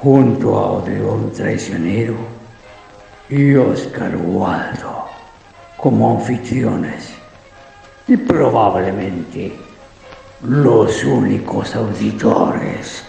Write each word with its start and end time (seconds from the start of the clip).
junto 0.00 0.56
a 0.56 0.72
Odeón 0.72 1.32
Traicionero 1.32 2.14
y 3.28 3.54
Oscar 3.56 4.16
Waldo 4.16 5.06
como 5.76 6.18
anfitriones 6.18 7.10
y 8.06 8.16
probablemente 8.16 9.56
los 10.42 11.04
únicos 11.04 11.74
auditores. 11.74 13.04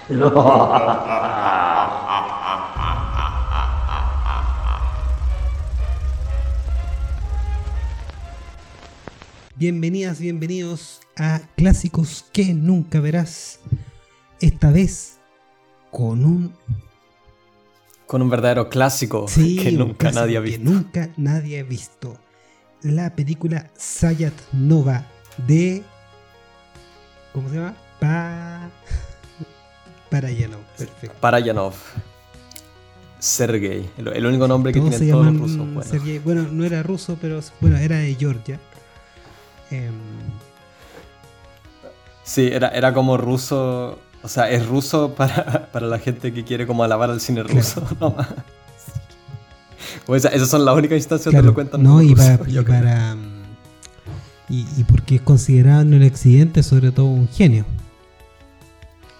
Bienvenidas, 9.55 10.19
bienvenidos 10.19 11.01
a 11.17 11.41
Clásicos 11.55 12.25
que 12.33 12.53
nunca 12.53 12.99
verás. 12.99 13.59
Esta 14.39 14.71
vez 14.71 15.18
con 15.91 16.25
un 16.25 16.53
con 18.05 18.21
un 18.21 18.29
verdadero 18.29 18.69
clásico 18.69 19.27
que 19.35 19.71
nunca 19.71 20.11
nadie 20.11 20.37
ha 20.37 20.39
visto. 20.39 20.63
nunca 20.63 21.09
nadie 21.17 21.59
ha 21.59 21.63
visto. 21.63 22.17
La 22.81 23.13
película 23.15 23.69
Sayat 23.77 24.33
Nova 24.53 25.05
de 25.45 25.83
¿cómo 27.33 27.49
se 27.49 27.55
llama? 27.55 27.75
Pa 27.99 28.69
Parayanov, 30.09 30.61
perfecto. 30.77 31.15
Parayanov. 31.19 31.73
Sergei, 33.19 33.89
el, 33.97 34.25
único 34.25 34.47
nombre 34.47 34.71
que 34.71 34.79
tienen 34.79 35.11
todos 35.11 35.25
los 35.25 35.37
rusos. 35.37 35.57
Bueno. 35.57 36.21
bueno. 36.23 36.47
no 36.49 36.63
era 36.63 36.81
ruso, 36.81 37.17
pero 37.19 37.41
bueno, 37.59 37.77
era 37.77 37.97
de 37.97 38.15
Georgia. 38.15 38.59
Em, 39.69 39.93
sí, 42.23 42.47
era, 42.47 42.69
era 42.69 42.93
como 42.93 43.17
ruso 43.17 43.99
o 44.21 44.27
sea, 44.27 44.49
es 44.49 44.65
ruso 44.65 45.15
para, 45.17 45.69
la 45.81 45.99
gente 45.99 46.33
que 46.33 46.43
quiere 46.43 46.67
como 46.67 46.83
alabar 46.83 47.09
al 47.09 47.21
cine 47.21 47.43
ruso, 47.43 47.83
pues 50.05 50.25
esas 50.33 50.49
son 50.49 50.65
las 50.65 50.75
únicas 50.75 50.97
instancias 50.97 51.33
que 51.33 51.41
lo 51.41 51.53
cuentan. 51.53 51.83
No, 51.83 52.01
y 52.01 52.15
para, 52.15 52.37
y, 54.49 54.83
porque 54.85 55.15
es 55.15 55.21
considerado 55.21 55.81
en 55.81 55.93
el 55.93 56.07
occidente 56.07 56.63
sobre 56.63 56.91
todo 56.91 57.05
un 57.05 57.27
genio. 57.29 57.65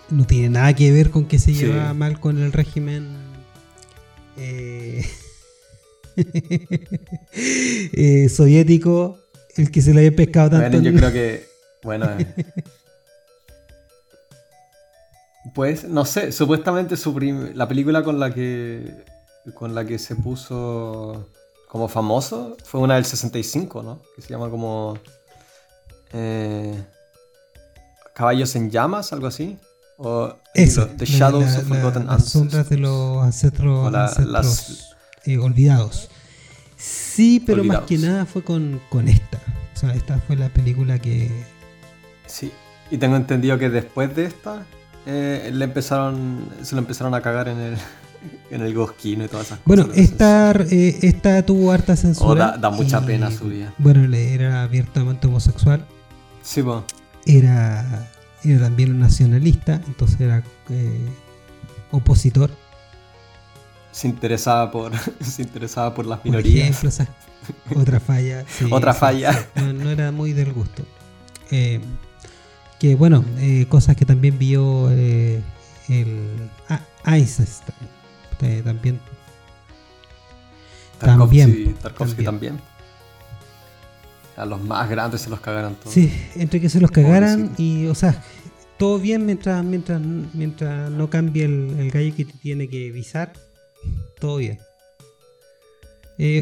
No 0.09 0.25
tiene 0.25 0.49
nada 0.49 0.73
que 0.73 0.91
ver 0.91 1.11
con 1.11 1.25
que 1.25 1.37
se 1.37 1.53
lleva 1.53 1.93
mal 1.93 2.19
con 2.19 2.39
el 2.39 2.51
régimen 2.51 3.09
eh, 4.37 5.05
eh, 7.93 8.27
soviético, 8.27 9.19
el 9.55 9.69
que 9.69 9.83
se 9.83 9.93
le 9.93 10.01
haya 10.01 10.15
pescado 10.15 10.49
tanto. 10.49 10.79
Bueno, 10.79 10.89
yo 10.89 10.97
creo 10.97 11.11
que, 11.11 11.47
bueno, 11.83 12.07
eh, 12.17 12.25
Pues, 15.53 15.83
no 15.85 16.05
sé, 16.05 16.31
supuestamente 16.31 16.97
su 16.97 17.17
la 17.53 17.67
película 17.67 18.03
con 18.03 18.19
la 18.19 18.33
que 18.33 19.03
con 19.53 19.73
la 19.73 19.85
que 19.85 19.97
se 19.97 20.15
puso 20.15 21.29
como 21.67 21.87
famoso 21.87 22.57
fue 22.63 22.81
una 22.81 22.95
del 22.95 23.05
65, 23.05 23.83
¿no? 23.83 24.01
Que 24.15 24.21
se 24.21 24.29
llama 24.29 24.49
como 24.49 24.97
eh, 26.13 26.83
Caballos 28.13 28.55
en 28.55 28.69
llamas, 28.69 29.13
algo 29.13 29.27
así. 29.27 29.57
O 29.97 30.33
The 30.53 31.05
Shadows 31.05 31.57
of 31.57 31.67
Forgotten 31.67 32.07
Las 32.07 32.29
sombras 32.29 32.69
de 32.69 32.77
los 32.77 33.21
ancestros, 33.23 34.95
eh, 35.25 35.37
olvidados. 35.37 36.09
Sí, 36.77 37.43
pero 37.45 37.63
más 37.63 37.81
que 37.81 37.97
nada 37.97 38.25
fue 38.25 38.43
con, 38.43 38.81
con 38.89 39.07
esta. 39.07 39.37
O 39.75 39.77
sea, 39.77 39.93
esta 39.93 40.17
fue 40.19 40.37
la 40.37 40.49
película 40.49 40.99
que... 40.99 41.29
Sí, 42.25 42.51
y 42.89 42.97
tengo 42.97 43.17
entendido 43.17 43.57
que 43.57 43.69
después 43.69 44.15
de 44.15 44.25
esta 44.25 44.65
eh, 45.11 45.51
le 45.51 45.65
empezaron, 45.65 46.47
se 46.61 46.75
lo 46.75 46.81
empezaron 46.81 47.15
a 47.15 47.21
cagar 47.21 47.47
en 47.47 47.57
el, 47.59 47.77
en 48.51 48.61
el 48.61 48.73
Gosquino 48.75 49.25
y 49.25 49.27
todas 49.27 49.47
esas 49.47 49.59
bueno, 49.65 49.87
cosas. 49.87 49.95
Bueno, 49.95 50.11
esta, 50.11 50.51
eh, 50.69 50.99
esta 51.01 51.43
tuvo 51.43 51.71
harta 51.71 51.95
censura. 51.95 52.53
Oh, 52.55 52.59
da, 52.59 52.69
mucha 52.69 53.03
pena 53.03 53.31
su 53.31 53.45
vida. 53.45 53.73
Bueno, 53.79 54.15
era 54.15 54.61
abiertamente 54.61 55.25
homosexual. 55.25 55.83
Sí, 56.43 56.61
pues. 56.61 56.83
Era, 57.25 58.11
era 58.43 58.59
también 58.61 58.91
un 58.91 58.99
nacionalista, 58.99 59.81
entonces 59.87 60.21
era 60.21 60.43
eh, 60.69 61.07
opositor. 61.91 62.51
Se 63.91 64.07
interesaba 64.07 64.69
por, 64.69 64.91
se 65.21 65.41
interesaba 65.41 65.95
por 65.95 66.05
las 66.05 66.23
minorías. 66.23 66.77
Por 66.77 66.89
ejemplo, 66.89 67.15
otra 67.81 67.99
falla. 67.99 68.45
otra 68.69 68.93
falla. 68.93 69.47
no, 69.55 69.89
era 69.89 70.11
muy 70.11 70.33
del 70.33 70.53
gusto. 70.53 70.83
Eh, 71.49 71.79
que 72.79 72.95
bueno, 72.95 73.25
eh, 73.37 73.65
cosas 73.67 73.95
que 73.95 74.05
también 74.05 74.39
vio 74.39 74.89
eh, 74.91 75.41
el 75.89 76.49
ah, 76.69 76.81
Einstein. 77.05 77.47
Eh, 78.41 78.61
también. 78.63 78.99
también, 80.97 81.73
Tarkovsky 81.81 82.23
también. 82.23 82.59
A 84.37 84.45
los 84.45 84.63
más 84.63 84.89
grandes 84.89 85.21
se 85.21 85.29
los 85.29 85.41
cagaran 85.41 85.75
todos. 85.75 85.93
Sí, 85.93 86.09
entre 86.35 86.61
que 86.61 86.69
se 86.69 86.79
los 86.79 86.89
cagaran 86.89 87.51
y, 87.57 87.87
o 87.87 87.95
sea, 87.95 88.23
todo 88.77 88.97
bien 88.97 89.25
mientras 89.25 89.61
mientras 89.65 89.99
mientras 90.33 90.89
no 90.89 91.09
cambie 91.09 91.43
el, 91.43 91.91
gallo 91.91 92.15
que 92.15 92.23
te 92.23 92.33
tiene 92.37 92.69
que 92.69 92.91
visar. 92.91 93.33
Todo 94.21 94.37
bien. 94.37 94.59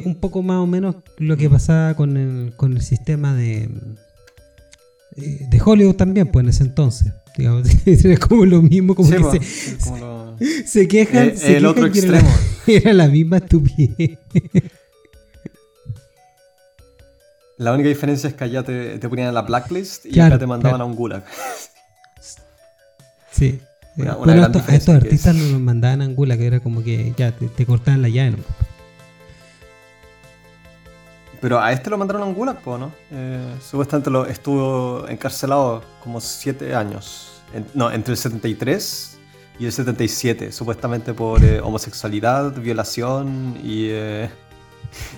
un 0.06 0.16
poco 0.20 0.44
más 0.44 0.58
o 0.58 0.68
menos 0.68 0.98
lo 1.18 1.36
que 1.36 1.50
pasaba 1.50 1.96
con 1.96 2.16
el, 2.16 2.54
con 2.56 2.74
el 2.74 2.82
sistema 2.82 3.34
de, 3.34 3.70
de 5.18 5.62
Hollywood 5.64 5.96
también, 5.96 6.28
pues 6.28 6.44
en 6.44 6.50
ese 6.50 6.64
entonces. 6.64 7.12
Digamos, 7.36 7.68
era 7.86 8.18
como 8.18 8.46
lo 8.46 8.62
mismo, 8.62 8.96
como 8.96 9.10
que 9.10 9.20
pues, 9.20 9.46
se, 9.46 10.68
se, 10.68 10.88
quejan. 10.88 11.30
Eh, 11.30 11.58
el, 11.58 11.66
otro 11.66 11.88
extremo. 11.88 12.30
Era 12.68 12.94
la, 12.94 13.08
misma 13.08 13.38
estupidez. 13.38 14.18
La 17.58 17.74
única 17.74 17.90
diferencia 17.90 18.30
es 18.30 18.36
que 18.36 18.44
allá 18.44 18.62
te, 18.62 19.00
te 19.00 19.10
ponían 19.10 19.30
en 19.30 19.34
la 19.34 19.42
blacklist 19.42 20.06
y 20.06 20.20
acá 20.20 20.38
te 20.38 20.46
mandaban 20.46 20.80
a 20.80 20.86
un 20.86 20.94
gulag. 20.96 21.24
Sí. 23.32 23.60
Una, 23.96 24.14
bueno, 24.14 24.44
a 24.44 24.76
estos 24.76 24.94
artistas 24.94 25.34
no 25.34 25.44
nos 25.44 25.60
mandaban 25.60 26.04
a 26.04 26.08
un 26.08 26.14
gulag, 26.16 26.38
que 26.38 26.46
era 26.46 26.60
como 26.60 26.84
que 26.84 27.16
ya 27.18 27.32
te, 27.32 27.48
te 27.48 27.66
cortaban 27.66 28.04
la 28.04 28.10
llave. 28.10 28.32
¿no? 28.32 28.44
Pero 31.40 31.60
a 31.60 31.72
este 31.72 31.90
lo 31.90 31.98
mandaron 31.98 32.24
a 32.24 32.26
un 32.26 32.34
gulag, 32.34 32.66
¿no? 32.66 32.92
Eh, 33.12 33.56
supuestamente 33.62 34.10
lo 34.10 34.26
estuvo 34.26 35.08
encarcelado 35.08 35.84
como 36.04 36.20
siete 36.20 36.76
años. 36.76 37.42
no, 37.74 37.92
entre 37.92 38.14
el 38.14 38.18
73 38.18 39.18
y 39.60 39.66
el 39.66 39.72
77, 39.72 40.52
supuestamente 40.52 41.14
por 41.14 41.44
eh, 41.44 41.60
homosexualidad, 41.60 42.54
violación 42.56 43.58
y, 43.64 43.88
eh, 43.90 44.30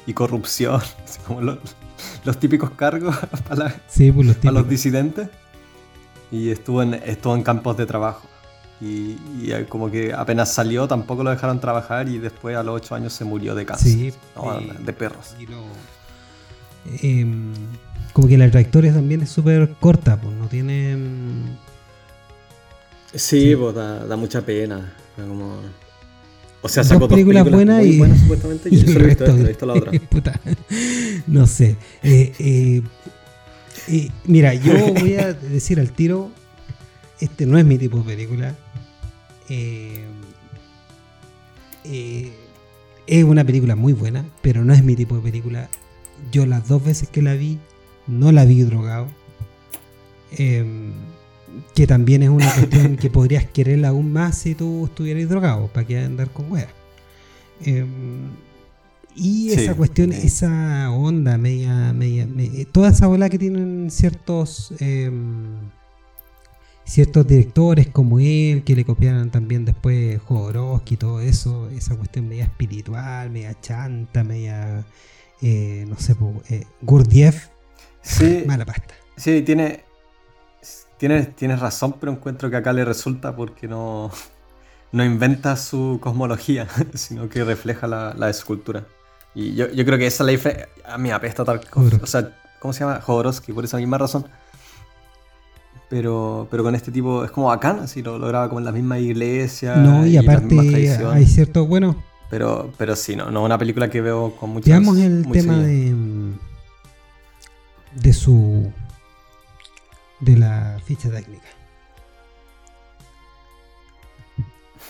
y 0.06 0.13
corrupción. 0.13 0.81
como 1.28 1.41
los, 1.41 2.40
típicos 2.40 2.72
cargos 2.72 3.16
para, 3.47 3.75
pues, 3.96 4.44
los, 4.44 4.69
disidentes. 4.69 5.29
Y 6.31 6.52
estuvo 6.52 6.84
en, 6.84 6.94
estuvo 6.94 7.35
en 7.35 7.44
campos 7.44 7.78
de 7.78 7.85
trabajo. 7.85 8.28
Y, 8.81 9.18
como 9.68 9.91
que 9.91 10.13
apenas 10.13 10.53
salió 10.53 10.88
tampoco 10.88 11.22
lo 11.22 11.32
dejaron 11.32 11.59
trabajar 11.59 12.08
y 12.08 12.17
después 12.17 12.55
a 12.55 12.64
los 12.64 12.76
ocho 12.76 12.96
años 12.96 13.11
se 13.11 13.26
murió 13.26 13.53
de 13.53 13.66
cáncer. 13.66 13.91
Sí, 13.91 14.14
de 14.79 14.94
perros. 14.94 15.35
Em, 17.02 17.53
como 18.14 18.28
que 18.28 18.37
la 18.37 18.49
trayectoria 18.49 18.93
también 18.93 19.22
es 19.22 19.29
súper 19.29 19.76
corta, 19.79 20.20
pues 20.20 20.35
no 20.35 20.47
tiene... 20.47 20.91
Em, 20.91 21.43
sí, 23.14 23.55
pues 23.55 23.76
da, 23.76 24.16
mucha 24.16 24.41
pena. 24.41 24.93
O 26.61 26.67
sea, 26.67 26.84
sacó 26.84 27.02
dos 27.02 27.09
películas, 27.09 27.49
buenas 27.49 27.85
y, 27.85 27.97
buenas 27.97 28.20
supuestamente. 28.20 28.70
Y, 28.72 28.79
he 28.90 29.46
visto, 29.46 29.66
la 29.66 29.73
otra. 29.73 29.91
no 31.28 31.47
sé. 31.47 31.78
Eh, 32.03 32.84
eh, 33.87 34.09
mira, 34.25 34.53
yo 34.53 34.73
voy 34.93 35.16
a 35.16 35.34
decir 35.34 35.79
al 35.79 35.91
tiro, 35.91 36.32
este 37.20 37.46
no 37.46 37.58
es 37.58 37.66
mi 37.66 37.78
tipo 37.78 37.97
de 37.99 38.03
película. 38.03 38.55
Eh, 39.47 40.05
es 43.08 43.23
una 43.23 43.43
película 43.43 43.75
muy 43.75 43.93
buena, 43.93 44.25
pero 44.41 44.64
no 44.64 44.73
es 44.73 44.84
mi 44.84 44.96
tipo 44.96 45.16
de 45.16 45.22
película 45.22 45.70
yo 46.32 46.46
las 46.46 46.68
dos 46.68 46.84
veces 46.84 47.10
que 47.10 47.22
la 47.22 47.34
vi, 47.34 47.60
no 48.08 48.32
la 48.32 48.46
vi 48.46 48.62
drogado. 48.62 49.08
Em, 50.38 50.92
que 51.74 51.88
también 51.88 52.24
es 52.24 52.30
una 52.30 52.52
cuestión 52.54 52.98
que 52.98 53.10
podrías 53.10 53.46
quererla 53.46 53.90
aún 53.90 54.12
más 54.14 54.38
si 54.38 54.56
tú 54.56 54.86
estuvieras 54.86 55.30
drogado, 55.30 55.68
para 55.68 55.86
que 55.86 56.00
andar 56.00 56.30
con 56.30 56.52
weas. 56.52 56.70
Em, 57.66 58.30
y 59.16 59.52
esa 59.52 59.76
cuestión, 59.76 60.12
esa 60.14 60.92
onda 60.92 61.38
media, 61.38 61.92
media, 61.94 62.28
toda 62.72 62.90
esa 62.90 63.08
ola 63.10 63.30
que 63.30 63.38
tienen 63.38 63.90
ciertos 63.92 64.74
em, 64.80 65.58
ciertos 66.90 67.28
directores 67.28 67.88
como 67.88 68.20
él, 68.20 68.64
que 68.64 68.76
le 68.76 68.84
copiaron 68.84 69.30
también 69.30 69.64
después 69.64 70.20
Jodorowsky 70.22 70.96
y 70.96 70.98
todo 70.98 71.22
eso, 71.22 71.70
esa 71.70 71.96
cuestión 71.96 72.28
media 72.28 72.46
espiritual, 72.46 73.30
media 73.30 73.56
chanta, 73.62 74.24
media, 74.24 74.84
eh, 75.41 75.86
no 75.88 75.97
sé, 75.97 76.16
eh, 76.50 76.66
Gurdjieff, 76.82 77.47
sí, 78.02 78.44
mala 78.46 78.66
pasta. 78.66 78.94
Sí, 79.16 79.41
tiene, 79.41 79.84
tienes, 80.97 81.36
tienes 81.36 81.59
razón, 81.59 81.96
pero 82.00 82.12
encuentro 82.12 82.50
que 82.50 82.58
acá 82.58 82.74
le 82.74 82.86
resulta 82.86 83.36
porque 83.36 83.68
no, 83.68 84.12
no 84.91 85.03
inventa 85.03 85.56
su 85.56 86.00
cosmología, 86.02 86.68
sino 86.94 87.30
que 87.30 87.44
refleja 87.44 87.88
la, 87.88 88.14
la 88.18 88.30
escultura. 88.30 88.86
Y 89.36 89.56
yo, 89.56 89.70
yo, 89.70 89.86
creo 89.86 89.97
que 89.97 90.08
esa 90.08 90.24
ley 90.24 90.40
a 90.86 90.97
mí 90.97 91.12
apesta 91.12 91.46
tal 91.46 91.62
cosa. 91.70 92.00
O 92.02 92.08
sea, 92.08 92.38
¿cómo 92.59 92.74
se 92.74 92.82
llama? 92.82 93.00
Jodorowsky, 93.00 93.53
por 93.53 93.64
esa 93.64 93.78
misma 93.78 93.97
razón. 93.97 94.26
Pero, 95.90 96.47
pero 96.52 96.64
con 96.64 96.76
este 96.76 96.92
tipo 96.92 97.24
es 97.24 97.32
como 97.32 97.47
bacán, 97.47 97.80
así 97.80 98.02
lo, 98.03 98.20
graba 98.20 98.47
como 98.47 98.59
en 98.59 98.66
la 98.66 98.72
misma 98.72 99.00
iglesia. 99.00 99.76
No, 99.76 100.06
y, 100.06 100.18
aparte 100.18 100.56
hay 101.12 101.26
cierto, 101.26 101.66
bueno. 101.66 101.96
Pero, 102.29 102.72
pero 102.78 102.96
sí, 102.96 103.16
no, 103.16 103.31
no 103.31 103.43
una 103.43 103.58
película 103.58 103.90
que 103.90 104.02
veo 104.02 104.35
con 104.35 104.52
mucha 104.52 104.70
Veamos 104.70 104.97
el 104.99 105.28
tema 105.31 105.58
de, 105.58 105.93
de 107.96 108.14
su. 108.14 108.72
de 110.20 110.37
la 110.37 110.79
ficha 110.85 111.09
técnica. 111.09 111.47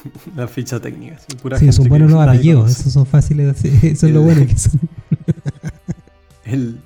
La 0.35 0.47
ficha 0.47 0.79
técnica, 0.79 1.17
sí, 1.19 1.35
pura 1.35 1.59
sí 1.59 1.71
son 1.73 1.89
buenos 1.89 2.11
los 2.11 2.21
apellidos, 2.21 2.71
esos 2.71 2.93
son 2.93 3.05
fáciles 3.05 3.61
de 3.61 3.91
eso 3.91 4.07
es 4.07 4.13
lo 4.13 4.21
bueno 4.21 4.47
que 4.47 4.57
son. 4.57 4.79
el, 6.45 6.79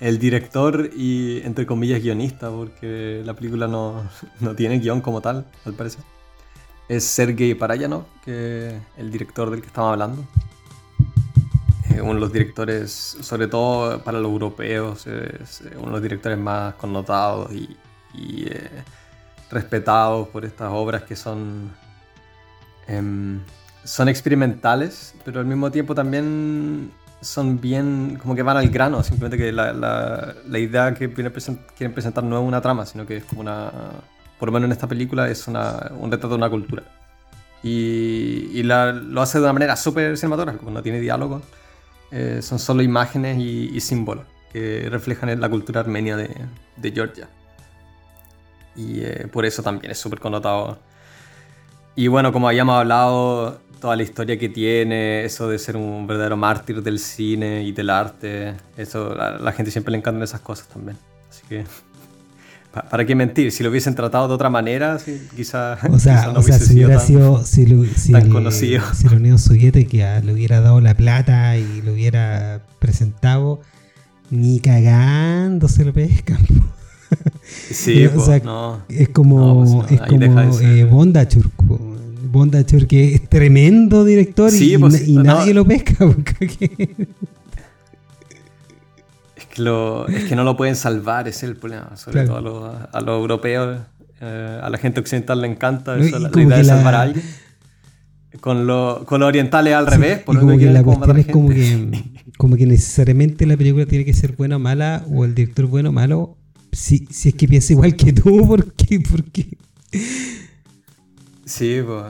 el 0.00 0.18
director 0.18 0.90
y, 0.94 1.40
entre 1.44 1.64
comillas, 1.64 2.02
guionista, 2.02 2.50
porque 2.50 3.22
la 3.24 3.32
película 3.32 3.68
no, 3.68 4.02
no 4.40 4.54
tiene 4.54 4.78
guion 4.80 5.00
como 5.00 5.20
tal, 5.22 5.46
al 5.64 5.72
parecer. 5.72 6.02
Es 6.88 7.04
Sergei 7.04 7.54
Parayanov, 7.54 8.04
que 8.24 8.78
el 8.96 9.10
director 9.10 9.50
del 9.50 9.60
que 9.60 9.68
estamos 9.68 9.92
hablando. 9.92 10.24
Uno 12.00 12.14
de 12.14 12.20
los 12.20 12.32
directores, 12.32 12.90
sobre 12.92 13.46
todo 13.46 14.02
para 14.02 14.18
los 14.18 14.30
europeos, 14.30 15.06
es 15.06 15.62
uno 15.76 15.86
de 15.86 15.92
los 15.92 16.02
directores 16.02 16.38
más 16.38 16.74
connotados 16.74 17.52
y, 17.52 17.76
eh, 18.46 18.70
respetados 19.50 20.28
por 20.28 20.44
estas 20.44 20.70
obras 20.72 21.02
que 21.04 21.14
son 21.14 21.70
Em, 22.86 23.40
son 23.84 24.08
experimentales, 24.08 25.14
pero 25.24 25.40
al 25.40 25.46
mismo 25.46 25.70
tiempo 25.70 25.94
también 25.94 26.90
son 27.20 27.60
bien, 27.60 28.18
como 28.20 28.34
que 28.34 28.42
van 28.42 28.56
al 28.56 28.68
grano, 28.68 29.02
simplemente 29.02 29.38
que 29.38 29.52
la, 29.52 29.72
la, 29.72 30.58
idea 30.58 30.92
que 30.94 31.10
quieren 31.12 31.92
presentar 31.94 32.24
no 32.24 32.38
es 32.38 32.46
una 32.46 32.60
trama, 32.60 32.84
sino 32.86 33.06
que 33.06 33.18
es 33.18 33.24
como 33.24 33.40
una, 33.42 33.72
por 34.38 34.48
lo 34.48 34.52
menos 34.52 34.66
en 34.66 34.72
esta 34.72 34.88
película, 34.88 35.28
es 35.28 35.46
una, 35.48 35.92
un 35.98 36.10
retrato 36.10 36.30
de 36.30 36.36
una 36.36 36.50
cultura. 36.50 36.82
Y, 37.62 38.50
y 38.52 38.62
lo 38.62 39.22
hace 39.22 39.38
de 39.38 39.44
una 39.44 39.52
manera 39.52 39.76
súper 39.76 40.16
cinematográfica, 40.18 40.70
no 40.70 40.82
tiene 40.82 41.00
diálogo, 41.00 41.42
eh, 42.10 42.40
son 42.42 42.58
solo 42.58 42.82
imágenes 42.82 43.38
y, 43.38 43.80
símbolos 43.80 44.26
que 44.52 44.88
reflejan 44.90 45.40
la 45.40 45.48
cultura 45.48 45.80
armenia 45.80 46.16
de, 46.16 46.30
de 46.76 46.92
Georgia. 46.92 47.28
Y 48.76 49.00
eh, 49.00 49.28
por 49.32 49.44
eso 49.44 49.62
también 49.62 49.90
es 49.90 49.98
súper 49.98 50.20
connotado 50.20 50.78
y 51.96 52.08
bueno, 52.08 52.32
como 52.32 52.48
habíamos 52.48 52.74
hablado, 52.74 53.60
toda 53.80 53.94
la 53.94 54.02
historia 54.02 54.36
que 54.36 54.48
tiene, 54.48 55.24
eso 55.24 55.48
de 55.48 55.58
ser 55.60 55.76
un 55.76 56.06
verdadero 56.08 56.36
mártir 56.36 56.82
del 56.82 56.98
cine 56.98 57.62
y 57.62 57.70
del 57.70 57.90
arte, 57.90 58.54
eso 58.76 59.12
a 59.20 59.38
la 59.38 59.52
gente 59.52 59.70
siempre 59.70 59.92
le 59.92 59.98
encantan 59.98 60.22
esas 60.22 60.40
cosas 60.40 60.66
también. 60.68 60.98
Así 61.30 61.46
que, 61.48 61.64
¿para 62.82 63.04
qué 63.04 63.14
mentir? 63.14 63.52
Si 63.52 63.62
lo 63.62 63.70
hubiesen 63.70 63.94
tratado 63.94 64.28
de 64.28 64.34
otra 64.34 64.50
manera, 64.50 64.98
quizás 65.36 65.78
o 65.88 65.98
sea, 66.00 66.32
no 66.32 66.40
o 66.40 66.42
sea, 66.42 66.58
si 66.58 66.74
hubiera 66.74 67.00
sido 67.00 67.44
si, 67.44 67.66
lo, 67.66 67.84
si, 67.84 68.12
tan 68.12 68.30
conocido. 68.30 68.82
Si 68.94 69.08
la 69.08 69.16
Unión 69.16 69.38
Soviética 69.38 70.20
le 70.20 70.32
hubiera 70.32 70.60
dado 70.60 70.80
la 70.80 70.94
plata 70.94 71.56
y 71.56 71.82
lo 71.82 71.92
hubiera 71.92 72.62
presentado, 72.78 73.60
ni 74.30 74.60
cagando 74.60 75.68
se 75.68 75.84
lo 75.84 75.92
pescan. 75.92 76.38
Sí, 77.70 78.06
o 78.06 78.24
sea, 78.24 78.40
no. 78.40 78.80
Es 78.88 79.08
como, 79.10 79.86
es 79.88 80.00
como 80.00 80.50
eh, 80.60 80.84
Bondachur. 80.84 81.48
Bondachur, 82.32 82.88
que 82.88 83.14
es 83.14 83.28
tremendo 83.28 84.04
director 84.04 84.52
y, 84.52 84.76
pues, 84.78 85.08
nadie 85.08 85.54
lo 85.54 85.64
pesca. 85.64 86.04
es, 86.40 86.88
que 89.54 89.62
lo, 89.62 90.06
es 90.08 90.24
que 90.24 90.36
no 90.36 90.44
lo 90.44 90.56
pueden 90.56 90.76
salvar, 90.76 91.28
ese 91.28 91.46
es 91.46 91.50
el 91.50 91.56
problema. 91.56 91.96
Sobre 91.96 92.26
todo 92.26 92.36
a 92.36 92.40
los, 92.40 92.74
a 92.92 93.00
los 93.00 93.20
europeos, 93.20 93.78
eh, 94.20 94.60
a 94.62 94.68
la 94.68 94.78
gente 94.78 95.00
occidental 95.00 95.40
le 95.40 95.48
encanta 95.48 95.96
eso, 95.96 96.18
la, 96.18 96.28
idea 96.28 96.58
de 96.58 96.64
salvar 96.64 96.94
a 96.94 97.02
alguien. 97.02 97.24
Con, 98.40 98.66
lo, 98.66 99.04
con 99.06 99.20
los 99.20 99.28
orientales 99.28 99.74
al 99.74 99.86
revés, 99.86 100.18
por 100.18 100.38
como 100.38 100.58
que 100.58 100.66
la 100.66 100.82
cuestión 100.82 101.18
es 101.18 101.26
como 101.26 101.48
que, 101.50 102.04
como 102.36 102.56
que 102.56 102.66
necesariamente 102.66 103.46
la 103.46 103.56
película 103.56 103.86
tiene 103.86 104.04
que 104.04 104.12
ser 104.12 104.32
buena 104.32 104.56
o 104.56 104.58
mala, 104.58 105.04
o 105.08 105.24
el 105.24 105.34
director 105.34 105.66
bueno 105.66 105.90
o 105.90 105.92
malo, 105.92 106.36
si, 106.72 107.06
si 107.10 107.28
es 107.28 107.34
que 107.36 107.46
piensa 107.46 107.72
igual 107.72 107.94
que 107.94 108.12
tú, 108.12 108.44
¿por 108.46 108.72
qué? 108.72 109.00
¿Por 109.00 109.24
qué? 109.24 109.56
Sí, 111.44 111.80
pues, 111.86 112.04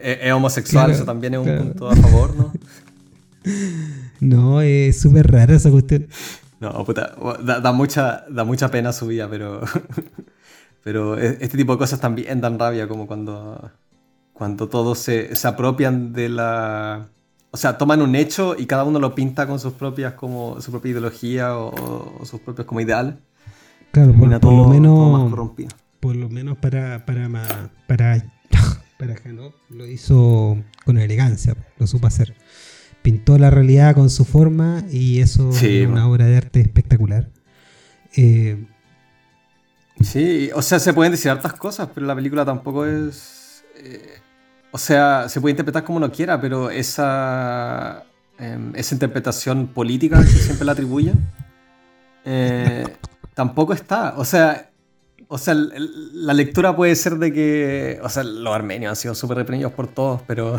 es, 0.00 0.32
homosexual, 0.32 0.90
eso 0.90 1.04
también 1.04 1.34
es 1.34 1.40
un 1.40 1.58
punto 1.58 1.90
a 1.90 1.96
favor, 1.96 2.34
¿no? 2.34 2.52
No, 4.20 4.60
es 4.60 5.00
súper 5.00 5.30
rara 5.30 5.54
esa 5.54 5.70
cuestión. 5.70 6.08
No, 6.60 6.84
puta, 6.84 7.14
da, 7.42 7.72
mucha, 7.72 8.24
da 8.28 8.44
mucha 8.44 8.68
pena 8.70 8.92
su 8.92 9.06
vida, 9.06 9.28
pero, 9.30 9.60
pero 10.82 11.18
e, 11.18 11.38
este 11.40 11.56
tipo 11.56 11.72
de 11.72 11.78
cosas 11.78 12.00
también 12.00 12.40
dan 12.40 12.58
rabia, 12.58 12.88
como 12.88 13.06
cuando, 13.06 13.70
cuando 14.32 14.68
todos 14.68 14.98
se, 14.98 15.34
se 15.34 15.48
apropian 15.48 16.12
de 16.12 16.28
la... 16.28 17.08
O 17.50 17.56
sea, 17.56 17.78
toman 17.78 18.02
un 18.02 18.14
hecho 18.14 18.56
y 18.58 18.66
cada 18.66 18.84
uno 18.84 18.98
lo 18.98 19.14
pinta 19.14 19.46
con 19.46 19.58
sus 19.58 19.72
propias, 19.72 20.14
como, 20.14 20.60
su 20.60 20.70
propia 20.70 20.90
ideología 20.90 21.56
o, 21.56 22.20
o 22.20 22.24
sus 22.26 22.40
propios 22.40 22.66
como 22.66 22.80
ideales. 22.80 23.14
Claro, 23.90 24.12
por, 24.12 24.52
lo 24.52 24.68
menos. 24.68 25.32
Por 26.00 26.16
lo 26.16 26.28
menos 26.28 26.58
para, 26.58 27.04
para, 27.06 27.28
para, 27.86 28.24
para 28.98 29.16
Janot 29.16 29.54
lo 29.70 29.86
hizo 29.86 30.58
con 30.84 30.98
elegancia, 30.98 31.56
lo 31.78 31.86
supo 31.86 32.06
hacer. 32.06 32.34
Pintó 33.08 33.38
la 33.38 33.48
realidad 33.48 33.94
con 33.94 34.10
su 34.10 34.26
forma 34.26 34.84
y 34.90 35.20
eso 35.20 35.48
es 35.48 35.88
una 35.88 36.06
obra 36.06 36.26
de 36.26 36.36
arte 36.36 36.60
espectacular. 36.60 37.30
Eh, 38.14 38.66
sí, 40.02 40.50
o 40.54 40.60
sea, 40.60 40.78
se 40.78 40.92
pueden 40.92 41.12
decir 41.12 41.30
hartas 41.30 41.54
cosas, 41.54 41.88
pero 41.94 42.04
la 42.04 42.14
película 42.14 42.44
tampoco 42.44 42.84
es. 42.84 43.64
Eh, 43.76 44.18
o 44.72 44.76
sea, 44.76 45.26
se 45.30 45.40
puede 45.40 45.52
interpretar 45.52 45.84
como 45.84 45.96
uno 45.96 46.12
quiera, 46.12 46.38
pero 46.38 46.68
esa, 46.68 48.04
em, 48.38 48.74
esa 48.76 48.94
interpretación 48.94 49.68
política 49.68 50.20
que 50.20 50.26
siempre 50.26 50.66
la 50.66 50.72
atribuye, 50.72 51.14
eh, 52.26 52.84
tampoco 53.32 53.72
está. 53.72 54.18
O 54.18 54.24
sea, 54.26 54.68
o 55.28 55.38
sea, 55.38 55.54
la 55.54 56.34
lectura 56.34 56.76
puede 56.76 56.94
ser 56.94 57.16
de 57.16 57.32
que, 57.32 58.00
o 58.02 58.10
sea, 58.10 58.22
los 58.22 58.54
armenios 58.54 58.90
han 58.90 58.96
sido 58.96 59.14
súper 59.14 59.38
reprimidos 59.38 59.72
por 59.72 59.86
todos, 59.86 60.20
pero 60.26 60.58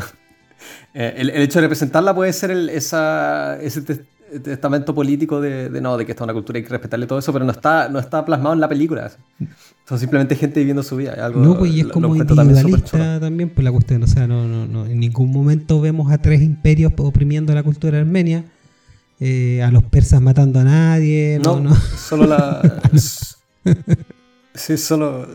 eh, 0.94 1.14
el, 1.18 1.30
hecho 1.30 1.60
de 1.60 1.64
representarla 1.64 2.14
puede 2.14 2.34
ser 2.34 2.52
esa, 2.52 3.60
ese 3.62 3.82
testamento 4.44 4.94
político 4.94 5.42
de, 5.42 5.70
no, 5.82 5.98
de 5.98 6.06
que 6.06 6.12
esta 6.12 6.24
es 6.24 6.26
una 6.26 6.34
cultura 6.34 6.60
y 6.60 6.62
hay 6.62 6.64
que 6.66 6.70
respetarle 6.70 7.08
todo 7.08 7.20
eso, 7.20 7.34
pero 7.34 7.46
no 7.46 7.52
está, 7.52 7.90
no 7.90 8.00
está 8.00 8.24
plasmado 8.26 8.54
en 8.54 8.60
la 8.60 8.70
película. 8.70 9.12
Son 9.88 10.00
simplemente 10.00 10.36
gente 10.36 10.60
viviendo 10.60 10.84
su 10.84 10.96
vida. 10.96 11.14
Algo, 11.14 11.42
no, 11.42 11.58
pues 11.58 11.72
y 11.72 11.82
es 11.82 11.88
como 11.88 12.16
individualista 12.16 13.20
también, 13.20 13.50
por 13.50 13.64
la 13.64 13.72
cuestión. 13.72 14.04
O 14.04 14.08
sea, 14.08 14.28
no, 14.28 14.48
no, 14.48 14.68
no, 14.68 14.86
en 14.86 15.00
ningún 15.00 15.32
momento 15.32 15.82
vemos 15.82 16.12
a 16.12 16.20
tres 16.20 16.42
imperios 16.42 16.94
oprimiendo 16.98 17.54
la 17.56 17.64
cultura 17.64 18.00
armenia 18.00 18.46
eh, 19.20 19.64
a 19.64 19.72
los 19.72 19.84
persas 19.84 20.22
matando 20.22 20.60
a 20.60 20.64
nadie. 20.64 21.40
No, 21.44 21.60
no, 21.60 21.76
solo 21.76 22.28
la. 22.28 22.82
sí, 24.54 24.78
solo 24.78 25.28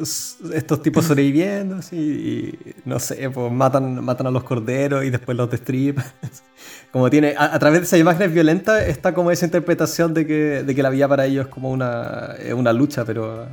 estos 0.52 0.82
tipos 0.82 1.04
sobreviviendo, 1.04 1.82
sí, 1.82 1.96
y 1.96 2.74
no 2.88 2.98
sé, 2.98 3.30
pues 3.30 3.52
matan, 3.52 4.04
matan 4.04 4.26
a 4.26 4.30
los 4.30 4.44
corderos 4.44 5.04
y 5.04 5.10
después 5.10 5.36
los 5.36 5.50
destripan. 5.50 6.04
Como 6.92 7.10
tiene, 7.10 7.34
a, 7.36 7.58
través 7.58 7.80
de 7.80 7.86
esas 7.86 7.98
imágenes 7.98 8.32
violentas 8.32 8.86
está 8.86 9.12
como 9.14 9.32
esa 9.32 9.44
interpretación 9.44 10.14
de 10.14 10.28
que, 10.28 10.62
de 10.62 10.74
que 10.76 10.82
la 10.82 10.90
vida 10.90 11.08
para 11.08 11.26
ellos 11.26 11.46
es 11.46 11.52
como 11.52 11.72
una, 11.72 12.36
una 12.54 12.72
lucha, 12.72 13.04
pero 13.04 13.48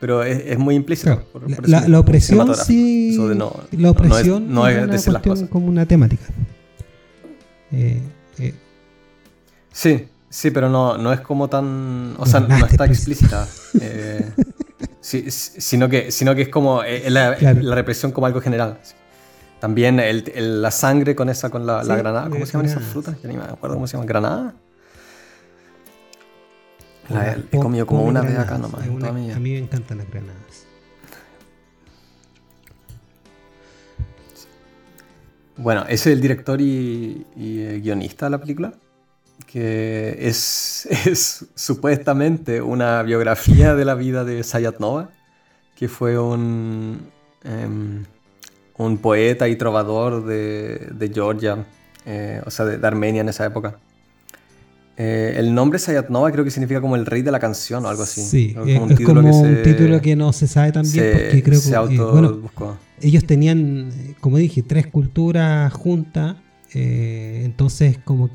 pero 0.00 0.22
es, 0.22 0.58
muy 0.58 0.76
implícito. 0.76 1.22
la, 1.64 1.98
opresión 1.98 2.54
sí. 2.54 3.18
la 3.72 3.90
opresión 3.90 4.52
no 4.52 4.68
es, 4.68 4.86
decir 4.88 5.12
las 5.12 5.22
cosas. 5.22 5.48
como 5.48 5.66
una 5.66 5.86
temática. 5.86 6.24
Eh, 7.72 8.00
eh, 8.38 8.54
Sí, 9.72 10.08
sí, 10.28 10.50
pero 10.50 10.68
no, 10.68 10.98
no 10.98 11.12
es 11.12 11.20
como 11.20 11.48
tan. 11.48 12.14
O 12.18 12.26
sea, 12.26 12.40
no 12.40 12.66
está 12.66 12.86
explícita. 12.86 13.46
Eh, 13.80 14.32
sí, 15.00 15.30
sino, 15.30 15.88
que, 15.88 16.10
sino 16.10 16.34
que 16.34 16.42
es 16.42 16.48
como 16.48 16.82
eh, 16.82 17.10
la, 17.10 17.34
represión 17.74 18.12
como 18.12 18.26
algo 18.26 18.40
general. 18.40 18.78
También 19.60 19.98
el, 19.98 20.62
la 20.62 20.70
sangre 20.70 21.16
con 21.16 21.28
esa, 21.28 21.50
con 21.50 21.66
la, 21.66 21.82
granada. 21.82 22.28
¿Cómo 22.30 22.46
se 22.46 22.52
llaman 22.52 22.66
esas 22.66 22.84
frutas? 22.84 23.16
Ya 23.22 23.28
ni 23.28 23.36
me 23.36 23.44
acuerdo 23.44 23.76
cómo 23.76 23.86
se 23.86 23.92
llaman. 23.92 24.06
¿Granada? 24.06 24.54
he 27.50 27.58
comido 27.58 27.86
como 27.86 28.04
una 28.04 28.20
vez 28.20 28.38
acá 28.38 28.58
nomás. 28.58 28.86
a 28.86 29.12
mí 29.12 29.52
me 29.52 29.58
encantan 29.58 29.98
las 29.98 30.10
granadas. 30.10 30.68
Bueno, 35.58 35.82
ese 35.88 36.10
es 36.10 36.16
el 36.16 36.20
director 36.20 36.60
y, 36.60 37.26
eh, 37.36 37.80
guionista 37.82 38.26
de 38.26 38.30
la 38.30 38.38
película, 38.38 38.74
que 39.50 40.16
es, 40.20 40.86
es, 41.06 41.46
supuestamente 41.54 42.60
una 42.62 43.02
biografía 43.02 43.74
de 43.74 43.84
la 43.84 43.94
vida 43.94 44.24
de 44.24 44.42
Sayat 44.44 44.78
Nova, 44.78 45.10
que 45.74 45.88
fue 45.88 46.18
un, 46.18 47.00
em, 47.44 48.04
un 48.76 48.98
poeta 48.98 49.48
y 49.48 49.56
trovador 49.56 50.24
de, 50.26 50.88
de 50.92 51.10
Georgia, 51.12 51.64
eh, 52.04 52.42
o 52.44 52.50
sea, 52.50 52.66
de, 52.66 52.86
Armenia 52.86 53.22
en 53.22 53.28
esa 53.28 53.46
época. 53.46 53.78
Eh, 54.96 55.36
el 55.36 55.54
nombre 55.54 55.78
Sayat 55.78 56.08
Nova 56.08 56.32
creo 56.32 56.44
que 56.44 56.50
significa 56.50 56.80
como 56.80 56.96
el 56.96 57.06
rey 57.06 57.22
de 57.22 57.30
la 57.30 57.38
canción 57.38 57.86
o 57.86 57.88
algo 57.88 58.02
así. 58.02 58.20
Sí, 58.20 58.56
es, 58.66 58.80
un, 58.80 58.94
título, 58.94 59.22
que 59.22 59.28
un 59.28 59.62
título 59.62 60.00
que 60.00 60.16
no 60.16 60.32
se 60.32 60.48
sabe 60.48 60.72
tan 60.72 60.90
bien 60.90 61.12
porque 61.12 61.42
creo 61.42 61.60
que 61.88 61.98
bueno, 61.98 62.38
ellos 63.00 63.24
tenían, 63.24 63.92
como 64.20 64.38
dije, 64.38 64.62
tres 64.62 64.88
culturas 64.88 65.72
juntas, 65.72 66.36
eh, 66.74 67.42
entonces 67.44 67.98
como 68.04 68.28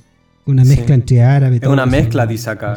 una 0.46 0.64
mezcla 0.64 0.96
entre 0.96 1.24
árabe. 1.24 1.60
Es 1.62 1.68
una 1.68 1.86
mezcla, 1.86 2.26
dice 2.26 2.50
acá. 2.50 2.76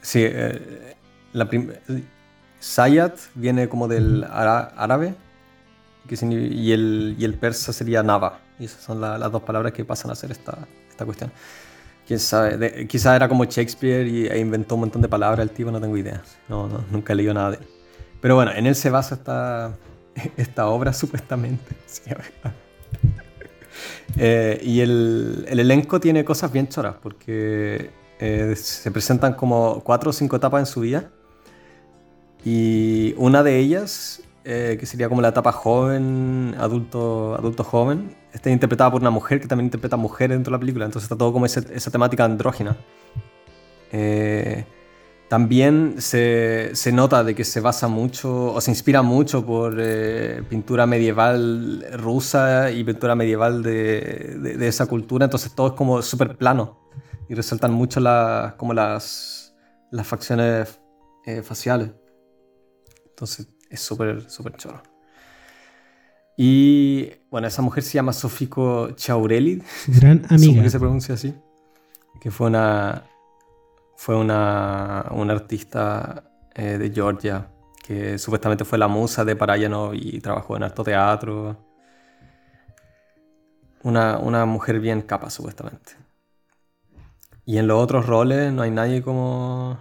sí, 0.00 0.20
eh, 0.22 0.94
la 1.32 1.48
Sayat 2.60 3.18
viene 3.34 3.68
como 3.68 3.88
del 3.88 4.24
árabe 4.24 5.14
y, 6.08 6.72
el, 6.72 7.16
y 7.18 7.24
el 7.24 7.34
persa 7.34 7.72
sería 7.72 8.02
Nava. 8.02 8.40
Y 8.58 8.66
esas 8.66 8.82
son 8.82 9.00
las 9.00 9.32
dos 9.32 9.42
palabras 9.42 9.72
que 9.72 9.84
pasan 9.84 10.10
a 10.10 10.14
ser 10.14 10.30
esta, 10.30 10.58
esta 10.88 11.04
cuestión. 11.04 11.32
Quién 12.06 12.18
sabe, 12.18 12.86
quizás 12.86 13.16
era 13.16 13.28
como 13.28 13.44
Shakespeare 13.44 14.06
y, 14.06 14.26
e 14.26 14.38
inventó 14.38 14.74
un 14.74 14.82
montón 14.82 15.02
de 15.02 15.08
palabras 15.08 15.40
el 15.40 15.50
tipo, 15.50 15.70
no 15.70 15.80
tengo 15.80 15.96
idea. 15.96 16.22
No, 16.48 16.68
no, 16.68 16.84
nunca 16.90 17.12
he 17.12 17.16
leído 17.16 17.34
nada 17.34 17.52
de 17.52 17.56
él. 17.58 17.66
Pero 18.20 18.34
bueno, 18.34 18.52
en 18.52 18.66
él 18.66 18.74
se 18.74 18.90
basa 18.90 19.16
esta, 19.16 19.74
esta 20.36 20.66
obra 20.66 20.92
supuestamente. 20.92 21.74
Eh, 24.16 24.60
y 24.62 24.80
el, 24.80 25.44
el, 25.48 25.60
elenco 25.60 26.00
tiene 26.00 26.24
cosas 26.24 26.52
bien 26.52 26.68
choras 26.68 26.96
porque 27.02 27.90
eh, 28.18 28.54
se 28.56 28.90
presentan 28.90 29.34
como 29.34 29.80
cuatro 29.82 30.10
o 30.10 30.12
cinco 30.12 30.36
etapas 30.36 30.60
en 30.60 30.66
su 30.66 30.80
vida. 30.80 31.10
Y 32.44 33.14
una 33.16 33.42
de 33.42 33.58
ellas, 33.58 34.22
eh, 34.44 34.76
que 34.78 34.86
sería 34.86 35.08
como 35.08 35.20
la 35.22 35.28
etapa 35.28 35.52
joven, 35.52 36.54
adulto, 36.58 37.34
adulto 37.36 37.64
joven, 37.64 38.14
está 38.32 38.50
interpretada 38.50 38.90
por 38.90 39.00
una 39.00 39.10
mujer 39.10 39.40
que 39.40 39.46
también 39.46 39.66
interpreta 39.66 39.96
mujer 39.96 40.30
dentro 40.30 40.50
de 40.50 40.56
la 40.56 40.60
película. 40.60 40.84
Entonces 40.84 41.04
está 41.06 41.16
todo 41.16 41.32
como 41.32 41.46
esa 41.46 41.90
temática 41.90 42.24
andrógina. 42.24 42.76
También 45.32 45.94
se, 45.96 46.72
se, 46.74 46.92
nota 46.92 47.24
de 47.24 47.34
que 47.34 47.44
se 47.44 47.60
basa 47.60 47.88
mucho 47.88 48.52
o 48.52 48.60
se 48.60 48.70
inspira 48.70 49.00
mucho 49.00 49.46
por 49.46 49.78
eh, 49.78 50.42
pintura 50.50 50.86
medieval 50.86 51.86
rusa 51.94 52.70
y 52.70 52.84
pintura 52.84 53.14
medieval 53.14 53.62
de, 53.62 54.36
de, 54.58 54.68
esa 54.68 54.84
cultura, 54.84 55.24
entonces 55.24 55.54
todo 55.54 55.68
es 55.68 55.72
como 55.72 56.02
súper 56.02 56.36
plano 56.36 56.80
y 57.30 57.34
resaltan 57.34 57.72
mucho 57.72 57.98
la, 57.98 58.56
como 58.58 58.74
las, 58.74 59.54
las 59.90 60.06
facciones 60.06 60.78
eh, 61.24 61.40
faciales. 61.40 61.92
Entonces 63.08 63.48
es 63.70 63.80
súper, 63.80 64.28
súper 64.28 64.54
choro. 64.58 64.82
Y 66.36 67.10
bueno, 67.30 67.48
esa 67.48 67.62
mujer 67.62 67.82
se 67.84 67.94
llama 67.94 68.12
Sofiko 68.12 68.90
Chaureli. 68.96 69.62
Gran 69.86 70.26
amiga. 70.28 70.62
que 70.62 70.68
se 70.68 70.78
pronuncia 70.78 71.14
así. 71.14 71.34
Que 72.20 72.30
fue 72.30 72.48
una, 72.48 73.06
fue 74.02 74.16
una, 74.16 75.06
una 75.12 75.32
artista 75.32 76.24
eh, 76.56 76.76
de 76.76 76.90
Georgia 76.90 77.46
que 77.86 78.18
supuestamente 78.18 78.64
fue 78.64 78.76
la 78.76 78.88
musa 78.88 79.24
de 79.24 79.36
Parayanov 79.36 79.94
y 79.94 80.20
trabajó 80.20 80.56
en 80.56 80.64
alto 80.64 80.82
teatro. 80.82 81.56
Una, 83.84 84.18
una, 84.18 84.44
mujer 84.44 84.80
bien 84.80 85.02
capa, 85.02 85.30
supuestamente. 85.30 85.92
Y 87.44 87.58
en 87.58 87.68
los 87.68 87.80
otros 87.80 88.06
roles 88.06 88.52
no 88.52 88.62
hay 88.62 88.72
nadie 88.72 89.02
como 89.02 89.78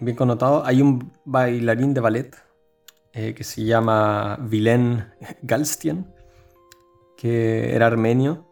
bien 0.00 0.16
connotado. 0.18 0.62
Hay 0.66 0.82
un 0.82 1.10
bailarín 1.24 1.94
de 1.94 2.00
ballet 2.02 2.36
eh, 3.14 3.32
que 3.32 3.42
se 3.42 3.64
llama 3.64 4.36
Vilen 4.38 5.14
Galstien, 5.40 6.12
que 7.16 7.74
era 7.74 7.86
armenio 7.86 8.46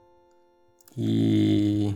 y 0.96 1.94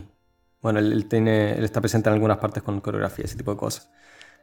bueno, 0.61 0.79
él, 0.79 1.05
tiene, 1.07 1.53
él 1.53 1.63
está 1.63 1.79
presente 1.79 2.09
en 2.09 2.15
algunas 2.15 2.37
partes 2.37 2.63
con 2.63 2.81
coreografía, 2.81 3.25
ese 3.25 3.37
tipo 3.37 3.51
de 3.51 3.57
cosas. 3.57 3.89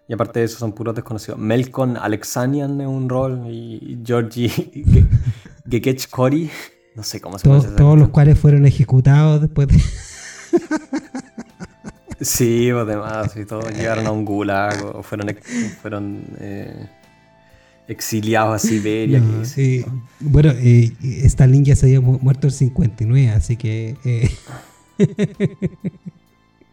Y 0.08 0.14
aparte 0.14 0.38
de 0.38 0.46
eso 0.46 0.58
son 0.58 0.72
puros 0.72 0.94
desconocidos. 0.94 1.38
Melkon 1.38 1.96
Alexanian 1.96 2.80
es 2.80 2.86
un 2.86 3.08
rol 3.08 3.46
y 3.48 3.98
Georgi 4.04 4.48
Gekech 5.68 6.08
Kori, 6.08 6.48
no 6.94 7.02
sé 7.02 7.20
cómo 7.20 7.38
se 7.38 7.42
pronuncia. 7.42 7.74
Todos 7.76 7.98
los 7.98 8.08
cuales 8.10 8.38
fueron 8.38 8.66
ejecutados 8.66 9.40
después 9.40 9.68
de... 9.68 9.80
sí, 12.20 12.70
o 12.70 12.84
demás, 12.84 13.36
y 13.36 13.44
todos 13.44 13.70
llegaron 13.76 14.06
a 14.06 14.12
un 14.12 14.24
gulag 14.24 14.96
o 14.96 15.02
fueron, 15.02 15.36
fueron 15.82 16.22
eh, 16.38 16.88
exiliados 17.88 18.54
a 18.54 18.58
Siberia. 18.66 19.20
sí. 19.42 19.84
Bueno, 20.20 20.52
eh, 20.54 20.92
Stalin 21.24 21.64
ya 21.64 21.74
se 21.74 21.86
había 21.86 22.00
muerto 22.00 22.46
el 22.46 22.52
59, 22.52 23.30
así 23.30 23.56
que... 23.56 23.96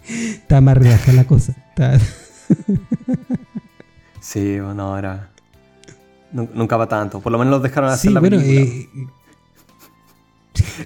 Está 0.08 0.62
más 0.62 0.78
relajada 0.78 1.14
la 1.14 1.26
cosa. 1.26 1.56
sí, 4.20 4.60
bueno, 4.60 4.84
ahora. 4.84 5.30
Nunca 6.32 6.78
va 6.78 6.88
tanto. 6.88 7.20
Por 7.20 7.32
lo 7.32 7.38
menos 7.38 7.52
los 7.52 7.64
dejaron 7.64 7.92
hacer 7.92 8.12
la 8.12 8.20
película. 8.20 8.44
Eh, 8.44 8.90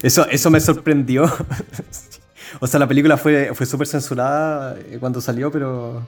eso, 0.01 0.27
eso 0.27 0.51
me 0.51 0.60
sorprendió. 0.60 1.24
o 2.60 2.67
sea, 2.67 2.79
la 2.79 2.88
película 2.88 3.17
fue, 3.17 3.51
fue 3.53 3.65
súper 3.65 3.88
censurada 3.88 4.77
eh, 4.77 4.98
cuando 5.00 5.22
salió, 5.22 5.51
pero 5.51 6.06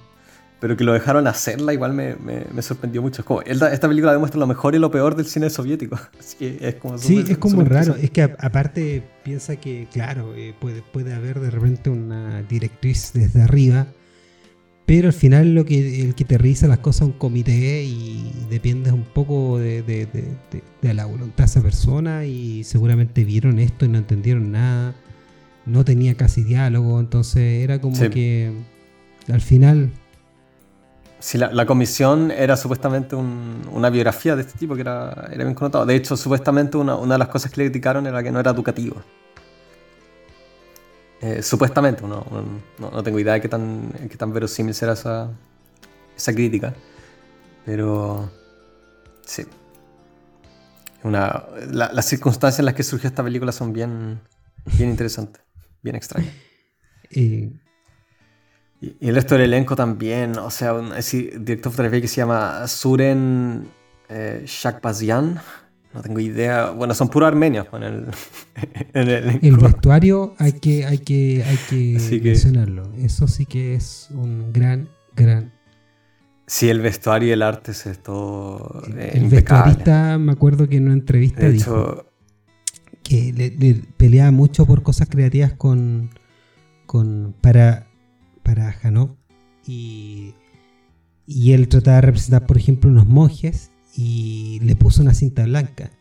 pero 0.59 0.75
que 0.75 0.83
lo 0.83 0.93
dejaron 0.93 1.25
hacerla 1.27 1.73
igual 1.73 1.93
me, 1.93 2.15
me, 2.15 2.61
sorprendió 2.61 3.01
mucho. 3.01 3.21
Es 3.21 3.25
como, 3.25 3.41
esta, 3.41 3.87
película 3.87 4.11
demuestra 4.11 4.39
lo 4.39 4.47
mejor 4.47 4.75
y 4.75 4.79
lo 4.79 4.91
peor 4.91 5.15
del 5.15 5.25
cine 5.25 5.49
soviético. 5.49 5.97
es 6.39 6.75
como 6.75 6.97
sí, 6.97 7.23
es 7.27 7.37
como 7.37 7.63
raro. 7.63 7.95
Es 7.95 8.11
que 8.11 8.23
aparte 8.23 9.03
piensa 9.23 9.55
que, 9.55 9.87
claro, 9.91 10.35
eh, 10.35 10.53
puede, 10.59 10.81
puede 10.81 11.13
haber 11.13 11.39
de 11.39 11.49
repente 11.49 11.89
una 11.89 12.41
directriz 12.43 13.11
desde 13.13 13.41
arriba, 13.41 13.87
pero 14.85 15.07
al 15.07 15.13
final 15.13 15.55
lo 15.55 15.63
que 15.63 16.01
el 16.01 16.15
que 16.15 16.25
te 16.25 16.37
revisa 16.37 16.67
las 16.67 16.79
cosas 16.79 17.03
es 17.03 17.07
un 17.07 17.19
comité 17.19 17.83
y 17.83 18.33
depende 18.49 18.91
un 18.91 19.03
poco 19.05 19.59
de, 19.59 19.81
de, 19.81 20.07
de, 20.81 20.93
la 20.93 21.05
voluntad 21.05 21.45
de 21.45 21.51
esa 21.51 21.61
persona 21.61 22.25
y 22.25 22.65
seguramente 22.65 23.23
vieron 23.23 23.59
esto 23.59 23.85
y 23.85 23.87
no 23.87 23.97
entendieron 23.97 24.51
nada. 24.51 24.95
No 25.65 25.85
tenía 25.85 26.15
casi 26.15 26.43
diálogo, 26.43 26.99
entonces 26.99 27.63
era 27.63 27.79
como 27.79 27.97
que 28.09 28.51
al 29.27 29.41
final 29.41 29.91
Sí, 31.19 31.37
la, 31.37 31.65
comisión 31.65 32.31
era 32.31 32.55
supuestamente 32.55 33.13
una 33.13 33.89
biografía 33.89 34.37
de 34.37 34.41
este 34.43 34.57
tipo 34.57 34.75
que 34.75 34.81
era, 34.81 35.27
era 35.31 35.43
bien 35.43 35.53
connotado. 35.53 35.85
De 35.85 35.93
hecho, 35.93 36.15
supuestamente 36.15 36.77
una, 36.77 36.95
de 36.95 37.17
las 37.17 37.27
cosas 37.27 37.51
que 37.51 37.57
le 37.57 37.65
criticaron 37.65 38.07
era 38.07 38.23
que 38.23 38.31
no 38.31 38.39
era 38.39 38.51
educativo. 38.51 38.95
Eh, 41.21 41.43
supuestamente, 41.43 42.03
no, 42.03 42.25
no, 42.79 43.03
tengo 43.03 43.19
idea 43.19 43.33
de 43.33 43.41
qué 43.41 43.49
tan, 43.49 43.91
qué 44.09 44.15
tan 44.15 44.31
verosímil 44.31 44.73
será 44.73 44.93
esa, 44.93 45.29
esa 46.15 46.33
crítica. 46.33 46.73
Pero 47.65 48.31
sí. 49.25 49.45
Una, 51.03 51.47
las 51.69 52.05
circunstancias 52.05 52.59
en 52.59 52.65
las 52.65 52.75
que 52.75 52.83
surgió 52.83 53.09
esta 53.09 53.23
película 53.23 53.51
son 53.51 53.73
bien, 53.73 54.21
bien 54.77 54.89
interesantes, 54.89 55.41
bien 55.83 55.95
extrañas. 55.97 56.33
Y 57.11 57.49
y, 58.81 58.95
el 59.07 59.15
resto 59.15 59.35
del 59.35 59.45
elenco 59.45 59.75
también, 59.75 60.37
o 60.37 60.49
sea, 60.49 60.73
un 60.73 60.89
director 60.91 61.45
de 61.45 61.57
fotografía 61.57 62.01
que 62.01 62.07
se 62.07 62.17
llama 62.17 62.67
Suren 62.67 63.67
eh, 64.09 64.43
Shakbazian. 64.45 65.39
No 65.93 66.01
tengo 66.03 66.19
idea. 66.19 66.69
Bueno, 66.69 66.93
son 66.93 67.09
puros 67.09 67.27
armenios 67.27 67.67
en 67.73 67.83
el, 67.83 68.05
en 68.93 69.09
el, 69.09 69.39
el 69.41 69.57
vestuario 69.57 70.35
hay 70.37 70.53
que, 70.53 70.85
hay 70.85 70.99
que, 70.99 71.43
hay 71.43 71.57
que, 71.69 72.21
mencionarlo. 72.23 72.91
Eso 72.97 73.27
sí 73.27 73.45
que 73.45 73.75
es 73.75 74.07
un 74.11 74.53
gran, 74.53 74.87
gran. 75.15 75.51
Sí, 76.45 76.69
el 76.69 76.79
vestuario 76.81 77.29
y 77.29 77.31
el 77.31 77.41
arte 77.41 77.71
es 77.71 77.99
todo. 78.01 78.83
Eh, 78.97 79.11
el 79.15 79.27
vestuarista, 79.29 80.17
me 80.17 80.31
acuerdo 80.31 80.67
que 80.67 80.77
en 80.77 80.85
una 80.85 80.93
entrevista 80.93 81.47
dijo 81.49 82.05
que 83.03 83.33
le, 83.33 83.75
peleaba 83.97 84.31
mucho 84.31 84.65
por 84.65 84.83
cosas 84.83 85.09
creativas 85.09 85.53
con, 85.53 86.11
con 86.85 87.35
para 87.41 87.88
para 88.49 88.71
Janov 88.71 89.11
y, 89.67 90.33
y 91.27 91.51
él 91.51 91.67
trataba 91.67 91.97
de 91.97 92.01
representar, 92.01 92.47
por 92.47 92.57
ejemplo, 92.57 92.89
unos 92.89 93.05
monjes 93.05 93.69
y 93.95 94.59
le 94.63 94.75
puso 94.75 95.03
una 95.03 95.13
cinta 95.13 95.45
blanca. 95.45 95.91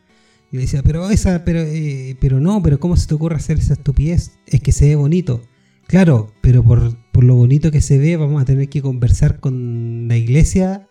Y 0.50 0.56
le 0.56 0.62
decía, 0.62 0.82
pero 0.82 1.10
esa, 1.10 1.44
pero, 1.44 1.60
eh, 1.60 2.16
pero 2.20 2.40
no, 2.40 2.62
pero 2.62 2.80
¿cómo 2.80 2.96
se 2.96 3.06
te 3.06 3.14
ocurre 3.14 3.36
hacer 3.36 3.58
esa 3.58 3.74
estupidez? 3.74 4.38
Es 4.46 4.62
que 4.62 4.72
se 4.72 4.88
ve 4.88 4.96
bonito. 4.96 5.42
Claro, 5.86 6.32
pero 6.40 6.64
por, 6.64 6.96
lo 7.22 7.34
bonito 7.34 7.70
que 7.70 7.82
se 7.82 7.98
ve, 7.98 8.16
vamos 8.16 8.40
a 8.40 8.46
tener 8.46 8.70
que 8.70 8.80
conversar 8.80 9.40
con 9.40 10.08
la 10.08 10.16
iglesia 10.16 10.88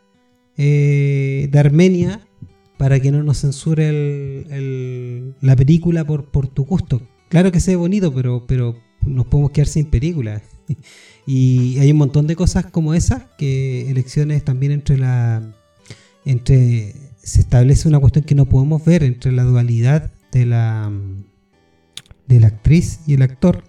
eh, 0.58 1.50
de 1.52 1.60
Armenia 1.60 2.22
para 2.78 3.00
que 3.00 3.12
no 3.12 3.24
nos 3.24 3.40
censure 3.40 5.34
la 5.42 5.56
película 5.56 6.06
por, 6.06 6.26
por 6.26 6.48
tu 6.48 6.66
gusto. 6.66 7.02
Claro 7.30 7.52
que 7.52 7.60
se 7.60 7.72
ve 7.72 7.78
bonito, 7.78 8.14
pero, 8.14 8.46
pero 8.46 8.76
nos 9.02 9.26
podemos 9.26 9.50
quedar 9.50 9.68
sin 9.68 9.86
película. 9.86 10.44
y 11.28 11.78
hay 11.80 11.92
un 11.92 11.98
montón 11.98 12.26
de 12.26 12.38
cosas 12.38 12.66
como 12.66 12.94
esas, 12.94 13.26
que 13.38 13.92
elecciones 13.92 14.44
también 14.46 14.72
entre 14.72 14.98
la... 14.98 15.44
entre 16.26 16.96
se 17.18 17.42
establece 17.42 17.90
una 17.90 18.00
cuestión 18.00 18.24
que 18.24 18.34
no 18.34 18.46
podemos 18.46 18.84
ver 18.86 19.04
entre 19.04 19.34
la 19.34 19.44
dualidad 19.44 20.10
de 20.32 20.46
la 20.46 20.90
de 22.26 22.40
la 22.40 22.48
actriz 22.48 23.02
y 23.06 23.16
el 23.16 23.22
actor 23.22 23.66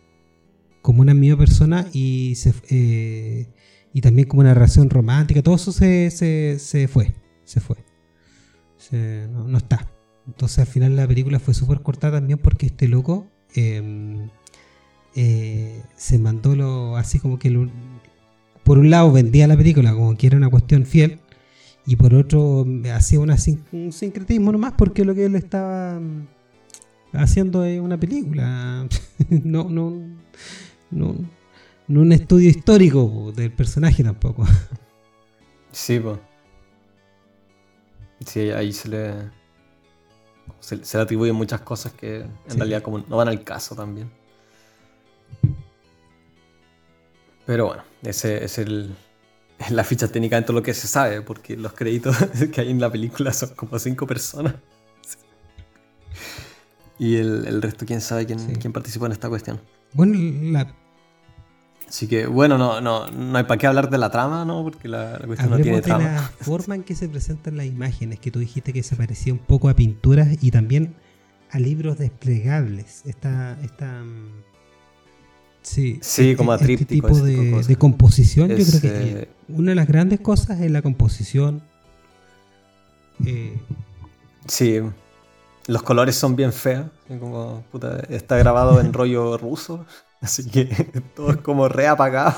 como 0.82 1.02
una 1.02 1.14
misma 1.14 1.38
persona 1.38 1.88
y 1.92 2.34
eh, 2.70 3.48
y 3.92 4.00
también 4.00 4.28
como 4.28 4.40
una 4.42 4.54
relación 4.54 4.88
romántica. 4.90 5.42
Todo 5.42 5.56
eso 5.56 5.72
se, 5.72 6.10
se, 6.10 6.88
fue 6.88 7.14
se 7.44 7.60
fue. 7.60 7.78
No, 9.28 9.58
está. 9.58 9.90
Entonces 10.28 10.60
al 10.60 10.66
final 10.66 10.94
la 10.94 11.08
película 11.08 11.40
fue 11.40 11.54
súper 11.54 11.80
cortada 11.80 12.18
también 12.18 12.38
porque 12.38 12.66
este 12.66 12.86
loco 12.86 13.28
em, 13.54 14.30
eh, 15.20 15.82
se 15.96 16.16
mandó 16.16 16.54
lo 16.54 16.96
así 16.96 17.18
como 17.18 17.40
que 17.40 17.68
por 18.62 18.78
un 18.78 18.88
lado 18.88 19.10
vendía 19.10 19.48
la 19.48 19.56
película 19.56 19.92
como 19.92 20.16
que 20.16 20.28
era 20.28 20.36
una 20.36 20.48
cuestión 20.48 20.86
fiel 20.86 21.18
y 21.84 21.96
por 21.96 22.14
otro 22.14 22.64
hacía 22.94 23.18
una, 23.18 23.36
un 23.72 23.90
sincretismo 23.90 24.52
nomás 24.52 24.74
porque 24.78 25.04
lo 25.04 25.16
que 25.16 25.24
él 25.24 25.34
estaba 25.34 25.98
mm, 25.98 26.28
haciendo 27.14 27.64
es 27.64 27.80
una 27.80 27.98
película, 27.98 28.86
no, 29.28 29.64
no, 29.68 29.90
no, 30.92 31.16
no 31.88 32.00
un 32.00 32.12
estudio 32.12 32.48
histórico 32.48 33.32
del 33.34 33.52
personaje 33.52 34.04
tampoco. 34.04 34.46
Sí, 35.70 36.00
pues. 36.00 36.18
Sí, 38.24 38.50
ahí 38.50 38.72
se 38.72 38.88
le, 38.88 39.14
se, 40.60 40.76
le 40.76 41.02
atribuyen 41.02 41.36
muchas 41.36 41.60
cosas 41.60 41.92
que 41.92 42.20
en 42.20 42.56
realidad 42.56 42.82
como 42.82 42.98
no 43.00 43.16
van 43.18 43.28
al 43.28 43.44
caso 43.44 43.76
también. 43.76 44.10
Pero 47.46 47.66
bueno, 47.66 47.82
ese 48.02 48.44
es 48.44 48.58
el, 48.58 48.94
la 49.70 49.84
ficha 49.84 50.08
técnica 50.08 50.36
dentro 50.36 50.54
de 50.54 50.60
lo 50.60 50.62
que 50.62 50.74
se 50.74 50.86
sabe, 50.86 51.22
porque 51.22 51.56
los 51.56 51.72
créditos 51.72 52.16
que 52.52 52.60
hay 52.60 52.70
en 52.70 52.80
la 52.80 52.90
película 52.90 53.32
son 53.32 53.50
como 53.50 53.78
cinco 53.78 54.06
personas. 54.06 54.54
Y 57.00 57.14
el, 57.14 57.62
resto, 57.62 57.86
quién 57.86 58.00
sabe 58.00 58.26
quién, 58.26 58.56
quién, 58.56 58.72
participó 58.72 59.06
en 59.06 59.12
esta 59.12 59.28
cuestión. 59.28 59.60
Bueno, 59.92 60.18
la... 60.50 60.74
Así 61.88 62.08
que, 62.08 62.26
bueno, 62.26 62.58
no, 62.58 62.80
no, 62.80 63.06
no 63.06 63.38
hay 63.38 63.44
para 63.44 63.56
qué 63.56 63.68
hablar 63.68 63.88
de 63.88 63.98
la 63.98 64.10
trama, 64.10 64.44
¿no? 64.44 64.64
Porque 64.64 64.88
la, 64.88 65.16
cuestión 65.24 65.48
no 65.48 65.58
tiene 65.58 65.80
trama. 65.80 66.04
la 66.04 66.22
forma 66.40 66.74
en 66.74 66.82
que 66.82 66.96
se 66.96 67.08
presentan 67.08 67.56
las 67.56 67.66
imágenes, 67.66 68.18
que 68.18 68.32
tú 68.32 68.40
dijiste 68.40 68.72
que 68.72 68.82
se 68.82 68.96
parecía 68.96 69.32
un 69.32 69.38
poco 69.38 69.68
a 69.68 69.74
pinturas 69.74 70.42
y 70.42 70.50
también 70.50 70.96
a 71.50 71.60
libros 71.60 71.98
desplegables. 71.98 73.02
Esta, 73.06 73.56
esta 73.62 74.02
mm, 74.02 74.47
Sí, 75.62 75.98
sí 76.00 76.34
como 76.34 76.52
a 76.52 76.56
este 76.56 76.84
tipo 76.84 77.08
de, 77.08 77.76
composición, 77.76 78.48
yo 78.48 78.64
creo 78.64 78.80
que 78.80 78.88
eh, 78.88 79.28
una 79.48 79.72
de 79.72 79.74
las 79.74 79.86
grandes 79.86 80.20
cosas 80.20 80.60
es 80.60 80.70
la 80.70 80.82
composición. 80.82 81.62
Eh, 83.26 83.58
sí, 84.46 84.80
los 85.66 85.82
colores 85.82 86.14
son 86.14 86.36
bien 86.36 86.52
feos. 86.52 86.86
Como, 87.20 87.64
está 88.08 88.36
grabado 88.36 88.80
en 88.80 88.92
rollo 88.94 89.36
ruso, 89.36 89.84
así 90.20 90.48
que 90.48 90.66
todo 91.16 91.30
es 91.32 91.36
como 91.38 91.68
reapagado. 91.68 92.36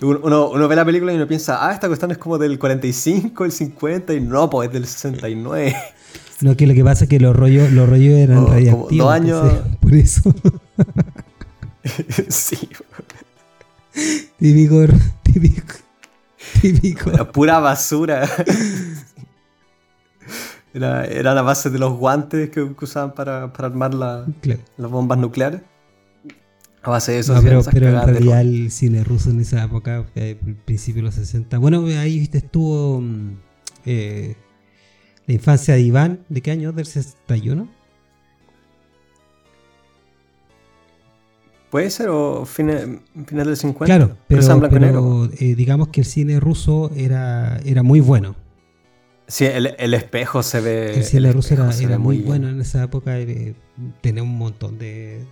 Uno, 0.00 0.50
uno, 0.50 0.68
ve 0.68 0.76
la 0.76 0.84
película 0.84 1.12
y 1.12 1.16
uno 1.16 1.26
piensa, 1.26 1.66
ah, 1.66 1.72
esta 1.72 1.88
cuestión 1.88 2.12
es 2.12 2.18
como 2.18 2.38
del 2.38 2.58
45, 2.58 3.44
el 3.44 3.52
50, 3.52 4.14
y 4.14 4.20
no, 4.20 4.48
pues 4.48 4.68
es 4.68 4.72
del 4.72 4.86
69. 4.86 5.74
No, 6.40 6.56
que 6.56 6.66
lo 6.66 6.74
que 6.74 6.84
pasa 6.84 7.04
es 7.04 7.10
que 7.10 7.18
los 7.18 7.34
rollos, 7.34 7.72
los 7.72 7.88
rollos 7.88 8.14
eran 8.14 8.38
oh, 8.38 8.46
radiactivos. 8.46 8.96
Dos 8.96 9.10
años. 9.10 9.52
por 9.80 9.94
eso. 9.94 10.34
sí. 12.28 12.68
Típico, 14.38 14.84
típico, 15.22 15.74
típico. 16.60 17.10
La 17.10 17.30
pura 17.30 17.58
basura. 17.58 18.28
Era, 20.74 21.34
la 21.34 21.42
base 21.42 21.70
de 21.70 21.78
los 21.78 21.96
guantes 21.96 22.50
que, 22.50 22.60
usaban 22.60 23.14
para, 23.14 23.44
armar 23.44 23.94
las 23.94 24.26
bombas 24.76 25.18
nucleares. 25.18 25.62
A 26.82 26.90
base 26.90 27.12
de 27.12 27.18
eso. 27.20 27.34
pero, 27.42 27.62
pero 27.72 27.88
en 27.88 28.06
realidad 28.06 28.40
el 28.42 28.70
cine 28.70 29.02
ruso 29.02 29.30
en 29.30 29.40
esa 29.40 29.64
época, 29.64 30.04
eh, 30.14 30.38
al 30.46 30.54
principio 30.54 31.00
de 31.00 31.06
los 31.06 31.14
60. 31.14 31.58
Bueno, 31.58 31.84
ahí 31.98 32.18
viste, 32.18 32.38
estuvo 32.38 33.00
mm, 33.00 33.38
eh, 33.86 34.36
la 35.26 35.34
infancia 35.34 35.74
de 35.74 35.80
Iván. 35.80 36.20
¿De 36.28 36.42
qué 36.42 36.50
año? 36.50 36.72
¿Del 36.72 36.86
61? 36.86 37.68
Puede 41.76 41.90
ser, 41.90 42.08
o 42.08 42.46
final 42.46 43.02
del 43.26 43.54
50. 43.54 43.84
Claro, 43.84 44.16
pero, 44.26 45.28
eh, 45.38 45.54
digamos 45.54 45.88
que 45.88 46.00
el 46.00 46.06
cine 46.06 46.40
ruso 46.40 46.90
era, 46.96 47.60
era 47.66 47.82
muy 47.82 48.00
bueno. 48.00 48.34
Sí, 49.26 49.44
el, 49.44 49.92
espejo 49.92 50.42
se 50.42 50.62
ve. 50.62 50.94
El 50.94 51.04
cine 51.04 51.30
ruso 51.32 51.52
era, 51.52 51.98
muy, 51.98 52.22
bueno 52.22 52.48
en 52.48 52.62
esa 52.62 52.82
época. 52.82 53.18
Eh, 53.18 53.54
tenía 54.00 54.22
un 54.22 54.38
montón 54.38 54.78
de. 54.78 55.26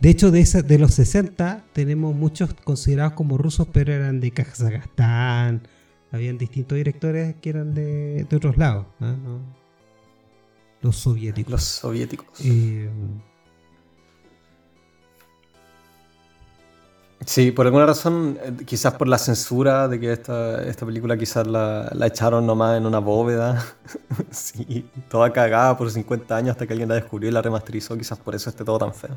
De 0.00 0.10
hecho, 0.10 0.32
de, 0.32 0.40
esa, 0.40 0.62
de 0.62 0.78
los 0.78 0.94
60 0.94 1.66
tenemos 1.72 2.12
muchos 2.16 2.52
considerados 2.64 3.12
como 3.12 3.38
rusos, 3.38 3.68
pero 3.72 3.92
eran 3.92 4.18
de 4.18 4.32
Kazajstán. 4.32 5.68
Habían 6.10 6.38
distintos 6.38 6.74
directores 6.74 7.36
que 7.40 7.50
eran 7.50 7.72
de, 7.72 8.26
otros 8.34 8.56
lados. 8.56 8.86
Los 10.82 10.96
soviéticos. 10.96 11.52
Los 11.52 11.62
soviéticos. 11.62 12.40
Eh, 12.42 12.90
Sí, 17.26 17.50
por 17.50 17.66
alguna 17.66 17.84
razón, 17.84 18.38
eh, 18.42 18.52
quizás 18.64 18.94
por 18.94 19.08
la 19.08 19.18
censura 19.18 19.88
de 19.88 19.98
que 19.98 20.12
esta, 20.12 20.62
esta 20.62 20.86
película 20.86 21.16
quizás 21.16 21.46
la, 21.46 21.90
la 21.92 22.06
echaron 22.06 22.46
nomás 22.46 22.78
en 22.78 22.86
una 22.86 23.00
bóveda, 23.00 23.64
sí, 24.30 24.88
toda 25.08 25.32
cagada 25.32 25.76
por 25.76 25.90
50 25.90 26.36
años 26.36 26.50
hasta 26.52 26.66
que 26.66 26.72
alguien 26.72 26.88
la 26.88 26.94
descubrió 26.94 27.28
y 27.28 27.32
la 27.32 27.42
remasterizó, 27.42 27.96
quizás 27.98 28.18
por 28.18 28.34
eso 28.34 28.50
esté 28.50 28.64
todo 28.64 28.78
tan 28.78 28.94
feo. 28.94 29.16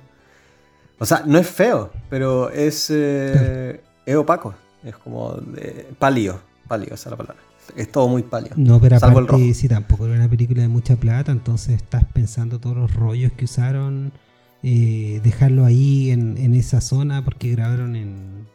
O 0.97 1.05
sea, 1.05 1.23
no 1.25 1.37
es 1.37 1.47
feo, 1.47 1.91
pero 2.09 2.49
es, 2.49 2.89
eh, 2.89 3.81
es 4.05 4.15
opaco, 4.15 4.53
es 4.83 4.95
como 4.97 5.33
de, 5.33 5.87
pálido, 5.97 6.39
pálido, 6.67 6.95
esa 6.95 7.09
es 7.09 7.11
la 7.11 7.17
palabra. 7.17 7.41
Es 7.75 7.91
todo 7.91 8.07
muy 8.07 8.23
pálido. 8.23 8.55
No, 8.57 8.81
pero 8.81 8.97
aparte, 8.97 9.53
sí, 9.53 9.67
tampoco 9.67 10.07
era 10.07 10.15
una 10.15 10.29
película 10.29 10.61
de 10.61 10.67
mucha 10.67 10.95
plata, 10.95 11.31
entonces 11.31 11.75
estás 11.75 12.03
pensando 12.11 12.59
todos 12.59 12.75
los 12.75 12.93
rollos 12.93 13.31
que 13.33 13.45
usaron 13.45 14.11
eh, 14.63 15.21
dejarlo 15.24 15.65
ahí 15.65 16.12
en, 16.12 16.54
esa 16.54 16.82
zona 16.82 17.24
porque 17.24 17.52
grabaron 17.52 17.95
en, 17.95 18.47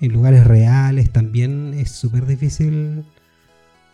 en 0.00 0.12
lugares 0.12 0.46
reales. 0.46 1.10
También 1.10 1.74
es 1.74 1.90
súper 1.90 2.26
difícil 2.26 3.04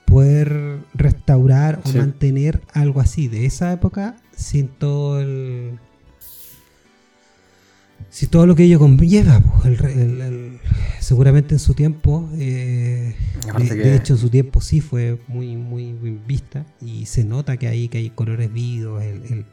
poder 0.05 0.79
restaurar 0.95 1.81
o 1.85 1.93
mantener 1.93 2.62
algo 2.73 3.01
así. 3.01 3.29
De 3.29 3.45
esa 3.45 3.73
época 3.73 4.17
sin 4.37 4.69
todo 4.69 5.21
el 5.21 5.79
si 8.11 8.27
todo 8.27 8.47
lo 8.47 8.55
que 8.55 8.65
ello 8.65 8.79
conlleva 8.79 9.43
seguramente 11.01 11.55
en 11.55 11.59
su 11.59 11.75
tiempo 11.75 12.29
eh, 12.37 13.15
de, 13.59 13.95
hecho 13.95 14.15
en 14.15 14.19
su 14.19 14.29
tiempo 14.31 14.61
sí 14.61 14.81
fue 14.81 15.21
muy 15.29 15.57
muy 15.57 15.93
bien 15.93 16.23
vista. 16.27 16.67
Y 16.81 17.07
se 17.07 17.25
nota 17.25 17.57
que 17.57 17.69
ahí 17.69 17.89
que 17.89 17.99
hay 17.99 18.11
colores 18.11 18.53
vivos 18.53 19.03
el, 19.03 19.47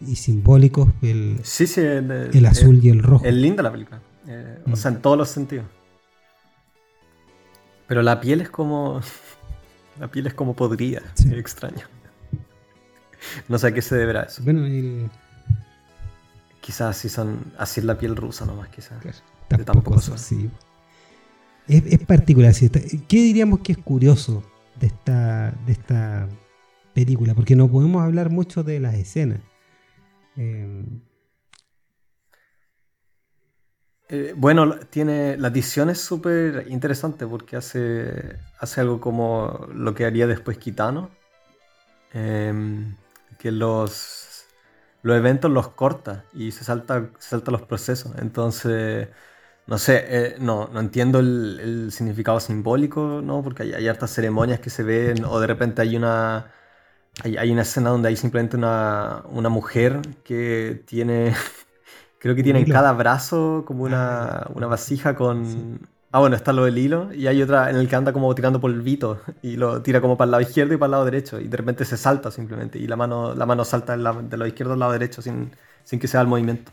y 0.00 0.16
simbólicos, 0.16 0.88
el, 1.02 1.40
sí, 1.42 1.66
sí, 1.66 1.80
el, 1.80 2.46
azul 2.46 2.78
y 2.82 2.90
el 2.90 3.02
rojo. 3.02 3.24
Es 3.24 3.34
linda 3.34 3.62
la 3.62 3.72
película, 3.72 4.00
eh, 4.26 4.58
o 4.70 4.76
sea, 4.76 4.90
en 4.92 5.00
todos 5.00 5.18
los 5.18 5.28
sentidos. 5.28 5.66
Pero 7.88 8.02
la 8.02 8.20
piel 8.20 8.40
es 8.40 8.50
como. 8.50 9.00
La 9.98 10.06
piel 10.06 10.28
es 10.28 10.34
como 10.34 10.54
podrida, 10.54 11.02
es 11.16 11.26
extraño. 11.32 11.84
No 13.48 13.58
sé 13.58 13.66
a 13.66 13.74
qué 13.74 13.82
se 13.82 13.96
deberá 13.96 14.22
eso. 14.22 14.44
Bueno, 14.44 14.64
el... 14.64 15.10
Quizás 16.60 16.96
así 16.96 17.08
son. 17.08 17.52
Así 17.58 17.80
es 17.80 17.84
la 17.84 17.98
piel 17.98 18.14
rusa 18.14 18.46
nomás, 18.46 18.68
quizás. 18.68 18.96
tampoco, 19.48 19.96
así. 19.96 20.48
Es, 21.66 21.82
es 21.84 21.98
particular. 22.06 22.54
¿Qué 22.54 23.16
diríamos 23.16 23.58
que 23.58 23.72
es 23.72 23.78
curioso 23.78 24.44
de 24.78 24.86
esta, 24.86 25.50
de 25.66 25.72
esta 25.72 26.28
película? 26.94 27.34
Porque 27.34 27.56
no 27.56 27.68
podemos 27.68 28.00
hablar 28.04 28.30
mucho 28.30 28.62
de 28.62 28.78
las 28.78 28.94
escenas. 28.94 29.40
Em, 30.38 31.00
eh, 34.08 34.34
bueno, 34.36 34.78
tiene 34.90 35.36
la 35.36 35.48
edición 35.48 35.90
es 35.90 36.00
súper 36.00 36.66
interesante 36.68 37.26
porque 37.26 37.56
hace, 37.56 38.38
hace 38.60 38.80
algo 38.80 39.00
como 39.00 39.66
lo 39.74 39.94
que 39.94 40.04
haría 40.06 40.26
después 40.26 40.58
Kitano. 40.58 41.10
em, 42.12 42.96
que 43.38 43.52
los, 43.52 44.46
los 45.02 45.16
eventos 45.16 45.50
los 45.50 45.68
corta 45.68 46.24
y 46.32 46.52
se 46.52 46.64
salta, 46.64 47.10
salta 47.18 47.50
los 47.50 47.62
procesos. 47.62 48.12
Entonces, 48.18 49.08
no 49.66 49.78
sé, 49.78 50.04
eh, 50.08 50.36
no, 50.40 50.68
no 50.72 50.80
entiendo 50.80 51.20
el, 51.20 51.90
significado 51.92 52.40
simbólico, 52.40 53.20
¿no? 53.22 53.42
Porque 53.42 53.64
hay, 53.64 53.74
hay, 53.74 53.88
hartas 53.88 54.12
ceremonias 54.12 54.60
que 54.60 54.70
se 54.70 54.82
ven, 54.84 55.24
o 55.24 55.40
de 55.40 55.46
repente 55.46 55.82
hay 55.82 55.96
una, 55.96 56.52
hay, 57.22 57.36
hay 57.36 57.50
una 57.50 57.62
escena 57.62 57.90
donde 57.90 58.08
hay 58.08 58.16
simplemente 58.16 58.56
una, 58.56 59.22
una 59.30 59.48
mujer 59.48 60.00
que 60.24 60.82
tiene, 60.86 61.34
creo 62.18 62.34
que 62.34 62.42
tiene 62.42 62.60
en 62.60 62.70
cada 62.70 62.92
brazo 62.92 63.64
como 63.66 63.84
una, 63.84 64.28
ah, 64.28 64.50
una 64.54 64.66
vasija 64.66 65.14
con... 65.14 65.80
Ah, 66.10 66.20
bueno, 66.20 66.36
está 66.36 66.54
lo 66.54 66.64
del 66.64 66.78
hilo 66.78 67.12
y 67.12 67.26
hay 67.26 67.42
otra 67.42 67.68
en 67.68 67.76
el 67.76 67.86
que 67.86 67.94
anda 67.94 68.14
como 68.14 68.34
tirando 68.34 68.60
polvito 68.60 69.20
y 69.42 69.56
lo 69.56 69.82
tira 69.82 70.00
como 70.00 70.16
para 70.16 70.26
el 70.26 70.30
lado 70.32 70.42
izquierdo 70.42 70.74
y 70.74 70.76
para 70.78 70.86
el 70.86 70.90
lado 70.92 71.04
derecho 71.04 71.38
y 71.38 71.48
de 71.48 71.56
repente 71.56 71.84
se 71.84 71.98
salta 71.98 72.30
simplemente 72.30 72.78
y 72.78 72.86
la 72.86 72.96
mano, 72.96 73.34
la 73.34 73.44
mano 73.44 73.64
salta 73.64 73.96
de 73.96 74.02
lado 74.02 74.46
izquierdo 74.46 74.72
al 74.72 74.78
lado 74.78 74.92
derecho 74.92 75.20
sin, 75.20 75.50
sin 75.84 75.98
que 75.98 76.08
sea 76.08 76.20
el 76.22 76.26
movimiento. 76.26 76.72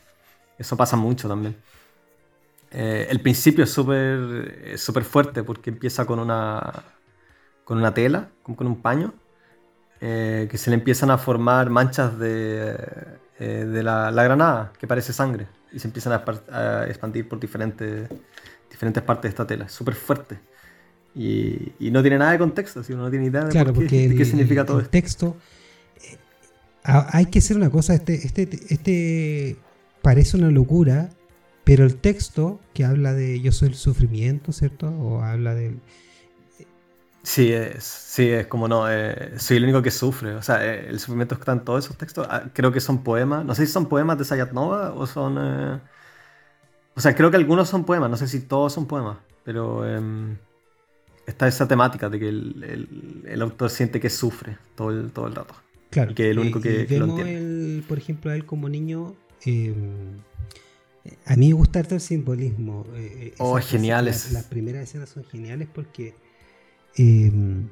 Eso 0.58 0.78
pasa 0.78 0.96
mucho 0.96 1.28
también. 1.28 1.58
Eh, 2.72 3.08
el 3.10 3.22
principio 3.22 3.64
es 3.64 3.72
súper 3.72 4.78
súper 4.78 5.04
fuerte 5.04 5.44
porque 5.44 5.70
empieza 5.70 6.06
con 6.06 6.20
una, 6.20 6.84
con 7.66 7.78
una 7.78 7.94
tela, 7.94 8.30
como 8.44 8.56
con 8.58 8.68
un 8.68 8.82
paño, 8.82 9.14
eh, 10.02 10.48
que 10.50 10.58
se 10.58 10.70
le 10.70 10.76
empiezan 10.76 11.12
a 11.12 11.18
formar 11.18 11.70
manchas 11.70 12.18
de, 12.20 12.76
eh, 13.40 13.66
de 13.66 13.84
la, 13.84 14.12
la, 14.12 14.24
granada, 14.24 14.74
que 14.80 14.88
parece 14.88 15.14
sangre, 15.14 15.48
y 15.72 15.80
se 15.80 15.88
empiezan 15.88 16.14
a, 16.14 16.24
a 16.52 16.88
expandir 16.88 17.28
por 17.28 17.40
diferentes 17.40 18.10
diferentes 18.76 19.04
partes 19.04 19.24
de 19.24 19.30
esta 19.30 19.48
tela. 19.48 19.66
Es 19.66 19.72
súper 19.72 19.96
fuerte. 19.96 20.38
Y, 21.16 21.72
y, 21.80 21.92
no 21.92 22.02
tiene 22.02 22.18
nada 22.18 22.32
de 22.32 22.38
contexto, 22.38 22.84
si 22.84 22.92
uno 22.92 23.04
no 23.04 23.10
tiene 23.10 23.28
idea 23.28 23.46
de, 23.46 23.88
qué, 23.88 24.26
significa 24.26 24.66
todo 24.66 24.80
el 24.80 24.90
texto. 24.90 25.38
Eh, 25.98 26.18
hay 26.84 27.28
que 27.28 27.40
hacer 27.40 27.56
una 27.56 27.70
cosa, 27.70 27.94
este, 27.94 28.16
este, 28.16 28.50
este 28.68 29.56
parece 30.02 30.36
una 30.36 30.52
locura, 30.52 31.10
pero 31.64 31.86
el 31.86 31.96
texto 31.96 32.60
que 32.74 32.84
habla 32.84 33.14
de 33.14 33.40
yo 33.40 33.54
soy 33.54 33.70
el 33.70 33.76
sufrimiento, 33.76 34.52
¿cierto? 34.52 34.90
O 34.90 35.22
habla 35.22 35.56
del... 35.56 35.80
Sí, 37.26 37.52
es, 37.52 37.84
sí, 37.84 38.30
es 38.30 38.48
como 38.48 38.68
no, 38.68 38.90
eh, 38.90 39.34
soy 39.38 39.58
el 39.58 39.64
único 39.64 39.82
que 39.82 39.92
sufre. 39.92 40.36
O 40.36 40.42
sea, 40.42 40.64
eh, 40.64 40.88
el 40.88 41.00
sufrimiento 41.00 41.36
que 41.36 41.42
está 41.42 41.54
en 41.54 41.66
todos 41.66 41.84
esos 41.84 41.98
textos. 41.98 42.28
Ah, 42.30 42.44
creo 42.54 42.72
que 42.72 42.80
son 42.80 43.04
poemas. 43.04 43.44
No 43.44 43.56
sé 43.56 43.66
si 43.66 43.72
son 43.74 43.88
poemas 43.88 44.18
de 44.18 44.26
Sayat 44.26 44.52
Nova 44.54 44.94
o 44.94 45.06
son... 45.08 45.38
O 46.98 47.02
sea, 47.02 47.14
creo 47.14 47.30
que 47.30 47.38
algunos 47.38 47.68
son 47.68 47.84
poemas, 47.84 48.10
no 48.10 48.16
sé 48.16 48.28
si 48.28 48.40
todos 48.40 48.72
son 48.72 48.86
poemas, 48.86 49.18
pero 49.44 49.86
em, 49.86 50.38
está 51.28 51.46
esa 51.48 51.68
temática 51.68 52.10
de 52.10 52.20
que 52.20 52.30
el, 52.30 53.42
autor 53.42 53.70
siente 53.70 54.00
que 54.00 54.10
sufre 54.10 54.58
todo 54.76 54.92
el, 54.92 55.12
todo 55.12 55.28
el 55.28 55.36
rato. 55.36 55.56
Claro. 55.90 56.12
Y 56.12 56.16
que 56.16 56.26
es 56.26 56.32
el 56.32 56.40
único 56.40 56.62
que, 56.62 56.88
lo 56.98 57.06
entiende. 57.06 57.84
por 57.88 57.98
ejemplo, 57.98 58.32
a 58.32 58.36
él 58.36 58.46
como 58.46 58.70
niño. 58.70 59.14
Em, 59.44 60.20
a 61.26 61.36
mí 61.36 61.50
me 61.50 61.54
gusta 61.54 61.82
el 61.82 62.00
simbolismo. 62.00 62.86
Eh, 62.96 63.28
eh, 63.28 63.34
oh, 63.40 63.56
geniales. 63.58 64.32
Las, 64.32 64.46
primeras 64.46 64.84
escenas 64.84 65.10
son 65.10 65.26
geniales 65.26 65.68
porque. 65.74 66.14
Em, 66.98 67.70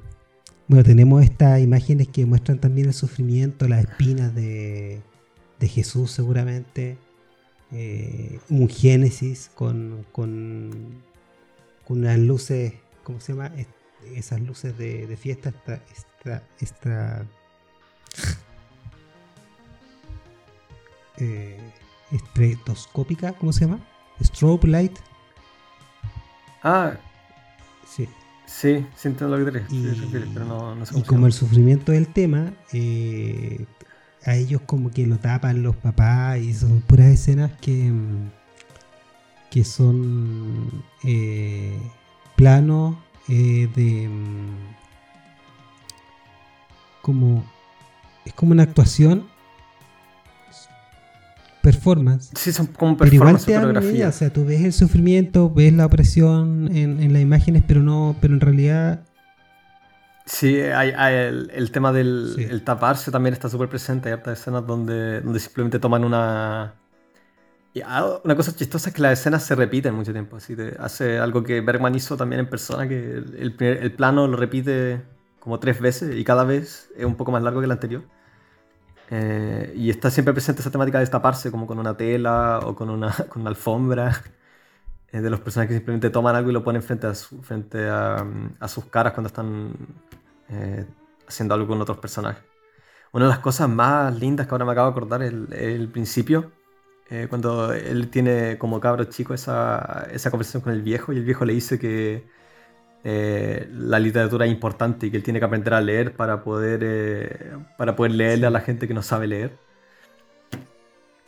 bueno, 0.68 0.84
tenemos 0.84 1.22
estas 1.22 1.60
imágenes 1.60 2.08
que 2.08 2.26
muestran 2.26 2.58
también 2.58 2.88
el 2.88 2.94
sufrimiento, 2.94 3.68
las 3.68 3.84
espinas 3.84 4.34
de, 4.34 5.00
de 5.58 5.68
Jesús, 5.68 6.10
seguramente. 6.10 6.98
Eh, 7.72 8.38
un 8.50 8.68
Génesis 8.68 9.50
con, 9.54 10.06
con, 10.12 11.02
unas 11.88 12.18
luces, 12.18 12.74
¿cómo 13.02 13.20
se 13.20 13.32
llama? 13.32 13.50
esas 14.14 14.40
luces 14.40 14.76
de, 14.78 15.16
fiesta 15.16 15.48
extra, 15.48 16.42
extra, 16.60 17.26
eh, 21.16 21.58
estretoscópica, 22.12 23.32
¿cómo 23.32 23.52
se 23.52 23.64
llama? 23.64 23.80
Strobe 24.22 24.68
light. 24.68 24.96
Ah, 26.62 26.96
sí. 27.88 28.08
Sí, 28.56 28.86
siento 28.94 29.26
lo 29.26 29.44
que 29.50 29.62
y, 29.68 30.08
pero 30.32 30.44
no, 30.46 30.76
y 30.94 31.02
como 31.02 31.26
el 31.26 31.32
sufrimiento 31.32 31.90
del 31.90 32.06
tema, 32.06 32.52
eh, 32.72 33.66
a 34.24 34.36
ellos 34.36 34.60
como 34.64 34.92
que 34.92 35.08
lo 35.08 35.18
tapan 35.18 35.64
los 35.64 35.74
papás 35.74 36.38
y 36.38 36.54
son 36.54 36.80
puras 36.82 37.08
escenas 37.08 37.50
que, 37.60 37.92
que 39.50 39.64
son 39.64 40.84
eh, 41.02 41.76
planos 42.36 42.96
eh, 43.28 43.68
de 43.74 44.08
como 47.02 47.44
es 48.24 48.32
como 48.34 48.52
una 48.52 48.62
actuación 48.62 49.26
performance 51.64 52.30
sí 52.36 52.52
son 52.52 52.66
como 52.66 52.96
performance 52.96 53.44
pero 53.46 53.70
igual 53.70 54.08
o 54.08 54.12
sea 54.12 54.30
tú 54.30 54.44
ves 54.44 54.62
el 54.62 54.72
sufrimiento 54.72 55.50
ves 55.50 55.72
la 55.72 55.86
opresión 55.86 56.68
en, 56.72 57.02
en 57.02 57.12
las 57.12 57.22
imágenes 57.22 57.64
pero 57.66 57.82
no 57.82 58.16
pero 58.20 58.34
en 58.34 58.40
realidad 58.40 59.04
Sí, 60.26 60.58
hay, 60.58 60.90
el, 61.52 61.70
tema 61.70 61.92
del 61.92 62.62
taparse 62.64 63.10
también 63.10 63.34
está 63.34 63.48
súper 63.48 63.68
presente. 63.68 64.08
Hay 64.08 64.14
hartas 64.14 64.40
escenas 64.40 64.66
donde, 64.66 65.20
donde 65.20 65.38
simplemente 65.38 65.78
toman 65.78 66.04
una. 66.04 66.74
Y 67.74 67.82
una 67.82 68.36
cosa 68.36 68.54
chistosa 68.54 68.88
es 68.88 68.94
que 68.94 69.02
las 69.02 69.18
escenas 69.20 69.44
se 69.44 69.54
repiten 69.54 69.94
mucho 69.94 70.12
tiempo. 70.12 70.36
Así 70.36 70.56
hace 70.78 71.18
algo 71.18 71.42
que 71.42 71.60
Bergman 71.60 71.94
hizo 71.94 72.16
también 72.16 72.40
en 72.40 72.48
persona, 72.48 72.88
que 72.88 72.96
el, 73.16 73.56
el, 73.58 73.92
plano 73.92 74.26
lo 74.26 74.36
repite 74.36 75.02
como 75.40 75.58
tres 75.60 75.80
veces 75.80 76.16
y 76.16 76.24
cada 76.24 76.44
vez 76.44 76.88
es 76.96 77.04
un 77.04 77.16
poco 77.16 77.32
más 77.32 77.42
largo 77.42 77.60
que 77.60 77.66
el 77.66 77.72
anterior. 77.72 78.04
Eh, 79.16 79.72
y 79.76 79.90
está 79.90 80.10
siempre 80.10 80.34
presente 80.34 80.60
esa 80.60 80.70
temática 80.70 80.98
de 80.98 81.06
taparse, 81.06 81.50
como 81.52 81.66
con 81.66 81.78
una 81.78 81.96
tela 81.96 82.60
o 82.64 82.74
con 82.74 82.90
una, 82.90 83.12
con 83.28 83.42
una 83.42 83.50
alfombra. 83.50 84.22
Eh, 85.14 85.20
de 85.20 85.30
los 85.30 85.38
personajes 85.38 85.68
que 85.68 85.76
simplemente 85.76 86.10
toman 86.10 86.34
algo 86.34 86.50
y 86.50 86.52
lo 86.52 86.64
ponen 86.64 86.82
frente 86.82 87.06
a, 87.06 87.14
frente 87.14 87.88
a, 87.88 88.26
a 88.58 88.66
sus 88.66 88.86
caras 88.86 89.12
cuando 89.12 89.28
están 89.28 89.72
eh, 90.48 90.84
haciendo 91.28 91.54
algo 91.54 91.68
con 91.68 91.80
otros 91.80 91.98
personajes. 91.98 92.42
Una 93.12 93.26
de 93.26 93.30
las 93.30 93.38
cosas 93.38 93.68
más 93.68 94.12
lindas 94.18 94.48
que 94.48 94.54
ahora 94.54 94.64
me 94.64 94.72
acabo 94.72 94.88
de 94.88 94.90
acordar 94.90 95.22
es 95.22 95.32
el, 95.52 95.88
principio, 95.88 96.50
eh, 97.10 97.28
cuando 97.30 97.72
él 97.72 98.10
tiene 98.10 98.58
como 98.58 98.80
cabro 98.80 99.04
chico 99.04 99.34
esa, 99.34 100.08
esa, 100.10 100.32
conversación 100.32 100.62
con 100.62 100.72
el 100.72 100.82
viejo 100.82 101.12
y 101.12 101.18
el 101.18 101.24
viejo 101.24 101.44
le 101.44 101.52
dice 101.52 101.78
que 101.78 102.26
eh, 103.04 103.68
la 103.72 103.98
literatura 103.98 104.46
es 104.46 104.52
importante 104.52 105.06
y 105.06 105.10
que 105.10 105.18
él 105.18 105.22
tiene 105.22 105.38
que 105.38 105.44
aprender 105.44 105.74
a 105.74 105.80
leer 105.80 106.14
para 106.14 106.42
poder, 106.42 107.58
para 107.76 107.94
poder 107.94 108.12
leerle 108.12 108.46
a 108.46 108.50
la 108.50 108.60
gente 108.60 108.88
que 108.88 108.94
no 108.94 109.02
sabe 109.02 109.26
leer. 109.26 109.52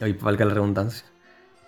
Y 0.01 0.13
valga 0.13 0.45
la 0.45 0.55
redundancia. 0.55 1.07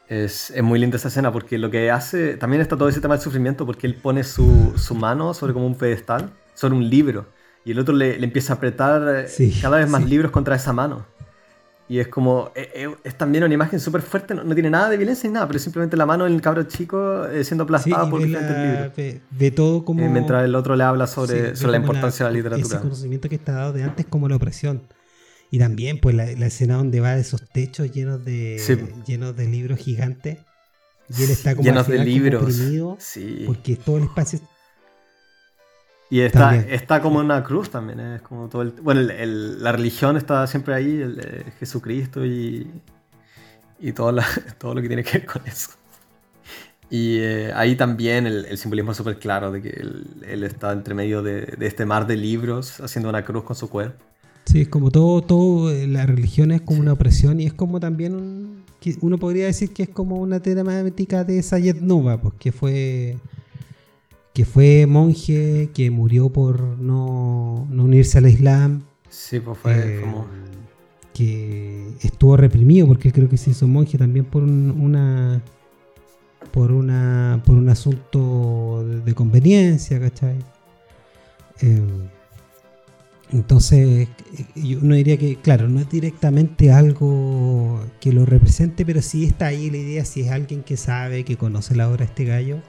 Es, 0.08 0.50
es, 0.50 0.62
muy 0.62 0.78
linda 0.78 0.96
esa 0.96 1.08
escena 1.08 1.30
porque 1.30 1.58
lo 1.58 1.70
que 1.70 1.90
hace, 1.90 2.36
también 2.36 2.62
está 2.62 2.76
todo 2.76 2.88
ese 2.88 3.00
tema 3.00 3.14
del 3.14 3.22
sufrimiento 3.22 3.66
porque 3.66 3.86
él 3.86 3.94
pone 3.94 4.24
su, 4.24 4.72
su 4.76 4.94
mano 4.94 5.34
sobre 5.34 5.52
como 5.52 5.66
un 5.66 5.76
pedestal, 5.76 6.30
sobre 6.54 6.74
un 6.74 6.88
libro 6.88 7.26
y 7.68 7.72
el 7.72 7.78
otro 7.78 7.94
le, 7.94 8.22
empieza 8.24 8.54
a 8.54 8.56
apretar 8.56 9.26
eh, 9.26 9.52
cada 9.60 9.76
vez 9.76 9.90
más 9.90 10.02
libros 10.02 10.32
contra 10.32 10.56
esa 10.56 10.72
mano. 10.72 11.04
Y 11.88 12.00
es 12.00 12.08
como, 12.08 12.50
eh, 12.54 12.68
eh, 12.74 12.94
es, 13.02 13.16
también 13.16 13.44
una 13.44 13.54
imagen 13.54 13.80
súper 13.80 14.02
fuerte, 14.02 14.34
no, 14.34 14.54
tiene 14.54 14.68
nada 14.68 14.90
de 14.90 14.98
violencia 14.98 15.28
ni 15.28 15.34
nada, 15.34 15.46
pero 15.46 15.58
simplemente 15.58 15.96
la 15.96 16.04
mano 16.04 16.24
del 16.24 16.40
cabro 16.42 16.64
chico 16.64 17.24
siendo 17.42 17.64
aplastada 17.64 18.10
por 18.10 18.22
diferentes 18.22 18.56
libros. 18.56 19.22
Ve, 19.30 19.50
todo 19.50 19.84
como... 19.84 20.06
mientras 20.08 20.44
el 20.44 20.54
otro 20.54 20.76
le 20.76 20.84
habla 20.84 21.06
sobre, 21.06 21.56
sobre 21.56 21.72
la 21.72 21.78
importancia 21.78 22.26
de 22.26 22.32
la 22.32 22.36
literatura. 22.36 22.66
Ese 22.66 22.78
conocimiento 22.80 23.28
que 23.28 23.36
está 23.36 23.52
dado 23.52 23.72
de 23.72 23.84
antes 23.84 24.04
como 24.06 24.28
la 24.28 24.36
opresión. 24.36 24.82
Y 25.50 25.58
también 25.58 25.98
pues 25.98 26.14
la, 26.14 26.24
escena 26.24 26.76
donde 26.76 27.00
va 27.00 27.14
de 27.14 27.22
esos 27.22 27.48
techos 27.48 27.90
llenos 27.90 28.24
de, 28.24 28.60
llenos 29.06 29.34
de 29.36 29.46
libros 29.46 29.78
gigantes. 29.78 30.38
Y 31.16 31.22
él 31.22 31.30
está 31.30 31.54
como 31.56 31.66
llenos 31.66 31.88
de 31.88 32.04
libros. 32.04 32.54
Porque 33.46 33.76
todo 33.76 33.96
el 33.96 34.04
espacio 34.04 34.40
y 36.10 36.20
está, 36.20 36.56
está 36.56 37.02
como 37.02 37.18
una 37.18 37.44
cruz 37.44 37.70
también, 37.70 38.00
es 38.00 38.22
como 38.22 38.48
todo 38.48 38.62
el, 38.62 38.70
bueno, 38.70 39.02
la 39.02 39.72
religión 39.72 40.16
está 40.16 40.46
siempre 40.46 40.74
ahí, 40.74 41.02
el, 41.02 41.44
Jesucristo 41.58 42.24
y, 42.24 42.70
y 43.78 43.92
todo, 43.92 44.18
todo 44.58 44.74
lo 44.74 44.82
que 44.82 44.88
tiene 44.88 45.04
que 45.04 45.18
ver 45.18 45.26
con 45.26 45.46
eso. 45.46 45.70
Y 46.90 47.18
eh, 47.18 47.52
ahí 47.54 47.76
también 47.76 48.26
el, 48.26 48.56
simbolismo 48.56 48.92
es 48.92 48.96
súper 48.96 49.18
claro 49.18 49.52
de 49.52 49.60
que 49.60 49.68
él, 49.68 50.42
está 50.42 50.72
entre 50.72 50.94
medio 50.94 51.22
de, 51.22 51.56
este 51.60 51.84
mar 51.84 52.06
de 52.06 52.16
libros 52.16 52.80
haciendo 52.80 53.10
una 53.10 53.24
cruz 53.24 53.44
con 53.44 53.56
su 53.56 53.68
cuerpo. 53.68 54.02
Sí, 54.46 54.62
es 54.62 54.68
como 54.68 54.90
todo, 54.90 55.20
todo, 55.20 55.70
eh, 55.70 55.86
la 55.86 56.06
religión 56.06 56.52
es 56.52 56.62
como 56.62 56.80
una 56.80 56.94
opresión 56.94 57.38
y 57.40 57.44
es 57.44 57.52
como 57.52 57.80
también, 57.80 58.64
uno 59.02 59.18
podría 59.18 59.44
decir 59.44 59.74
que 59.74 59.82
es 59.82 59.88
como 59.90 60.16
una 60.16 60.40
temática 60.40 61.24
de 61.24 61.42
Sayed 61.42 61.82
Nova, 61.82 62.18
pues 62.18 62.32
que 62.38 62.52
fue 62.52 63.18
que 64.38 64.44
fue 64.44 64.86
monje, 64.86 65.70
que 65.74 65.90
murió 65.90 66.28
por 66.28 66.60
no, 66.78 67.66
unirse 67.72 68.18
al 68.18 68.28
Islam. 68.28 68.84
Sí, 69.10 69.40
pues 69.40 69.58
fue 69.58 69.74
eh, 69.74 70.04
Que 71.12 71.88
estuvo 72.02 72.36
reprimido 72.36 72.86
porque 72.86 73.10
creo 73.10 73.28
que 73.28 73.36
se 73.36 73.50
hizo 73.50 73.66
monje 73.66 73.98
también 73.98 74.24
por 74.24 74.44
una. 74.44 75.42
por 76.52 76.70
una. 76.70 77.42
por 77.44 77.56
un 77.56 77.68
asunto 77.68 78.86
de, 79.04 79.12
conveniencia, 79.12 79.98
¿cachai? 79.98 80.36
Eh, 81.60 81.82
Entonces, 83.32 84.06
uno 84.80 84.94
diría 84.94 85.16
que, 85.16 85.34
claro, 85.34 85.68
no 85.68 85.80
es 85.80 85.90
directamente 85.90 86.70
algo 86.70 87.84
que 88.00 88.12
lo 88.12 88.24
represente, 88.24 88.86
pero 88.86 89.02
sí 89.02 89.24
está 89.24 89.46
ahí 89.46 89.68
la 89.68 89.78
idea 89.78 90.04
si 90.04 90.20
es 90.20 90.30
alguien 90.30 90.62
que 90.62 90.76
sabe, 90.76 91.24
que 91.24 91.36
conoce 91.36 91.74
la 91.74 91.88
obra 91.88 92.04
de 92.04 92.04
este 92.04 92.24
gallo. 92.24 92.62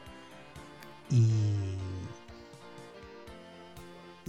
Y, 1.11 1.27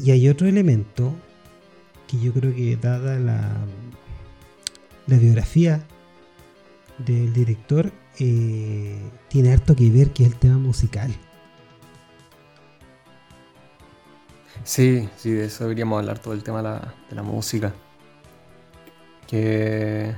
y 0.03 0.11
hay 0.11 0.29
otro 0.29 0.47
elemento 0.49 1.15
que 2.07 2.19
yo 2.19 2.33
creo 2.33 2.55
que 2.55 2.77
dada 2.77 3.19
la, 3.19 3.51
la 5.07 5.17
biografía 5.17 5.85
del 6.99 7.33
director, 7.33 7.93
eh, 8.19 8.99
tiene 9.29 9.53
harto 9.53 9.75
que 9.75 9.91
ver 9.91 10.11
que 10.11 10.25
es 10.25 10.33
el 10.33 10.39
tema 10.39 10.59
musical. 10.59 11.15
Sí, 14.65 15.09
sí, 15.17 15.31
de 15.31 15.47
eso 15.47 15.65
deberíamos 15.65 15.99
hablar 15.99 16.19
todo 16.19 16.35
el 16.35 16.43
tema 16.43 16.63
de 17.09 17.17
la, 17.17 17.23
música. 17.23 17.73
Que... 19.27 20.15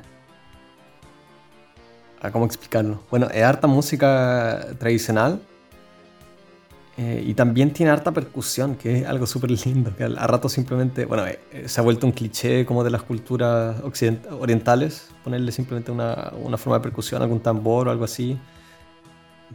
¿Cómo 2.33 2.47
explicarlo? 2.47 3.03
Bueno, 3.11 3.29
es 3.33 3.43
harta 3.43 3.67
música 3.67 4.69
tradicional 4.79 5.43
eh, 6.99 7.25
y 7.27 7.35
también 7.35 7.73
tiene 7.73 7.91
harta 7.91 8.13
percusión, 8.13 8.77
que 8.77 8.99
es 8.99 9.07
algo 9.07 9.27
súper 9.27 9.51
lindo, 9.51 9.97
que 9.97 10.05
a, 10.05 10.27
rato 10.27 10.49
simplemente, 10.49 11.07
bueno, 11.07 11.27
eh, 11.27 11.41
eh, 11.51 11.69
se 11.69 11.81
ha 11.81 11.85
vuelto 11.85 12.07
un 12.07 12.13
cliché 12.13 12.67
como 12.67 12.85
de 12.85 12.91
las 12.91 13.03
culturas 13.03 13.77
orientales, 14.31 15.09
ponerle 15.25 15.53
simplemente 15.53 15.91
una, 15.91 16.33
una 16.43 16.59
forma 16.59 16.79
de 16.79 16.83
percusión, 16.83 17.23
algún 17.23 17.41
tambor 17.41 17.89
o 17.89 17.91
algo 17.91 18.05
así. 18.05 18.39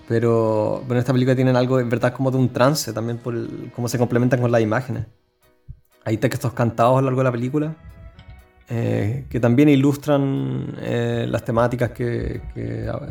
Pero, 0.07 0.83
en 0.89 0.97
esta 0.97 1.13
película 1.13 1.35
tienen 1.35 1.55
algo, 1.55 1.79
en 1.79 1.89
verdad, 1.89 2.13
como 2.13 2.31
de 2.31 2.37
un 2.37 2.49
trance 2.49 2.93
también 2.93 3.17
por 3.17 3.35
cómo 3.71 3.87
se 3.87 3.97
complementan 3.97 4.41
con 4.41 4.51
las 4.51 4.61
imágenes. 4.61 5.05
Hay 6.05 6.17
textos 6.17 6.53
cantados 6.53 6.97
a 6.97 7.01
lo 7.01 7.07
largo 7.07 7.19
de 7.19 7.23
la 7.25 7.31
película 7.31 7.75
eh, 8.69 9.25
que 9.29 9.39
también 9.39 9.69
ilustran 9.69 10.75
eh, 10.81 11.25
las 11.29 11.45
temáticas 11.45 11.91
que, 11.91 12.41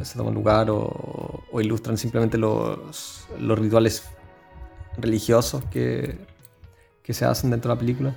se 0.02 0.18
toman 0.18 0.34
lugar 0.34 0.68
o, 0.70 1.44
ilustran 1.62 1.96
simplemente 1.96 2.36
los, 2.36 3.26
los 3.40 3.58
rituales 3.58 4.04
religiosos 4.98 5.64
que, 5.66 6.18
que, 7.02 7.14
se 7.14 7.24
hacen 7.24 7.50
dentro 7.50 7.70
de 7.70 7.74
la 7.74 7.78
película. 7.78 8.14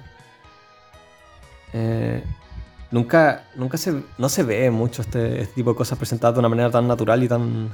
Eh, 1.73 2.23
nunca 2.91 3.47
nunca 3.55 3.77
se, 3.77 4.03
no 4.17 4.29
se 4.29 4.43
ve 4.43 4.71
mucho 4.71 5.01
este, 5.01 5.41
este 5.41 5.55
tipo 5.55 5.71
de 5.71 5.77
cosas 5.77 5.97
presentadas 5.97 6.35
de 6.35 6.39
una 6.39 6.49
manera 6.49 6.71
tan 6.71 6.87
natural 6.87 7.23
y 7.23 7.27
tan 7.27 7.69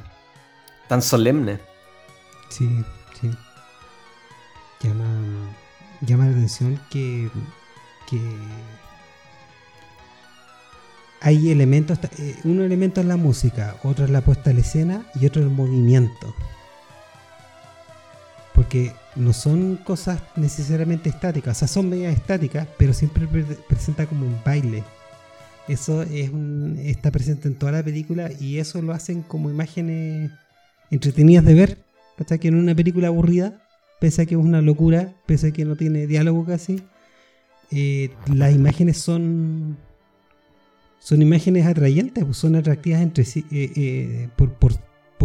tan 0.87 1.01
solemne. 1.01 1.59
Sí, 2.49 2.83
sí. 3.19 3.31
Llama, 4.81 5.05
llama 6.01 6.25
la 6.25 6.31
atención 6.31 6.79
que, 6.89 7.29
que 8.09 8.19
hay 11.21 11.49
elementos, 11.49 11.97
eh, 12.19 12.35
un 12.43 12.61
elemento 12.61 13.01
es 13.01 13.07
la 13.07 13.17
música, 13.17 13.77
otro 13.83 14.05
es 14.05 14.11
la 14.11 14.21
puesta 14.21 14.51
en 14.51 14.59
escena 14.59 15.05
y 15.15 15.25
otro 15.25 15.41
el 15.41 15.49
movimiento. 15.49 16.35
Porque 18.65 18.93
no 19.15 19.32
son 19.32 19.75
cosas 19.75 20.19
necesariamente 20.36 21.08
estáticas, 21.08 21.56
o 21.56 21.60
sea, 21.60 21.67
son 21.67 21.88
medias 21.88 22.15
estáticas, 22.15 22.67
pero 22.80 22.93
siempre 22.93 23.28
presenta 23.69 24.08
como 24.08 24.25
un 24.25 24.39
baile. 24.43 24.84
Eso 25.67 26.01
es 26.01 26.32
está 26.80 27.12
presente 27.12 27.47
en 27.47 27.54
toda 27.54 27.73
la 27.73 27.84
película 27.84 28.32
y 28.39 28.58
eso 28.58 28.82
lo 28.82 28.91
hacen 28.91 29.21
como 29.21 29.51
imágenes 29.51 30.32
entretenidas 30.89 31.45
de 31.45 31.54
ver, 31.54 31.78
hasta 32.17 32.39
que 32.39 32.47
en 32.47 32.56
una 32.56 32.73
película 32.73 33.10
aburrida, 33.10 33.62
pese 33.99 34.23
a 34.23 34.25
que 34.25 34.34
es 34.34 34.41
una 34.41 34.63
locura, 34.63 35.13
pese 35.28 35.49
a 35.49 35.51
que 35.51 35.63
no 35.63 35.75
tiene 35.75 36.08
diálogo 36.08 36.43
casi, 36.43 36.82
eh, 37.69 38.10
las 38.34 38.51
imágenes 38.56 38.97
son 38.97 39.78
son 40.97 41.21
imágenes 41.21 41.67
atrayentes, 41.67 42.25
pues, 42.25 42.38
son 42.38 42.56
atractivas 42.56 43.01
entre 43.01 43.25
sí, 43.25 43.45
eh, 43.51 43.71
eh, 43.75 44.30
por, 44.36 44.54
por, 44.54 44.73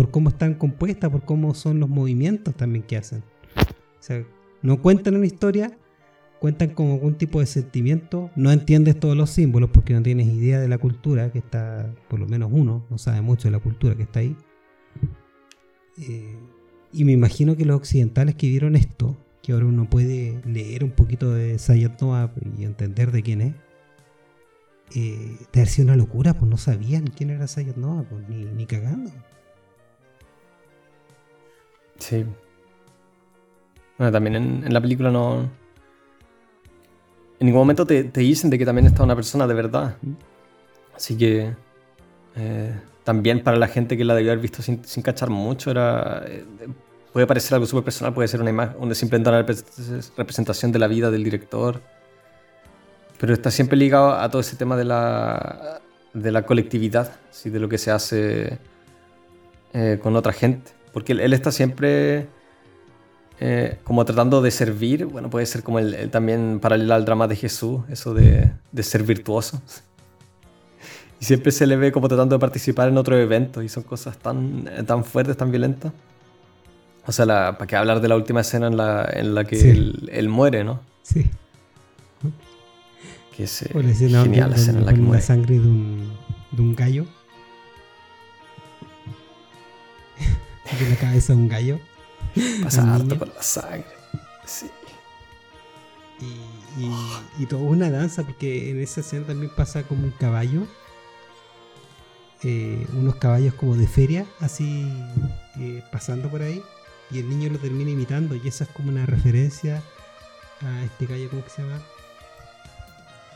por, 0.00 0.10
cómo 0.10 0.30
están 0.30 0.54
compuestas, 0.54 1.10
por 1.10 1.26
cómo 1.26 1.52
son 1.52 1.78
los 1.78 1.90
movimientos 1.90 2.54
también 2.54 2.84
que 2.84 2.96
hacen. 2.96 3.18
O 3.18 4.02
sea, 4.02 4.24
no 4.62 4.80
cuentan 4.80 5.14
una 5.14 5.26
historia, 5.26 5.76
cuentan 6.38 6.70
con 6.70 6.92
algún 6.92 7.16
tipo 7.16 7.38
de 7.40 7.44
sentimiento, 7.44 8.30
no 8.34 8.50
entiendes 8.50 8.98
todos 8.98 9.14
los 9.14 9.28
símbolos 9.28 9.68
porque 9.68 9.92
no 9.92 10.02
tienes 10.02 10.26
idea 10.26 10.58
de 10.58 10.68
la 10.68 10.78
cultura 10.78 11.30
que 11.30 11.40
está, 11.40 11.94
por 12.08 12.18
lo 12.18 12.26
menos 12.26 12.48
uno, 12.50 12.86
no 12.88 12.96
sabe 12.96 13.20
mucho 13.20 13.48
de 13.48 13.52
la 13.52 13.58
cultura 13.58 13.94
que 13.94 14.04
está 14.04 14.20
ahí. 14.20 14.34
Eh, 15.98 16.34
y 16.94 17.04
me 17.04 17.12
imagino 17.12 17.54
que 17.54 17.66
los 17.66 17.76
occidentales 17.76 18.36
que 18.36 18.48
vieron 18.48 18.76
esto, 18.76 19.18
que 19.42 19.52
ahora 19.52 19.66
uno 19.66 19.90
puede 19.90 20.40
leer 20.46 20.82
un 20.82 20.92
poquito 20.92 21.30
de 21.34 21.58
Sayat 21.58 22.00
Noah 22.00 22.32
y 22.56 22.64
entender 22.64 23.12
de 23.12 23.22
quién 23.22 23.42
es, 23.42 23.54
eh, 24.94 25.36
te 25.50 25.66
sido 25.66 25.88
una 25.88 25.96
locura, 25.96 26.32
pues 26.32 26.50
no 26.50 26.56
sabían 26.56 27.06
quién 27.06 27.28
era 27.28 27.46
Sayat 27.46 27.76
Noah, 27.76 28.04
pues 28.08 28.26
ni, 28.30 28.46
ni 28.46 28.64
cagando. 28.64 29.10
Sí. 32.00 32.26
Bueno, 33.96 34.10
también 34.10 34.34
en, 34.64 34.74
la 34.74 34.80
película 34.80 35.10
no. 35.10 35.48
En 37.38 37.46
ningún 37.46 37.60
momento 37.60 37.86
te, 37.86 38.02
dicen 38.02 38.50
de 38.50 38.58
que 38.58 38.66
también 38.66 38.86
está 38.86 39.04
una 39.04 39.14
persona 39.14 39.46
de 39.46 39.54
verdad. 39.54 39.96
Así 40.94 41.16
que. 41.16 41.54
Eh, 42.36 42.74
también 43.04 43.42
para 43.42 43.56
la 43.56 43.66
gente 43.66 43.96
que 43.96 44.04
la 44.04 44.14
debió 44.14 44.32
haber 44.32 44.42
visto 44.42 44.62
sin, 44.62 45.02
cachar 45.02 45.30
mucho, 45.30 45.70
era 45.70 46.22
eh, 46.26 46.44
puede 47.12 47.26
parecer 47.26 47.54
algo 47.54 47.66
súper 47.66 47.84
personal, 47.84 48.14
puede 48.14 48.28
ser 48.28 48.40
una 48.40 48.50
imagen, 48.50 48.76
una 48.78 48.94
simplemente 48.94 49.30
representación 50.16 50.70
de 50.70 50.78
la 50.78 50.86
vida 50.86 51.10
del 51.10 51.24
director, 51.24 51.80
pero 53.18 53.32
está 53.32 53.50
siempre 53.50 53.76
ligado 53.76 54.12
a 54.12 54.28
todo 54.30 54.40
ese 54.40 54.56
tema 54.56 54.76
de 54.76 54.84
la, 54.84 55.80
de 56.14 56.30
la 56.30 56.42
colectividad, 56.42 57.16
¿sí? 57.30 57.50
de 57.50 57.58
lo 57.58 57.68
que 57.68 57.78
se 57.78 57.90
hace 57.90 58.58
eh, 59.72 59.98
con 60.02 60.14
otra 60.14 60.32
gente, 60.32 60.70
porque 60.92 61.12
él, 61.12 61.33
está 61.33 61.53
siempre... 61.53 62.29
Eh, 63.42 63.79
como 63.85 64.05
tratando 64.05 64.42
de 64.42 64.50
servir, 64.50 65.07
bueno, 65.07 65.31
puede 65.31 65.46
ser 65.46 65.62
como 65.62 65.79
el, 65.79 66.11
también 66.11 66.61
paralelo 66.61 66.92
al 66.92 67.07
drama 67.07 67.26
de 67.26 67.37
Jesús, 67.37 67.81
eso 67.88 68.12
de, 68.12 68.53
de 68.70 68.83
ser 68.83 69.03
virtuoso. 69.03 69.62
Y 71.20 71.26
siempre 71.26 71.53
se 71.53 71.66
le 71.66 71.76
ve 71.76 71.92
como 71.92 72.09
tratando 72.09 72.35
de 72.35 72.40
participar 72.40 72.88
en 72.88 72.96
otro 72.96 73.16
evento 73.18 73.62
y 73.62 73.68
son 73.68 73.83
cosas 73.83 74.16
tan, 74.16 74.64
tan 74.87 75.05
fuertes, 75.05 75.37
tan 75.37 75.50
violentas. 75.50 75.92
O 77.07 77.12
sea, 77.12 77.26
¿para 77.26 77.66
qué 77.66 77.76
hablar 77.76 78.00
de 78.00 78.09
la 78.09 78.16
última 78.16 78.40
escena 78.40 78.68
en 78.68 78.76
la, 78.76 79.09
en 79.12 79.35
la 79.35 79.44
que 79.44 79.70
él, 79.70 80.29
muere, 80.31 80.64
no? 80.64 80.81
Sí. 81.03 81.31
Que 83.37 83.44
es 83.44 83.62
eh, 83.62 83.68
genial 83.72 84.50
la 84.50 84.57
escena 84.57 84.79
en 84.79 84.87
la 84.87 84.92
que 84.94 85.00
muere. 85.00 85.20
la 85.20 85.26
sangre 85.26 85.59
de 85.59 85.66
un, 85.66 86.11
de 86.53 86.62
un 86.62 86.74
gallo. 86.74 87.07
de 90.78 90.90
la 90.90 90.96
cabeza 90.96 91.33
de 91.33 91.38
un 91.38 91.48
gallo. 91.48 91.80
Pasa 92.62 92.94
harto 92.94 93.18
por 93.18 93.28
la 93.28 93.42
sangre. 93.42 93.87
Sí. 94.46 94.70
Y, 96.20 96.83
y, 96.83 96.92
y 97.38 97.46
toda 97.46 97.62
una 97.62 97.90
danza, 97.90 98.22
porque 98.24 98.70
en 98.70 98.80
esa 98.80 99.00
escena 99.00 99.26
también 99.26 99.50
pasa 99.54 99.83
como 99.85 100.04
un 100.04 100.11
caballo 100.12 100.66
eh, 102.42 102.87
unos 102.94 103.16
caballos 103.16 103.52
como 103.52 103.76
de 103.76 103.87
feria, 103.87 104.24
así 104.40 104.90
eh, 105.59 105.83
pasando 105.92 106.30
por 106.30 106.40
ahí, 106.40 106.62
y 107.11 107.18
el 107.18 107.28
niño 107.28 107.50
lo 107.50 107.59
termina 107.59 107.90
imitando, 107.90 108.35
y 108.35 108.48
esa 108.48 108.64
es 108.64 108.70
como 108.70 108.88
una 108.88 109.04
referencia 109.04 109.83
a 110.62 110.85
este 110.85 111.04
gallo, 111.04 111.28
¿cómo 111.28 111.44
que 111.44 111.50
se 111.50 111.62
llama? 111.62 111.83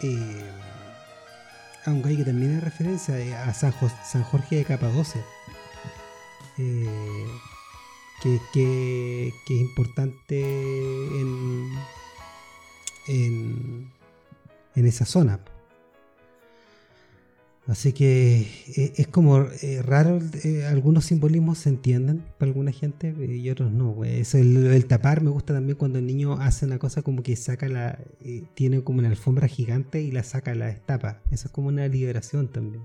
Eh, 0.00 0.50
a 1.84 1.90
un 1.90 2.00
gallo 2.00 2.16
que 2.16 2.24
también 2.24 2.56
es 2.56 2.64
referencia 2.64 3.44
a 3.44 3.52
San, 3.52 3.72
Jorge 3.72 4.56
de 4.56 4.64
Capadocia. 4.64 5.22
Que, 6.56 8.40
que, 8.52 9.28
es 9.28 9.50
importante 9.50 10.40
en, 10.40 11.68
en, 13.08 13.90
en 14.74 14.86
esa 14.86 15.04
zona. 15.04 15.40
Así 17.66 17.94
que 17.94 18.46
eh, 18.76 18.92
es 18.96 19.08
como 19.08 19.40
eh, 19.62 19.80
raro, 19.82 20.20
eh, 20.44 20.66
algunos 20.66 21.06
simbolismos 21.06 21.58
se 21.58 21.70
entienden 21.70 22.22
para 22.36 22.50
alguna 22.50 22.72
gente 22.72 23.14
y 23.26 23.48
otros 23.48 23.72
no. 23.72 24.04
Eso, 24.04 24.36
el, 24.36 24.84
tapar 24.86 25.22
me 25.22 25.30
gusta 25.30 25.54
también 25.54 25.78
cuando 25.78 25.98
el 25.98 26.06
niño 26.06 26.34
hace 26.34 26.66
una 26.66 26.78
cosa 26.78 27.00
como 27.00 27.22
que 27.22 27.36
saca 27.36 27.68
la, 27.68 27.98
tiene 28.52 28.82
como 28.84 28.98
una 28.98 29.08
alfombra 29.08 29.48
gigante 29.48 30.02
y 30.02 30.10
la 30.10 30.22
saca, 30.24 30.54
la 30.54 30.66
destapa. 30.66 31.22
Eso 31.30 31.48
es 31.48 31.52
como 31.52 31.68
una 31.68 31.88
liberación 31.88 32.48
también. 32.48 32.82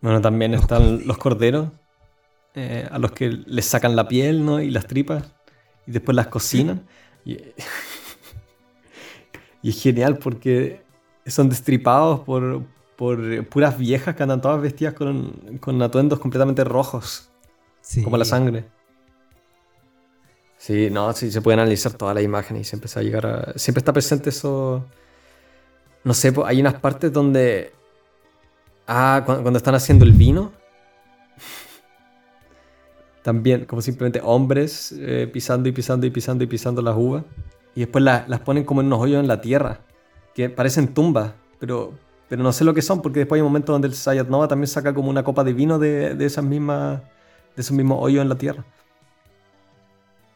Bueno, 0.00 0.20
también 0.20 0.54
están 0.54 1.06
los 1.06 1.18
corderos, 1.18 1.68
a 2.90 2.98
los 2.98 3.12
que 3.12 3.28
les 3.28 3.64
sacan 3.64 3.96
la 3.96 4.08
piel 4.08 4.44
¿no? 4.44 4.60
y 4.60 4.70
las 4.70 4.86
tripas 4.86 5.24
y 5.86 5.92
después 5.92 6.16
las 6.16 6.28
cocinan. 6.28 6.86
y, 7.24 7.34
y 9.62 9.70
es 9.70 9.82
genial 9.82 10.18
porque 10.18 10.82
son 11.26 11.48
destripados 11.48 12.20
por, 12.20 12.62
por 12.96 13.46
puras 13.48 13.78
viejas 13.78 14.16
que 14.16 14.22
andan 14.22 14.40
todas 14.40 14.60
vestidas 14.60 14.94
con, 14.94 15.58
con 15.60 15.80
atuendos 15.82 16.18
completamente 16.18 16.64
rojos. 16.64 17.30
Como 18.04 18.16
la 18.16 18.24
sangre. 18.24 18.64
Sí, 20.58 20.90
no, 20.90 21.12
sí, 21.14 21.30
se 21.30 21.40
puede 21.40 21.54
analizar 21.54 21.94
todas 21.94 22.14
las 22.14 22.22
imágenes 22.22 22.62
y 22.62 22.64
siempre 22.68 22.88
se 22.88 22.96
va 22.96 23.00
a 23.00 23.04
llegar 23.04 23.26
a... 23.26 23.58
Siempre 23.58 23.80
está 23.80 23.92
presente 23.92 24.28
eso... 24.28 24.86
No 26.04 26.14
sé, 26.14 26.32
hay 26.44 26.60
unas 26.60 26.74
partes 26.74 27.12
donde... 27.12 27.72
Ah, 28.86 29.22
cuando, 29.24 29.56
están 29.56 29.74
haciendo 29.74 30.04
el 30.04 30.12
vino. 30.12 30.52
También, 33.22 33.64
como 33.66 33.82
simplemente 33.82 34.20
hombres 34.22 34.92
eh, 34.98 35.28
pisando 35.32 35.68
y 35.68 35.72
pisando 35.72 36.06
y 36.06 36.10
pisando 36.10 36.42
y 36.42 36.46
pisando 36.46 36.82
las 36.82 36.96
uvas. 36.96 37.24
Y 37.74 37.80
después 37.80 38.02
las 38.02 38.40
ponen 38.40 38.64
como 38.64 38.80
en 38.80 38.88
unos 38.88 39.00
hoyos 39.00 39.20
en 39.20 39.28
la 39.28 39.40
tierra. 39.40 39.80
Que 40.34 40.50
parecen 40.50 40.92
tumbas, 40.92 41.32
pero, 41.58 41.92
pero 42.28 42.42
no 42.42 42.52
sé 42.52 42.64
lo 42.64 42.74
que 42.74 42.82
son, 42.82 43.02
porque 43.02 43.20
después 43.20 43.38
hay 43.38 43.42
momentos 43.42 43.72
donde 43.72 43.88
el 43.88 43.94
Sayat 43.94 44.28
Nova 44.28 44.48
también 44.48 44.66
saca 44.66 44.92
como 44.92 45.10
una 45.10 45.22
copa 45.22 45.44
de 45.44 45.52
vino 45.52 45.78
de, 45.78 46.14
de 46.14 46.26
esas 46.26 46.44
mismas, 46.44 47.00
de 47.54 47.62
esos 47.62 47.76
mismos 47.76 47.98
hoyos 48.00 48.22
en 48.22 48.28
la 48.28 48.36
tierra. 48.36 48.64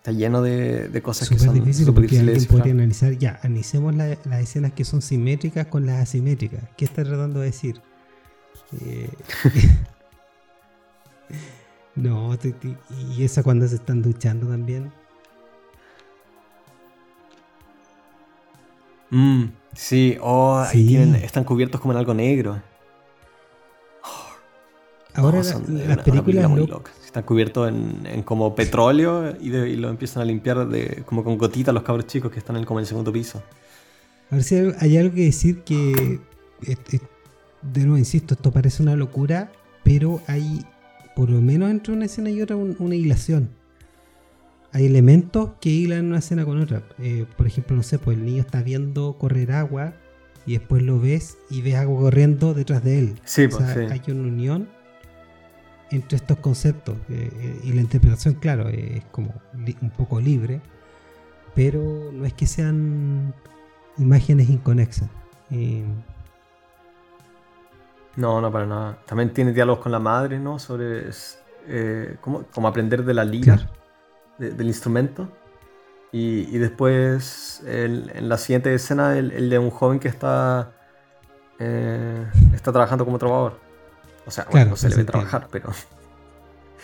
Está 0.05 0.13
lleno 0.13 0.43
de, 0.43 0.91
de 0.91 1.01
cosas 1.01 1.31
que 1.31 1.39
son 1.39 1.55
difíciles 1.55 1.95
porque 1.95 2.19
alguien 2.19 2.45
podría 2.45 2.75
analizar, 2.75 3.17
ya, 3.17 3.41
analicemos 3.43 3.95
las 3.95 4.19
escenas 4.39 4.75
que 4.75 4.85
son 4.85 5.01
simétricas 5.01 5.69
con 5.69 5.87
las 5.87 6.03
asimétricas. 6.03 6.63
¿Qué 6.77 6.85
está 6.85 7.05
tratando 7.05 7.41
de 7.41 7.47
decir? 7.47 7.81
Eh, 8.83 9.09
no, 11.95 12.37
y 13.17 13.25
esa 13.25 13.43
cuando 13.43 13.67
se 13.67 13.77
están 13.77 14.03
duchando 14.03 14.47
también. 14.47 14.93
Mm, 19.09 19.45
sí, 19.73 20.19
oh, 20.21 20.59
Ahí 20.59 20.97
están 21.23 21.45
cubiertos 21.45 21.81
como 21.81 21.95
en 21.95 22.01
algo 22.01 22.13
negro. 22.13 22.61
Ahora 25.15 25.43
las 25.43 25.99
películas 25.99 26.51
están 27.05 27.23
cubiertos 27.23 27.69
en, 27.69 28.23
como 28.23 28.55
petróleo 28.55 29.35
y, 29.41 29.51
lo 29.77 29.89
empiezan 29.89 30.23
a 30.23 30.25
limpiar 30.25 30.69
de, 30.69 31.03
como 31.07 31.23
con 31.23 31.39
gotitas 31.39 31.73
los 31.73 31.83
cabros 31.83 32.07
chicos 32.07 32.33
que 32.33 32.39
están 32.39 32.57
en, 32.57 32.65
como 32.65 32.81
en 32.81 32.83
el 32.83 32.89
segundo 32.89 33.13
piso. 33.13 33.43
A 34.31 34.37
ver 34.37 34.45
si 34.45 34.57
hay, 34.57 34.97
algo 34.97 35.15
que 35.15 35.25
decir 35.25 35.63
que, 35.63 36.21
de 37.63 37.81
nuevo, 37.81 37.99
insisto, 37.99 38.35
esto 38.35 38.51
parece 38.51 38.83
una 38.83 38.97
locura, 38.97 39.53
pero 39.85 40.21
hay, 40.27 40.67
por 41.15 41.31
lo 41.31 41.41
menos 41.41 41.71
entre 41.71 41.93
una 41.93 42.07
escena 42.07 42.31
y 42.31 42.43
otra, 42.43 42.57
una 42.57 42.95
hilación 42.95 43.51
hay 44.75 44.87
elementos 44.87 45.51
que 45.61 45.71
hilan 45.71 46.07
una 46.07 46.19
escena 46.19 46.45
con 46.45 46.61
otra. 46.61 46.83
Eh, 46.99 47.27
por 47.37 47.47
ejemplo, 47.47 47.77
no 47.77 47.85
sé, 47.85 48.01
pues 48.01 48.19
el 48.19 48.25
niño 48.25 48.41
está 48.41 48.61
viendo 48.61 49.17
correr 49.19 49.53
agua 49.53 49.95
y 50.47 50.55
después 50.55 50.83
lo 50.83 50.99
ves 50.99 51.39
y 51.49 51.63
ves 51.63 51.77
agua 51.77 52.01
corriendo 52.01 52.55
detrás 52.55 52.83
de 52.83 52.99
él. 52.99 53.15
Sí, 53.25 53.47
pues, 53.47 53.63
Hay 53.63 54.03
una 54.09 54.27
unión 54.27 54.69
entre 55.95 56.17
estos 56.17 56.39
conceptos 56.39 56.97
eh, 57.09 57.31
eh, 57.33 57.61
y 57.65 57.73
la 57.73 57.81
interpretación, 57.81 58.35
claro, 58.35 58.69
es 58.69 59.05
como 59.11 59.35
un 59.55 59.91
poco 59.91 60.21
libre, 60.21 60.61
pero 61.55 62.11
no 62.13 62.25
es 62.25 62.33
que 62.35 62.47
sean 62.47 63.35
imágenes 63.99 64.51
inconexas. 64.51 65.09
no, 68.17 68.41
no, 68.41 68.53
para 68.53 68.67
nada. 68.67 68.99
También 69.07 69.33
tiene 69.33 69.53
diálogos 69.53 69.83
con 69.83 69.93
la 69.93 70.01
madre, 70.01 70.39
¿no? 70.39 70.59
Sobre 70.59 71.11
cómo, 72.21 72.69
aprender 72.69 73.05
de 73.05 73.15
la 73.15 73.25
lira 73.25 73.71
del 74.39 74.67
instrumento. 74.67 75.29
Y, 76.17 76.59
después, 76.59 77.61
en 77.67 78.29
la 78.29 78.39
siguiente 78.39 78.73
escena, 78.73 79.19
el, 79.19 79.51
de 79.51 79.59
un 79.59 79.71
joven 79.71 79.99
que 79.99 80.07
está, 80.07 80.71
eh, 81.59 82.25
está 82.55 82.71
trabajando 82.71 83.05
como 83.05 83.19
trovador. 83.19 83.59
O 84.27 84.31
sea, 84.31 84.47
bueno, 84.51 84.71
no 84.71 84.77
se 84.77 84.89
le 84.89 84.97
ve 84.97 85.05
trabajar, 85.05 85.49
pero 85.51 85.71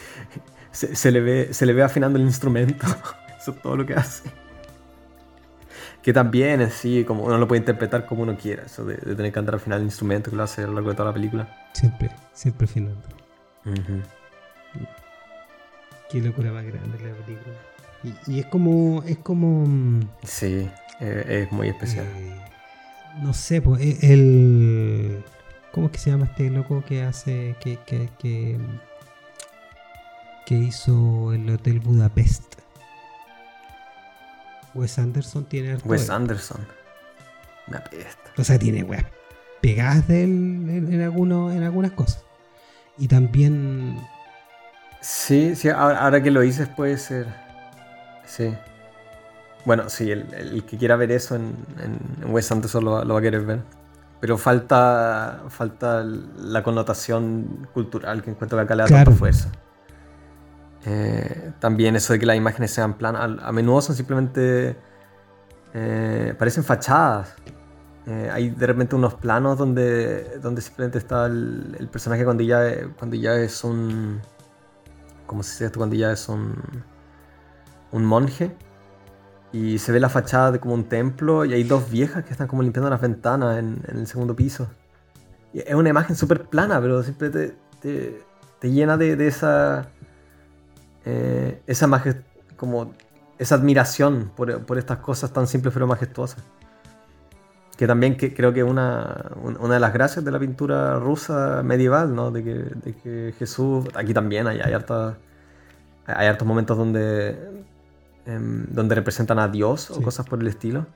se, 0.73 1.11
le 1.11 1.21
ve, 1.21 1.55
se 1.55 1.67
le 1.67 1.73
ve 1.73 1.83
afinando 1.83 2.19
el 2.19 2.25
instrumento. 2.25 2.87
Eso 3.41 3.53
es 3.53 3.63
todo 3.63 3.77
lo 3.77 3.87
que 3.87 3.95
hace. 3.95 4.31
Que 6.03 6.13
también 6.13 6.71
sí, 6.71 7.05
como 7.05 7.25
uno 7.25 7.39
lo 7.39 7.47
puede 7.49 7.61
interpretar 7.61 8.07
como 8.07 8.23
uno 8.23 8.37
quiera, 8.37 8.63
eso 8.65 8.87
de, 8.87 8.97
tener 8.97 9.33
que 9.33 9.39
andar 9.39 9.57
al 9.57 9.61
final 9.61 9.81
el 9.81 9.85
instrumento 9.85 10.31
que 10.31 10.37
lo 10.37 10.43
hace 10.43 10.63
a 10.63 10.67
lo 10.67 10.73
largo 10.73 10.89
de 10.89 10.97
toda 10.97 11.11
la 11.11 11.15
película. 11.15 11.69
Siempre, 11.75 12.11
siempre 12.33 12.65
afinando. 12.65 13.07
Qué 16.11 16.21
locura 16.23 16.53
más 16.53 16.65
grande 16.65 16.99
la 16.99 17.15
película. 17.25 17.55
Y, 18.27 18.41
es 18.41 18.47
como. 18.47 19.03
Es 19.07 19.19
como. 19.19 19.67
Mm, 19.67 20.09
sí, 20.23 20.69
eh, 21.01 21.45
es 21.45 21.53
muy 21.53 21.69
especial. 21.69 22.07
Eh, 22.17 22.41
no 23.23 23.35
sé, 23.35 23.61
pues 23.61 23.81
e, 23.81 24.13
el. 24.13 25.23
¿Cómo 25.73 25.87
es 25.87 25.93
que 25.93 25.99
se 25.99 26.11
llama 26.11 26.27
este 26.27 26.51
loco 26.51 26.85
que 26.87 27.03
hace. 27.03 27.57
que, 27.61 27.79
que, 27.87 28.09
que, 28.19 28.59
que 30.47 30.55
hizo 30.55 31.33
el 31.33 31.49
Hotel 31.51 31.81
Budapest? 31.81 32.57
Wes 34.75 34.99
Anderson 34.99 35.45
tiene 35.45 35.77
Wes 35.85 36.11
Anderson. 36.11 36.61
Una 37.69 37.83
pesta. 37.85 38.33
O 38.37 38.45
sea, 38.45 38.59
tiene 38.59 38.83
weas 38.83 39.05
pegadas 39.61 40.07
de 40.09 40.25
él 40.25 40.31
en, 40.31 40.95
en, 40.95 41.03
algunos, 41.03 41.55
en 41.55 41.63
algunas 41.63 41.93
cosas. 41.93 42.25
Y 42.99 43.09
también 43.09 43.97
Sí, 45.01 45.57
sí, 45.57 45.71
ahora, 45.71 46.23
que 46.23 46.31
lo 46.31 46.41
dices 46.43 46.69
puede 46.69 46.99
ser. 46.99 47.27
Sí. 48.27 48.55
Bueno, 49.65 49.89
sí, 49.89 50.11
el, 50.11 50.65
que 50.69 50.77
quiera 50.77 50.97
ver 50.97 51.11
eso 51.11 51.37
en, 51.37 51.55
en 51.83 52.31
Wes 52.33 52.51
Anderson 52.53 52.85
lo, 52.85 53.07
va 53.07 53.19
a 53.19 53.23
querer 53.23 53.43
ver. 53.43 53.61
Pero 54.21 54.37
falta, 54.37 55.45
falta 55.49 56.05
la 56.05 56.63
connotación 56.63 57.69
cultural 57.73 58.23
que 58.23 58.31
encuentro 58.31 58.59
que 58.59 58.65
acá 58.65 58.75
le 58.75 58.83
da 58.83 58.89
tanta 58.89 59.11
fuerza. 59.13 59.51
Eh, 60.85 61.53
también 61.59 61.97
eso 61.97 62.13
de 62.13 62.19
que 62.19 62.27
las 62.27 62.37
imágenes 62.37 62.71
sean 62.71 62.95
planas, 62.95 63.39
a, 63.43 63.53
menudo 63.53 63.81
son 63.81 63.97
simplemente. 63.97 64.77
Eh, 65.73 66.35
parecen 66.39 66.65
fachadas. 66.65 67.35
Eh, 68.07 68.31
hay 68.33 68.51
de 68.51 68.67
repente 68.67 68.97
unos 68.97 69.15
planos 69.15 69.57
donde, 69.57 70.39
donde 70.41 70.61
simplemente 70.63 70.99
está 70.99 71.27
el, 71.27 71.89
personaje 71.93 72.25
cuando 72.25 72.43
ya, 72.43 72.89
cuando 72.99 73.17
ya 73.17 73.35
es 73.37 73.63
un 73.63 74.21
como 75.31 75.45
se 75.45 75.53
dice 75.53 75.67
esto 75.67 75.79
cuando 75.79 75.95
ya 75.95 76.11
es 76.11 76.29
un, 76.29 76.57
un 77.93 78.05
monje. 78.05 78.57
Y 79.53 79.79
se 79.79 79.91
ve 79.93 79.99
la 79.99 80.09
fachada 80.09 80.53
de 80.53 80.61
como 80.61 80.75
un 80.75 80.85
templo 80.85 81.45
y 81.45 81.53
hay 81.53 81.65
dos 81.65 81.91
viejas 81.91 82.25
que 82.25 82.31
están 82.31 82.47
como 82.47 82.63
limpiando 82.63 82.89
las 82.89 83.01
ventanas 83.01 83.59
en, 83.59 83.83
el 83.89 84.07
segundo 84.07 84.37
piso. 84.37 84.69
Y 85.53 85.61
es 85.61 85.75
una 85.75 85.89
imagen 85.89 86.15
súper 86.15 86.45
plana, 86.45 86.81
pero 86.81 87.03
siempre 87.03 87.31
te, 87.31 87.55
te, 87.81 88.71
llena 88.71 88.97
de, 88.97 89.27
esa... 89.27 89.89
Eh, 91.05 91.61
esa 91.67 91.89
como 92.57 92.93
esa 93.39 93.55
admiración 93.55 94.31
por, 94.37 94.67
por, 94.67 94.77
estas 94.77 94.99
cosas 94.99 95.33
tan 95.33 95.47
simples 95.47 95.73
pero 95.73 95.87
majestuosas. 95.87 96.45
Que 97.79 97.87
también 97.87 98.19
que, 98.19 98.35
creo 98.35 98.53
que 98.53 98.63
una, 98.63 99.33
una 99.43 99.75
de 99.75 99.81
las 99.81 99.95
gracias 99.95 100.23
de 100.23 100.31
la 100.31 100.39
pintura 100.39 100.97
rusa 100.99 101.63
medieval, 101.65 102.15
¿no? 102.15 102.31
De 102.31 102.45
que, 102.45 102.55
de 102.55 102.95
que 102.95 103.35
Jesús, 103.39 103.87
aquí 103.95 104.13
también 104.13 104.47
hay, 104.47 104.61
hay, 104.61 104.75
hay 104.75 106.27
hartos 106.27 106.47
momentos 106.47 106.77
donde, 106.77 107.65
donde 108.39 108.95
representan 108.95 109.39
a 109.39 109.49
Dios 109.49 109.91
o 109.91 110.03
cosas 110.03 110.27
por 110.27 110.41
el 110.41 110.49
estilo. 110.49 110.87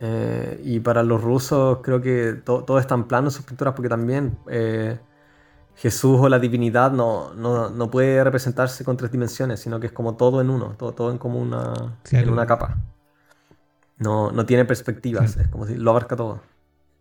Eh, 0.00 0.60
y 0.64 0.80
para 0.80 1.02
los 1.02 1.22
rusos 1.22 1.78
creo 1.82 2.00
que 2.00 2.40
todo 2.44 2.78
es 2.78 2.86
tan 2.86 3.06
plano 3.06 3.28
en 3.28 3.32
sus 3.32 3.44
pinturas 3.44 3.74
porque 3.74 3.90
también 3.90 4.38
eh, 4.48 4.98
Jesús 5.76 6.18
o 6.20 6.28
la 6.28 6.38
divinidad 6.38 6.90
no, 6.90 7.34
no, 7.34 7.68
no, 7.68 7.90
puede 7.90 8.24
representarse 8.24 8.82
con 8.82 8.96
tres 8.96 9.12
dimensiones, 9.12 9.60
sino 9.60 9.78
que 9.78 9.88
es 9.88 9.92
como 9.92 10.16
todo 10.16 10.40
en 10.40 10.48
uno, 10.48 10.74
todo, 10.78 10.92
todo 10.92 11.10
en 11.10 11.18
como 11.18 11.38
una, 11.38 11.74
en 12.12 12.30
una 12.30 12.46
capa 12.46 12.78
no, 14.00 14.32
no 14.32 14.46
tiene 14.46 14.64
perspectivas, 14.64 15.36
es 15.36 15.46
como 15.48 15.66
si 15.66 15.76
lo 15.76 15.90
abarca 15.90 16.16
todo. 16.16 16.40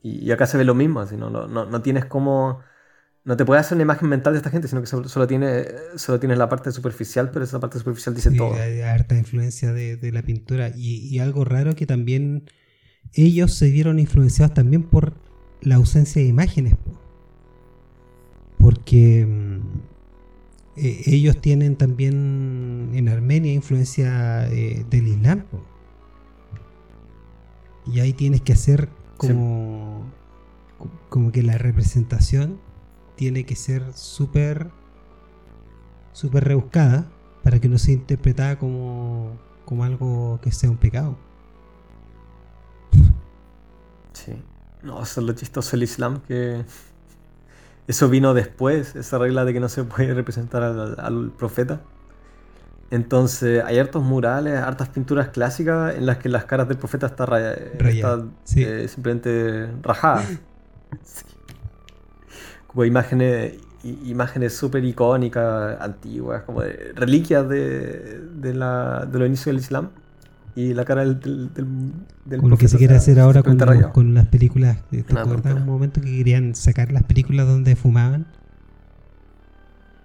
Y, 0.04 0.32
acá 0.32 0.46
se 0.46 0.58
ve 0.58 0.64
lo 0.64 0.76
mismo, 0.76 1.00
así, 1.00 1.18
no, 1.18 1.30
no, 1.30 1.48
no, 1.48 1.82
tienes 1.82 2.06
como... 2.06 2.60
No 3.26 3.36
te 3.36 3.46
puedes 3.46 3.66
hacer 3.66 3.76
una 3.76 3.84
imagen 3.84 4.08
mental 4.10 4.34
de 4.34 4.38
esta 4.38 4.50
gente, 4.50 4.68
sino 4.68 4.82
que 4.82 4.88
solo, 4.88 5.28
tiene, 5.28 5.66
solo 5.98 6.20
tienes 6.20 6.38
la 6.38 6.48
parte 6.48 6.72
superficial, 6.72 7.32
pero 7.32 7.44
esa 7.44 7.60
parte 7.60 7.78
superficial 7.78 8.16
dice 8.16 8.32
todo. 8.32 8.54
Hay 8.54 8.82
harta 8.82 9.18
influencia 9.18 9.74
de, 9.74 10.12
la 10.12 10.24
pintura 10.24 10.72
y, 10.76 11.20
algo 11.20 11.44
raro 11.44 11.76
que 11.76 11.86
también 11.86 12.50
ellos 13.14 13.54
se 13.54 13.70
vieron 13.70 14.00
influenciados 14.00 14.54
también 14.54 14.84
por 14.84 15.14
la 15.62 15.76
ausencia 15.76 16.22
de 16.22 16.28
imágenes. 16.28 16.76
Porque 18.58 19.26
mm, 19.26 19.60
e, 20.78 21.02
ellos 21.08 21.42
tienen 21.42 21.76
también 21.76 22.92
en 22.94 23.10
Armenia 23.10 23.54
influencia 23.54 24.48
eh, 24.48 24.86
del 24.90 25.08
Islam. 25.08 25.44
Y 27.86 28.00
ahí 28.00 28.14
tienes 28.14 28.42
que 28.42 28.54
hacer 28.54 28.90
como, 29.18 30.10
como 31.10 31.32
que 31.32 31.44
la 31.44 31.58
representación 31.58 32.60
tiene 33.20 33.44
que 33.44 33.58
ser 33.58 33.84
súper 33.96 34.72
súper 36.14 36.46
rebuscada 36.46 37.06
para 37.44 37.60
que 37.60 37.68
no 37.68 37.78
sea 37.78 37.94
interpretada 37.94 38.58
como, 38.58 39.38
como 39.66 39.84
algo 39.84 40.40
que 40.42 40.54
sea 40.54 40.70
un 40.70 40.78
pecado. 40.78 41.18
Sí. 44.14 44.42
No, 44.84 45.04
eso 45.04 45.20
es 45.20 45.28
lo 45.28 45.34
chistoso 45.34 45.72
del 45.72 45.84
Islam, 45.84 46.22
que 46.22 46.64
eso 47.88 48.08
vino 48.08 48.34
después, 48.34 48.96
esa 48.96 49.18
regla 49.18 49.44
de 49.44 49.52
que 49.52 49.60
no 49.60 49.68
se 49.68 49.84
puede 49.84 50.14
representar 50.14 50.64
al, 50.64 50.98
al 50.98 51.32
profeta. 51.32 51.82
Entonces 52.90 53.62
hay 53.66 53.80
hartos 53.80 54.02
murales, 54.02 54.58
hartas 54.60 54.88
pinturas 54.88 55.28
clásicas 55.28 55.94
en 55.94 56.06
las 56.06 56.20
que 56.20 56.30
las 56.30 56.46
caras 56.46 56.70
del 56.70 56.78
profeta 56.78 57.08
están 57.08 57.28
está, 57.34 58.24
eh, 58.56 58.88
simplemente 58.88 59.68
rajadas. 59.82 60.26
Como 62.70 62.86
imágenes 62.86 63.54
imágenes 63.84 64.54
súper 64.56 64.84
icónicas, 64.84 65.80
antiguas, 65.82 66.44
como 66.44 66.62
de 66.62 66.92
reliquias 66.96 67.48
de, 67.48 68.20
de, 68.42 68.54
la, 68.54 69.08
de 69.10 69.20
los 69.20 69.28
inicios 69.28 69.48
del 69.48 69.58
Islam. 69.58 69.90
Y 70.56 70.74
la 70.74 70.84
cara 70.84 71.06
del, 71.06 71.20
del, 71.20 71.50
del 72.26 72.42
Con 72.42 72.50
lo 72.50 72.58
que 72.58 72.68
se 72.68 72.78
quiere 72.78 72.96
hacer 72.96 73.20
ahora 73.20 73.44
con, 73.44 73.58
con, 73.94 74.14
las 74.14 74.28
películas. 74.28 74.78
¿Te 74.90 75.18
acuerdas 75.18 75.56
un 75.56 75.66
momento 75.66 76.02
que 76.02 76.18
querían 76.18 76.54
sacar 76.56 76.92
las 76.92 77.04
películas 77.04 77.48
donde 77.48 77.76
fumaban? 77.76 78.26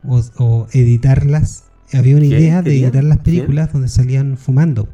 O, 0.07 0.21
o 0.39 0.69
editarlas. 0.73 1.65
Había 1.93 2.17
una 2.17 2.27
idea 2.27 2.63
de 2.63 2.79
editar 2.79 3.03
las 3.03 3.19
películas 3.19 3.73
donde 3.73 3.89
salían 3.89 4.37
fumando. 4.37 4.89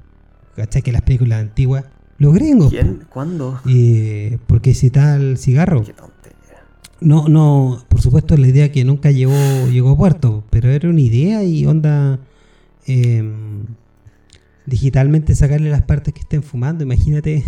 ¿Cachai? 0.57 0.83
Que 0.83 0.93
las 0.93 1.03
películas 1.03 1.41
antiguas. 1.41 1.85
Los 2.17 2.33
gringos. 2.33 2.71
¿Quién? 2.71 3.05
¿Cuándo? 3.11 3.61
Eh, 3.67 4.39
porque 4.47 4.73
si 4.73 4.91
tal 4.91 5.37
cigarro. 5.37 5.83
Qué 5.83 5.95
no, 7.01 7.29
no, 7.29 7.85
por 7.89 8.01
supuesto 8.01 8.37
la 8.37 8.47
idea 8.47 8.71
que 8.71 8.85
nunca 8.85 9.11
llegó, 9.11 9.35
llegó 9.71 9.91
a 9.91 9.97
puerto, 9.97 10.45
pero 10.51 10.71
era 10.71 10.89
una 10.89 11.01
idea 11.01 11.43
y 11.43 11.67
onda 11.67 12.21
em, 12.87 13.65
digitalmente 14.67 15.35
sacarle 15.35 15.71
las 15.71 15.83
partes 15.83 16.13
que 16.15 16.21
estén 16.21 16.43
fumando, 16.43 16.85
imagínate 16.85 17.45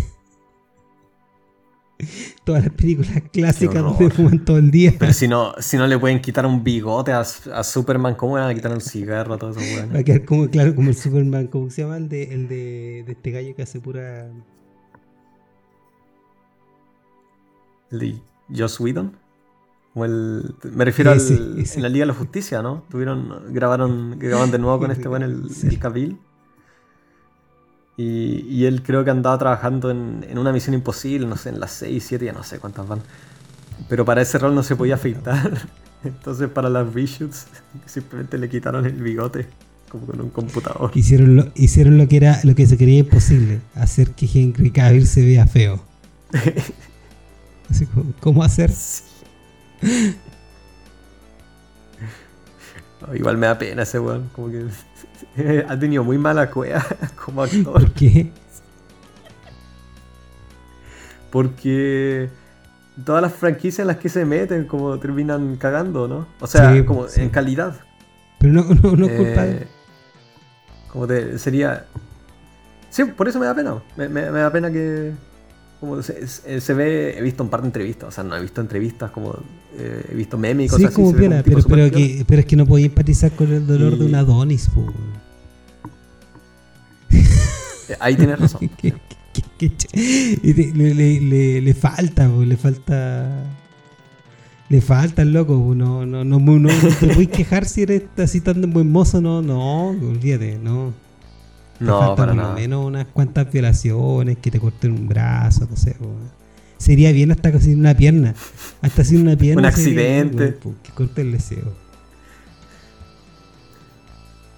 todas 2.43 2.63
las 2.63 2.73
películas 2.73 3.23
clásicas 3.31 3.81
donde 3.81 4.09
fuman 4.09 4.43
todo 4.43 4.57
el 4.57 4.71
día. 4.71 4.93
Pero 4.97 5.13
si 5.13 5.27
no, 5.27 5.53
si 5.59 5.77
no 5.77 5.87
le 5.87 5.97
pueden 5.97 6.21
quitar 6.21 6.45
un 6.45 6.63
bigote 6.63 7.11
a, 7.11 7.23
Superman, 7.23 8.15
¿cómo 8.15 8.33
van 8.33 8.49
a 8.49 8.53
quitar 8.53 8.71
un 8.71 8.81
cigarro 8.81 9.35
a 9.35 9.37
todo 9.37 9.51
eso? 9.51 9.59
Va 9.93 9.99
a 9.99 10.03
quedar 10.03 10.25
como, 10.25 10.49
claro, 10.49 10.75
como 10.75 10.89
el 10.89 10.95
Superman, 10.95 11.47
¿cómo 11.47 11.69
se 11.69 11.83
llama? 11.83 11.97
El 11.97 12.09
de, 12.09 12.23
el 12.33 12.47
de, 12.47 13.03
de 13.05 13.11
este 13.11 13.31
gallo 13.31 13.55
que 13.55 13.61
hace 13.61 13.79
pura... 13.79 14.29
¿El 17.91 17.99
de 17.99 18.15
Joss 18.55 18.79
Whedon? 18.79 19.22
Me 19.95 20.85
refiero 20.85 21.11
a 21.11 21.15
la 21.15 21.89
Liga 21.89 22.03
de 22.03 22.05
la 22.07 22.13
Justicia, 22.13 22.61
¿no? 22.63 22.83
Tuvieron, 22.89 23.53
grabaron, 23.53 24.17
grabaron 24.17 24.51
de 24.51 24.57
nuevo 24.57 24.79
con 24.79 24.91
este 24.91 25.07
bueno 25.07 25.25
el, 25.25 25.43
el 25.43 26.17
Y, 27.97 28.65
él 28.65 28.81
creo 28.81 29.03
que 29.03 29.11
andaba 29.11 29.37
trabajando 29.37 29.91
en, 29.91 30.25
una 30.37 30.51
misión 30.51 30.73
imposible, 30.73 31.27
no 31.27 31.37
sé, 31.37 31.49
en 31.49 31.59
las 31.59 31.71
6, 31.73 32.03
7, 32.03 32.25
ya 32.25 32.33
no 32.33 32.43
sé 32.43 32.57
cuántas 32.57 32.87
van. 32.87 33.01
Pero 33.87 34.03
para 34.03 34.21
ese 34.21 34.39
rol 34.39 34.55
no 34.55 34.63
se 34.63 34.75
podía 34.75 34.95
afeitar. 34.95 35.67
Entonces 36.03 36.49
para 36.49 36.69
las 36.69 36.91
reshoots 36.91 37.47
simplemente 37.85 38.37
le 38.37 38.49
quitaron 38.49 38.85
el 38.85 39.01
bigote 39.01 39.47
como 39.89 40.07
con 40.07 40.19
un 40.19 40.29
computador. 40.31 40.91
Hicieron 40.95 41.35
lo, 41.35 41.51
hicieron 41.53 41.99
lo 41.99 42.07
que 42.07 42.17
era 42.17 42.39
lo 42.43 42.55
que 42.55 42.65
se 42.65 42.77
creía 42.77 42.99
imposible, 42.99 43.61
hacer 43.75 44.11
que 44.11 44.27
Henry 44.33 44.71
Cavill 44.71 45.05
se 45.05 45.23
vea 45.23 45.45
feo. 45.45 45.79
¿Cómo 48.19 48.43
hacer? 48.43 48.71
igual 53.13 53.37
me 53.37 53.47
da 53.47 53.57
pena 53.57 53.83
ese 53.83 53.99
weón. 53.99 54.29
Como 54.33 54.49
que 54.49 54.65
ha 55.67 55.77
tenido 55.79 56.03
muy 56.03 56.17
mala 56.17 56.49
cueva 56.49 56.85
como 57.25 57.43
actor. 57.43 57.73
¿Por 57.73 57.91
qué? 57.91 58.31
Porque 61.31 62.29
todas 63.03 63.21
las 63.21 63.33
franquicias 63.33 63.79
en 63.79 63.87
las 63.87 63.97
que 63.97 64.09
se 64.09 64.23
meten 64.23 64.65
como 64.65 64.99
terminan 64.99 65.55
cagando, 65.57 66.07
¿no? 66.07 66.27
O 66.39 66.47
sea, 66.47 66.85
como 66.85 67.07
en 67.15 67.29
calidad. 67.29 67.75
Pero 68.39 68.53
no, 68.53 68.63
no, 68.63 68.95
no 68.95 69.05
es 69.07 69.11
culpa 69.13 69.47
eh, 69.47 69.67
Como 70.91 71.07
te, 71.07 71.39
sería... 71.39 71.85
Sí, 72.89 73.05
por 73.05 73.27
eso 73.27 73.39
me 73.39 73.47
da 73.47 73.55
pena. 73.55 73.81
me 73.95 74.21
da 74.21 74.51
pena 74.51 74.71
que, 74.71 75.13
como 75.83 76.01
se, 76.01 76.73
ve, 76.73 77.17
he 77.17 77.21
visto 77.21 77.43
un 77.43 77.49
par 77.49 77.59
de 77.59 77.67
entrevistas, 77.67 78.07
o 78.07 78.11
sea, 78.13 78.23
no 78.23 78.37
he 78.37 78.41
visto 78.41 78.61
entrevistas 78.61 79.11
como 79.11 79.35
eh, 79.77 80.05
he 80.09 80.15
visto 80.15 80.37
memes 80.37 80.67
y 80.67 80.69
cosas 80.69 80.91
sí, 80.91 80.95
como 80.95 81.11
pero, 81.11 81.43
pero, 81.43 81.91
que, 81.91 82.23
pero, 82.25 82.39
es 82.39 82.45
que 82.45 82.55
no 82.55 82.65
podía 82.65 82.85
empatizar 82.85 83.31
con 83.31 83.51
el 83.51 83.67
dolor 83.67 83.97
de 83.97 84.05
un 84.05 84.15
Adonis. 84.15 84.69
Eh, 87.89 87.97
ahí 87.99 88.15
tienes 88.15 88.39
razón. 88.39 88.71
le, 90.41 91.61
le, 91.61 91.73
falta, 91.73 92.29
le 92.29 92.55
falta. 92.55 93.43
Le 94.69 94.79
falta 94.79 95.21
el 95.21 95.33
loco, 95.33 95.73
no, 95.75 96.05
no, 96.05 96.23
no, 96.23 96.39
no, 96.39 96.59
no 96.59 96.69
te 96.97 97.07
puedes 97.07 97.27
quejar 97.27 97.65
si 97.65 97.81
eres 97.81 98.03
así 98.17 98.39
tan 98.39 98.71
buen 98.71 98.89
mozo, 98.89 99.19
no, 99.19 99.41
no, 99.41 99.89
olvídate, 99.89 100.57
no. 100.59 100.93
No, 101.79 102.15
para 102.15 102.33
nada. 102.33 102.53
menos 102.53 102.85
unas 102.85 103.05
cuantas 103.07 103.51
violaciones, 103.51 104.37
que 104.37 104.51
te 104.51 104.59
corten 104.59 104.91
un 104.91 105.07
brazo, 105.07 105.67
no 105.69 105.75
sé. 105.75 105.95
Sería 106.77 107.11
bien 107.11 107.31
hasta 107.31 107.57
sin 107.59 107.79
una 107.79 107.95
pierna. 107.95 108.35
Hasta 108.81 109.03
sin 109.03 109.21
una 109.21 109.37
pierna. 109.37 109.61
un 109.61 109.65
accidente. 109.65 110.57
que 110.83 110.91
corte 110.91 111.21
el 111.21 111.31
deseo. 111.31 111.73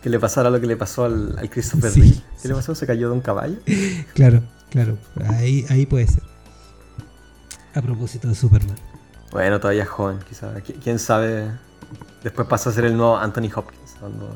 Que 0.01 0.09
le 0.09 0.19
pasara 0.19 0.49
lo 0.49 0.59
que 0.59 0.67
le 0.67 0.77
pasó 0.77 1.05
al, 1.05 1.35
Christopher 1.51 1.91
Reeve. 1.93 2.15
¿Qué 2.41 2.47
le 2.47 2.53
pasó? 2.53 2.75
¿Se 2.75 2.85
cayó 2.85 3.09
de 3.09 3.13
un 3.15 3.21
caballo? 3.21 3.57
claro, 4.13 4.43
claro. 4.69 4.97
Ahí, 5.29 5.65
ahí 5.69 5.85
puede 5.85 6.07
ser. 6.07 6.23
A 7.73 7.81
propósito 7.81 8.27
de 8.27 8.35
Superman. 8.35 8.77
Bueno, 9.31 9.59
todavía 9.59 9.83
es 9.83 9.89
joven, 9.89 10.19
quizás. 10.27 10.63
¿Quién 10.83 10.99
sabe? 10.99 11.51
Después 12.23 12.47
pasa 12.47 12.69
a 12.69 12.73
ser 12.73 12.85
el 12.85 12.97
nuevo 12.97 13.17
Anthony 13.17 13.49
Hopkins 13.55 13.95
cuando, 13.99 14.35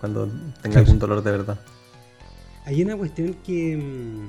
cuando 0.00 0.30
tenga 0.62 0.80
algún 0.80 0.98
dolor 0.98 1.22
de 1.22 1.30
verdad. 1.30 1.58
Hay 2.68 2.82
una 2.82 2.96
cuestión 2.98 3.34
que. 3.46 3.78
Mm, 3.78 4.28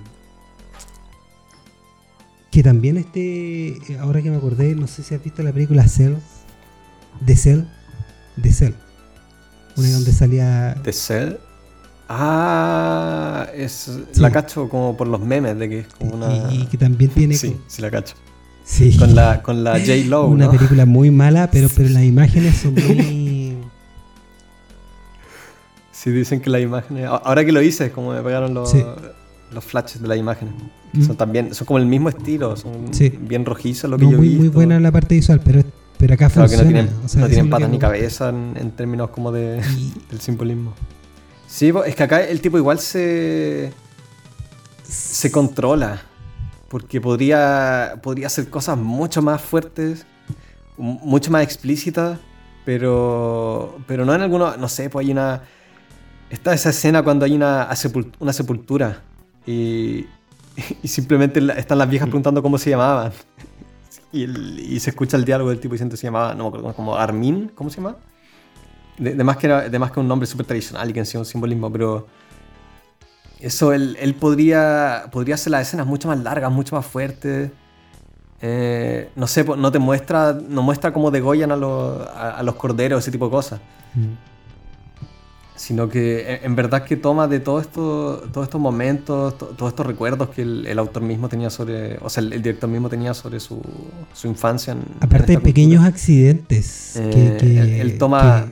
que 2.52 2.64
también 2.64 2.96
este. 2.96 3.78
Ahora 4.00 4.22
que 4.22 4.32
me 4.32 4.38
acordé, 4.38 4.76
no 4.76 4.88
sé 4.88 5.04
si 5.04 5.14
has 5.14 5.22
visto 5.22 5.44
la 5.44 5.52
película 5.52 5.86
Cell. 5.90 6.14
De 7.20 7.36
Cell. 7.36 7.64
De 8.38 8.54
Cell. 8.54 8.72
Una 9.76 9.92
donde 9.92 10.14
salía. 10.14 10.74
¿De 10.82 10.94
Cell? 10.94 11.34
Ah, 12.08 13.46
es. 13.54 13.92
La 14.16 14.32
cacho 14.32 14.70
como 14.70 14.96
por 14.96 15.08
los 15.08 15.20
memes 15.20 15.60
de 15.60 15.68
que 15.68 15.80
es 15.80 15.88
como 15.88 16.16
una. 16.16 16.54
Y, 16.54 16.66
que 16.68 16.78
también 16.78 17.12
tiene. 17.12 17.36
Sí, 17.36 17.58
sí, 17.68 17.82
la 17.82 17.92
cacho. 17.92 18.16
Sí. 18.64 18.96
Con 18.98 19.16
la, 19.16 19.44
con 19.44 19.66
la 19.66 19.78
J. 19.78 20.06
Lo. 20.06 20.28
Una 20.28 20.50
película 20.50 20.86
muy 20.86 21.12
mala, 21.12 21.52
pero, 21.52 21.68
pero 21.76 21.90
las 21.90 22.04
imágenes 22.04 22.56
son 22.56 22.74
muy. 22.76 23.19
Sí, 26.02 26.12
dicen 26.12 26.40
que 26.40 26.50
la 26.50 26.62
imagen. 26.62 27.06
Ahora 27.06 27.44
que 27.44 27.52
lo 27.52 27.62
hice, 27.62 27.92
como 27.92 28.14
me 28.14 28.22
pegaron 28.22 28.54
los, 28.54 28.74
los 29.52 29.66
flashes 29.66 30.02
de 30.02 30.08
las 30.08 30.18
imágenes. 30.18 30.54
Mm. 30.94 31.04
Son 31.04 31.18
también, 31.18 31.54
son 31.54 31.68
como 31.68 31.78
el 31.78 31.88
mismo 31.88 32.08
estilo, 32.08 32.56
son 32.56 32.90
bien 33.28 33.44
rojizos 33.44 33.90
lo 33.90 33.98
que 33.98 34.10
yo 34.10 34.16
muy, 34.16 34.30
Muy 34.30 34.48
buena 34.48 34.80
la 34.80 34.94
parte 34.94 35.16
visual, 35.16 35.42
pero, 35.44 35.62
pero 35.98 36.14
acá 36.14 36.30
claro 36.30 36.48
funciona. 36.48 36.72
que 36.74 36.84
no 36.84 36.88
tienen, 36.88 37.22
no 37.22 37.28
tienen 37.28 37.50
patas 37.50 37.70
ni 37.70 37.80
cabeza 37.80 38.30
en, 38.30 38.72
términos 38.72 39.10
como 39.10 39.34
de, 39.34 39.62
del 40.10 40.22
simbolismo. 40.22 40.74
Sí, 41.48 41.74
es 41.86 41.96
que 41.98 42.04
acá 42.04 42.24
el 42.24 42.40
tipo 42.40 42.58
igual 42.58 42.80
se. 42.80 43.74
se 44.84 45.32
controla. 45.32 46.04
Porque 46.70 47.02
podría, 47.02 47.96
podría 48.02 48.28
hacer 48.28 48.50
cosas 48.50 48.78
mucho 48.78 49.22
más 49.22 49.42
fuertes, 49.42 50.06
mucho 50.78 51.30
más 51.30 51.44
explícitas, 51.44 52.20
pero, 52.64 53.80
pero 53.86 54.06
no 54.06 54.16
en 54.16 54.22
algunos. 54.22 54.58
No 54.58 54.70
sé, 54.70 54.90
pues 54.90 55.06
hay 55.06 55.12
una 55.12 55.42
Está 56.30 56.54
esa 56.54 56.70
escena 56.70 57.02
cuando 57.02 57.26
hay 57.26 57.34
una, 57.34 57.70
una 58.20 58.34
sepultura 58.34 59.02
y, 59.46 60.06
y, 60.84 60.88
simplemente 60.88 61.40
están 61.58 61.80
las 61.80 61.90
viejas 61.90 62.08
preguntando 62.08 62.44
cómo 62.44 62.58
se 62.58 62.70
llamaban. 62.70 63.12
Y, 64.12 64.80
se 64.80 64.92
escucha 64.92 65.18
el 65.18 65.26
diálogo 65.26 65.50
del 65.50 65.60
tipo 65.60 65.74
diciendo 65.74 65.94
que 65.94 65.98
se 65.98 66.08
llamaba, 66.08 66.36
no 66.36 66.44
me 66.44 66.48
acuerdo, 66.50 66.74
como 66.74 66.96
Armin, 66.96 67.52
¿cómo 67.56 67.70
se 67.70 67.78
llama? 67.78 67.96
De, 68.98 69.24
más, 69.24 69.38
que 69.38 69.48
era, 69.48 69.70
de 69.70 69.80
más 69.80 69.92
que 69.92 70.00
un 70.00 70.08
nombre 70.08 70.28
súper 70.28 70.46
tradicional 70.46 70.90
y 70.90 70.94
que 70.94 71.00
encima 71.00 71.22
un 71.22 71.26
simbolismo, 71.26 71.72
pero 71.72 72.08
eso 73.40 73.72
él, 73.72 73.98
él, 74.00 74.14
podría, 74.14 75.06
podría 75.12 75.36
hacer 75.36 75.52
las 75.52 75.68
escenas 75.68 75.88
mucho 75.88 76.10
más 76.10 76.20
largas, 76.20 76.52
mucho 76.52 76.76
más 76.76 76.86
fuertes. 76.86 77.50
Eh, 78.42 79.10
no 79.16 79.26
sé, 79.26 79.44
no 79.44 79.72
te 79.72 79.80
muestra, 79.80 80.34
no 80.34 80.62
muestra 80.62 80.92
cómo 80.92 81.12
degollan 81.12 81.52
a 81.52 81.56
los, 81.56 82.08
a, 82.08 82.44
los 82.44 82.56
corderos, 82.56 83.00
ese 83.02 83.12
tipo 83.12 83.26
de 83.26 83.32
cosas. 83.32 83.62
Mm 83.96 84.30
sino 85.60 85.90
que 85.90 86.20
eh, 86.22 86.40
en 86.44 86.56
verdad 86.56 86.86
que 86.86 86.96
toma 86.96 87.28
de 87.28 87.42
todo 87.42 87.60
esto, 87.60 88.24
todos 88.32 88.48
estos 88.48 88.62
momentos, 88.62 89.38
todos 89.38 89.74
estos 89.74 89.86
recuerdos 89.86 90.30
que 90.30 90.42
el, 90.42 90.80
autor 90.80 91.04
mismo 91.04 91.28
tenía 91.28 91.50
sobre, 91.50 91.98
o 91.98 92.10
sea, 92.10 92.24
el, 92.24 92.30
director 92.42 92.70
mismo 92.70 92.88
tenía 92.88 93.14
sobre 93.14 93.42
su, 93.42 93.62
su 94.14 94.28
infancia. 94.30 94.78
Aparte 95.02 95.34
de 95.34 95.40
pequeños 95.42 95.84
accidentes. 95.84 96.96
Eh, 96.96 97.38
que, 97.42 97.82
él, 97.82 97.98
toma... 97.98 98.50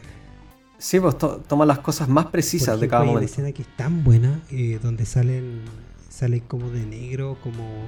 Sí, 0.79 0.99
pues 0.99 1.15
toma 1.17 1.65
las 1.65 1.79
cosas 1.79 2.09
más 2.09 2.25
precisas 2.25 2.77
de 2.77 2.89
cada 2.89 3.05
momento. 3.05 3.19
Hay 3.19 3.23
una 3.23 3.31
escena 3.31 3.51
que 3.53 3.61
es 3.61 3.75
tan 3.77 4.03
buena, 4.03 4.41
eh, 4.51 4.77
donde 4.83 5.05
salen, 5.05 5.61
salen 6.09 6.41
como 6.41 6.69
de 6.71 6.85
negro, 6.85 7.37
como 7.41 7.87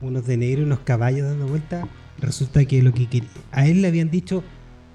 unos 0.00 0.26
de 0.26 0.36
negro 0.36 0.62
y 0.62 0.64
unos 0.64 0.78
caballos 0.80 1.26
dando 1.26 1.48
vuelta. 1.48 1.88
Resulta 2.18 2.64
que 2.64 2.82
lo 2.82 2.92
que 2.92 3.24
a 3.50 3.66
él 3.66 3.82
le 3.82 3.88
habían 3.88 4.10
dicho 4.10 4.44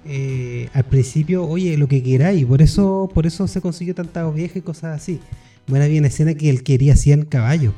eh, 0.04 0.68
al 0.72 0.84
principio, 0.84 1.46
oye, 1.46 1.76
lo 1.76 1.88
que 1.88 2.02
queráis, 2.02 2.44
por 2.46 2.62
eso, 2.62 3.10
por 3.12 3.26
eso 3.26 3.46
se 3.46 3.60
consiguió 3.60 3.94
tantas 3.94 4.32
viejas 4.34 4.56
y 4.56 4.62
cosas 4.62 5.00
así. 5.00 5.20
Bueno, 5.66 5.84
había 5.84 6.00
una 6.00 6.08
escena 6.08 6.34
que 6.34 6.50
él 6.50 6.62
quería 6.62 6.96
100 6.96 7.26
caballos 7.26 7.74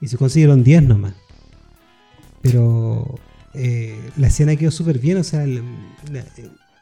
y 0.00 0.08
se 0.08 0.16
consiguieron 0.16 0.62
10 0.62 0.82
nomás. 0.84 1.14
Pero 2.40 3.18
eh, 3.54 3.98
la 4.16 4.28
escena 4.28 4.54
quedó 4.56 4.70
súper 4.70 4.98
bien, 4.98 5.18
o 5.18 5.24
sea, 5.24 5.44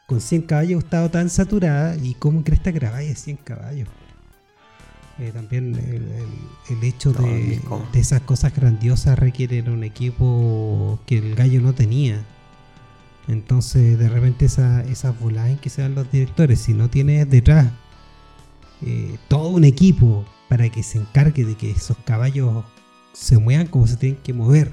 con 0.05 0.21
100 0.21 0.43
caballos 0.43 0.83
estaba 0.83 1.09
tan 1.09 1.29
saturada 1.29 1.97
y 1.97 2.13
cómo 2.13 2.43
crees 2.43 2.61
que 2.61 2.71
grabáis 2.71 3.19
100 3.19 3.37
caballos. 3.37 3.89
Eh, 5.19 5.31
también 5.33 5.75
el, 6.69 6.83
hecho 6.83 7.11
de, 7.11 7.59
esas 7.95 8.21
cosas 8.21 8.55
grandiosas 8.55 9.17
requieren 9.17 9.67
un 9.67 9.83
equipo 9.83 10.99
que 11.07 11.17
el 11.17 11.33
gallo 11.33 11.59
no 11.59 11.73
tenía. 11.73 12.23
Entonces, 13.27 13.99
de 13.99 14.09
repente, 14.09 14.45
esa, 14.45 14.81
esas 14.83 15.19
voladas 15.19 15.51
en 15.51 15.57
que 15.57 15.69
se 15.69 15.81
dan 15.81 15.95
los 15.95 16.09
directores, 16.11 16.59
si 16.59 16.73
no 16.73 16.89
tienes 16.89 17.29
detrás 17.29 17.67
eh, 18.85 19.17
todo 19.27 19.49
un 19.49 19.63
equipo 19.63 20.25
para 20.47 20.69
que 20.69 20.83
se 20.83 20.99
encargue 20.99 21.43
de 21.43 21.55
que 21.55 21.71
esos 21.71 21.97
caballos 22.05 22.63
se 23.11 23.37
muevan 23.37 23.67
como 23.67 23.87
se 23.87 23.97
tienen 23.97 24.21
que 24.21 24.33
mover, 24.33 24.71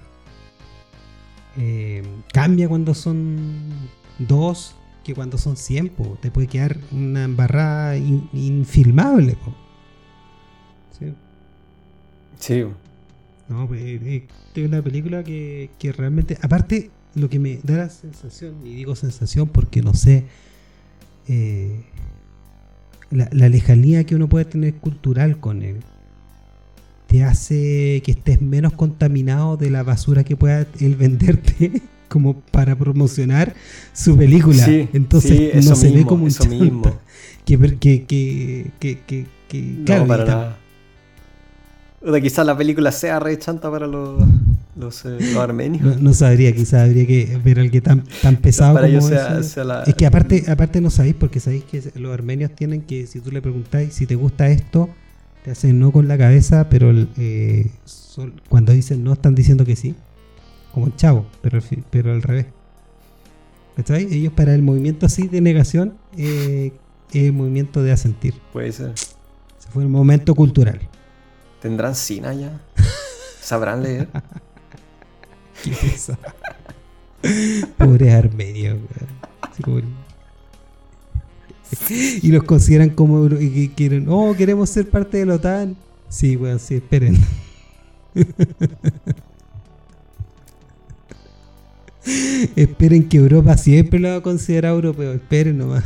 eh, 1.57 2.03
cambia 2.33 2.69
cuando 2.69 2.95
son 2.95 3.73
dos 4.19 4.77
que 5.03 5.15
cuando 5.15 5.37
son 5.37 5.57
cien, 5.57 5.93
te 6.21 6.31
puede 6.31 6.47
quedar 6.47 6.79
una 6.91 7.25
embarrada 7.25 7.97
infilmable. 7.97 9.37
Sí. 10.99 11.15
Sí. 12.39 12.65
No, 13.49 13.69
pues, 13.69 13.83
eh, 13.83 14.27
es 14.55 14.67
una 14.67 14.81
película 14.81 15.23
que, 15.23 15.71
que 15.79 15.93
realmente, 15.93 16.39
aparte, 16.41 16.91
lo 17.15 17.29
que 17.29 17.39
me 17.39 17.61
da 17.63 17.77
la 17.77 17.89
sensación, 17.89 18.55
y 18.65 18.75
digo 18.75 18.97
sensación 18.97 19.49
porque 19.49 19.83
no 19.83 19.95
sé, 19.95 20.25
eh, 21.29 21.85
la, 23.11 23.49
lejanía 23.49 24.05
que 24.05 24.15
uno 24.15 24.29
puede 24.29 24.45
tener 24.45 24.75
cultural 24.75 25.39
con 25.39 25.63
él 25.63 25.81
te 27.07 27.23
hace 27.23 28.03
que 28.05 28.13
estés 28.13 28.41
menos 28.41 28.73
contaminado 28.73 29.57
de 29.57 29.71
la 29.71 29.83
basura 29.83 30.25
que 30.25 30.37
pueda 30.37 30.67
él 30.81 30.97
venderte 30.97 31.83
como 32.09 32.41
para 32.41 32.77
promocionar 32.77 33.55
su 33.93 34.17
película. 34.17 34.67
Entonces 34.93 35.65
no 35.65 35.77
se 35.77 35.91
ve 35.91 36.05
como 36.05 36.25
un 36.25 36.29
eso 36.29 36.45
mismo. 36.47 36.83
Que, 37.45 37.59
que, 37.59 38.07
que, 38.07 39.27
que, 39.49 39.61
no, 39.61 40.07
para 40.07 40.25
nada. 40.25 42.21
quizás 42.23 42.47
la 42.47 42.57
película 42.57 42.91
sea 42.91 43.21
re 43.21 43.39
chanta 43.39 43.71
para 43.71 43.87
los 43.87 44.19
los, 44.77 45.05
eh, 45.05 45.19
armenios. 45.39 46.01
No, 46.01 46.13
sabría, 46.13 46.53
quizás 46.53 46.89
habría 46.89 47.07
que 47.07 47.41
ver 47.43 47.61
al 47.61 47.71
que 47.71 47.81
tan, 47.81 48.05
tan 48.23 48.37
pesado 48.37 48.79
como 48.81 49.09
Es 49.87 49.95
que 49.95 50.07
aparte, 50.07 50.45
aparte 50.49 50.81
no 50.81 50.91
sabéis, 50.91 51.15
porque 51.15 51.41
sabéis 51.41 51.65
que 51.65 51.83
los 51.97 52.13
armenios 52.13 52.51
tienen 52.55 52.83
que, 52.83 53.07
si 53.07 53.21
tú 53.21 53.31
le 53.31 53.41
preguntáis 53.41 53.95
si 53.95 54.07
te 54.07 54.15
gusta 54.15 54.49
esto, 54.49 54.89
te 55.45 55.51
hacen 55.51 55.79
no 55.79 55.93
con 55.93 56.09
la 56.09 56.17
cabeza, 56.19 56.69
pero 56.69 56.91
eh, 57.19 57.71
cuando 58.49 58.73
dicen 58.73 59.05
no 59.05 59.13
están 59.13 59.35
diciendo 59.35 59.65
que 59.65 59.77
sí. 59.77 59.95
Como 60.73 60.87
el 60.87 60.97
chavo, 60.97 61.27
pero, 61.41 61.61
pero 61.91 62.13
al 62.13 62.23
revés. 62.23 62.47
¿Cachai? 63.77 64.13
Ellos 64.13 64.33
para 64.33 64.55
el 64.55 64.63
movimiento 64.63 65.07
así 65.07 65.29
de 65.29 65.41
negación 65.41 65.95
eh, 66.17 66.73
es 67.13 67.25
el 67.25 67.33
movimiento 67.33 67.83
de 67.83 67.93
asentir. 67.93 68.35
Puede 68.53 68.73
ser. 68.73 68.93
Se 68.97 69.69
fue 69.71 69.85
un 69.85 69.93
momento 69.93 70.35
cultural. 70.35 70.81
¿Tendrán 71.61 71.95
cina 71.95 72.33
ya? 72.35 72.61
¿Sabrán 73.41 73.83
leer? 73.83 74.09
Pobres 77.79 78.15
armenios, 78.15 78.79
Y 82.23 82.31
los 82.31 82.45
consideran 82.45 82.91
como 82.91 83.27
y 83.41 83.69
quieren, 83.71 84.07
oh, 84.09 84.35
queremos 84.37 84.71
ser 84.71 84.89
parte 84.91 85.19
de 85.19 85.27
la 85.27 85.35
OTAN. 85.35 85.77
Sí, 86.09 86.37
bueno, 86.37 86.59
sí, 86.59 86.77
esperen. 86.77 87.19
esperen 92.57 93.09
que 93.09 93.17
Europa 93.17 93.57
siempre 93.57 93.99
lo 93.99 94.09
va 94.09 94.17
a 94.17 94.23
considerar 94.23 94.73
europeo, 94.75 95.15
esperen 95.15 95.59
nomás. 95.59 95.85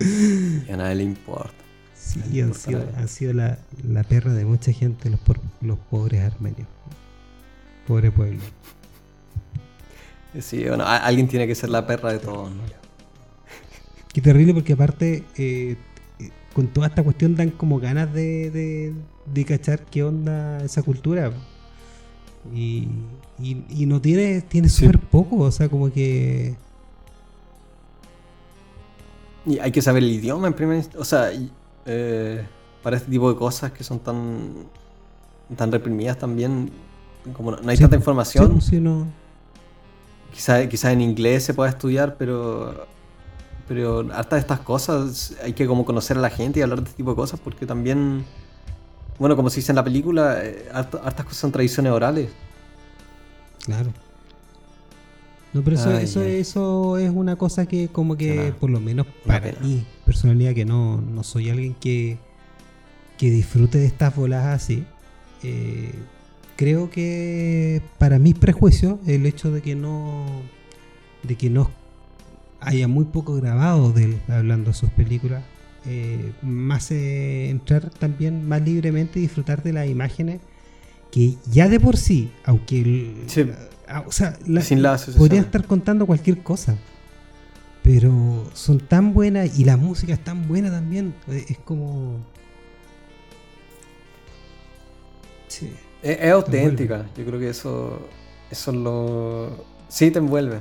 y 0.00 0.70
a 0.70 0.76
nadie 0.76 0.96
le 0.96 1.04
importa. 1.04 1.53
Sí, 2.14 2.40
han 2.40 2.54
sido, 3.08 3.32
la, 3.32 3.58
perra 4.08 4.32
de 4.32 4.44
mucha 4.44 4.72
gente, 4.72 5.10
los, 5.10 5.20
los 5.60 5.78
pobres 5.90 6.22
armenios. 6.22 6.68
Pobre 7.88 8.10
pueblo. 8.12 8.40
Sí, 10.40 10.64
bueno, 10.66 10.84
alguien 10.86 11.28
tiene 11.28 11.46
que 11.46 11.54
ser 11.54 11.70
la 11.70 11.86
perra 11.86 12.12
de 12.12 12.18
todos, 12.18 12.50
¿no? 12.50 12.62
Qué 14.12 14.20
terrible 14.20 14.54
porque 14.54 14.74
aparte, 14.74 15.24
eh, 15.36 15.76
eh, 16.20 16.30
con 16.52 16.68
toda 16.68 16.86
esta 16.86 17.02
cuestión 17.02 17.34
dan 17.34 17.50
como 17.50 17.80
ganas 17.80 18.12
de, 18.12 18.94
de, 19.26 19.44
cachar 19.44 19.84
qué 19.86 20.04
onda 20.04 20.58
esa 20.64 20.82
cultura. 20.82 21.32
Y, 22.54 22.88
y, 23.40 23.86
no 23.86 24.00
tiene, 24.00 24.40
tiene 24.42 24.68
súper 24.68 25.00
poco, 25.00 25.38
o 25.38 25.50
sea, 25.50 25.68
como 25.68 25.92
que... 25.92 26.54
Y 29.46 29.58
hay 29.58 29.72
que 29.72 29.82
saber 29.82 30.02
el 30.02 30.10
idioma 30.10 30.46
en 30.46 30.54
primer 30.54 30.84
O 30.96 31.04
sea, 31.04 31.30
eh, 31.86 32.46
para 32.82 32.96
este 32.96 33.10
tipo 33.10 33.30
de 33.32 33.38
cosas 33.38 33.72
que 33.72 33.84
son 33.84 33.98
tan, 33.98 34.66
tan 35.56 35.72
reprimidas 35.72 36.18
también, 36.18 36.70
como 37.32 37.52
no, 37.52 37.68
hay 37.68 37.76
tanta 37.76 37.96
información. 37.96 38.60
Sí, 38.60 38.80
no. 38.80 39.06
Quizás 40.32 40.84
en 40.84 41.00
inglés 41.00 41.44
se 41.44 41.54
pueda 41.54 41.70
estudiar, 41.70 42.16
pero 42.16 42.86
pero 43.66 44.06
harta 44.12 44.36
de 44.36 44.40
estas 44.40 44.60
cosas 44.60 45.34
hay 45.42 45.54
que 45.54 45.66
como 45.66 45.84
conocer 45.84 46.18
a 46.18 46.20
la 46.20 46.30
gente 46.30 46.60
y 46.60 46.62
hablar 46.62 46.80
de 46.80 46.84
este 46.84 46.96
tipo 46.98 47.10
de 47.10 47.16
cosas 47.16 47.40
porque 47.40 47.64
también, 47.66 48.24
bueno, 49.18 49.36
como 49.36 49.48
se 49.48 49.56
dice 49.56 49.72
en 49.72 49.76
la 49.76 49.84
película, 49.84 50.38
eh, 50.42 50.68
hartas 50.72 51.24
cosas 51.24 51.38
son 51.38 51.52
tradiciones 51.52 51.92
orales. 51.92 52.30
Claro. 53.64 53.90
No, 55.54 55.62
pero 55.62 55.76
eso, 55.76 55.96
eso, 55.96 56.22
eso, 56.22 56.98
es 56.98 57.10
una 57.10 57.36
cosa 57.36 57.64
que 57.66 57.86
como 57.86 58.16
que, 58.16 58.52
por 58.58 58.70
lo 58.70 58.80
menos 58.80 59.06
para 59.24 59.52
mí, 59.62 59.84
personalidad, 60.04 60.52
que 60.52 60.64
no, 60.64 61.00
no 61.00 61.22
soy 61.22 61.48
alguien 61.48 61.74
que, 61.74 62.18
que 63.16 63.30
disfrute 63.30 63.78
de 63.78 63.86
estas 63.86 64.16
voladas 64.16 64.62
así, 64.62 64.84
eh, 65.44 65.92
creo 66.56 66.90
que 66.90 67.80
para 67.98 68.18
mis 68.18 68.34
prejuicios, 68.34 68.98
el 69.06 69.26
hecho 69.26 69.52
de 69.52 69.62
que 69.62 69.76
no 69.76 70.42
de 71.22 71.36
que 71.36 71.50
no 71.50 71.70
haya 72.60 72.88
muy 72.88 73.04
poco 73.04 73.36
grabado 73.36 73.92
de 73.92 74.04
él 74.04 74.20
hablando 74.26 74.70
de 74.70 74.74
sus 74.74 74.90
películas, 74.90 75.44
eh, 75.86 76.32
más 76.42 76.90
entrar 76.90 77.90
también 77.90 78.48
más 78.48 78.62
libremente 78.62 79.20
y 79.20 79.22
disfrutar 79.22 79.62
de 79.62 79.72
las 79.72 79.86
imágenes 79.86 80.40
que 81.12 81.36
ya 81.48 81.68
de 81.68 81.78
por 81.78 81.96
sí, 81.96 82.32
aunque 82.44 82.80
el, 82.80 83.14
Ah, 83.52 83.68
o 84.06 84.12
sea, 84.12 84.38
podrían 85.16 85.44
estar 85.44 85.66
contando 85.66 86.06
cualquier 86.06 86.42
cosa. 86.42 86.76
Pero 87.82 88.44
son 88.54 88.80
tan 88.80 89.12
buenas 89.12 89.58
y 89.58 89.64
la 89.64 89.76
música 89.76 90.14
es 90.14 90.24
tan 90.24 90.48
buena 90.48 90.70
también. 90.70 91.14
Es 91.28 91.58
como. 91.58 92.16
Sí. 95.48 95.74
Es, 96.02 96.30
auténtica. 96.30 97.06
Yo 97.16 97.24
creo 97.26 97.38
que 97.38 97.50
eso. 97.50 98.08
Eso 98.50 98.72
lo. 98.72 99.64
Sí, 99.88 100.10
te 100.10 100.18
envuelve. 100.18 100.60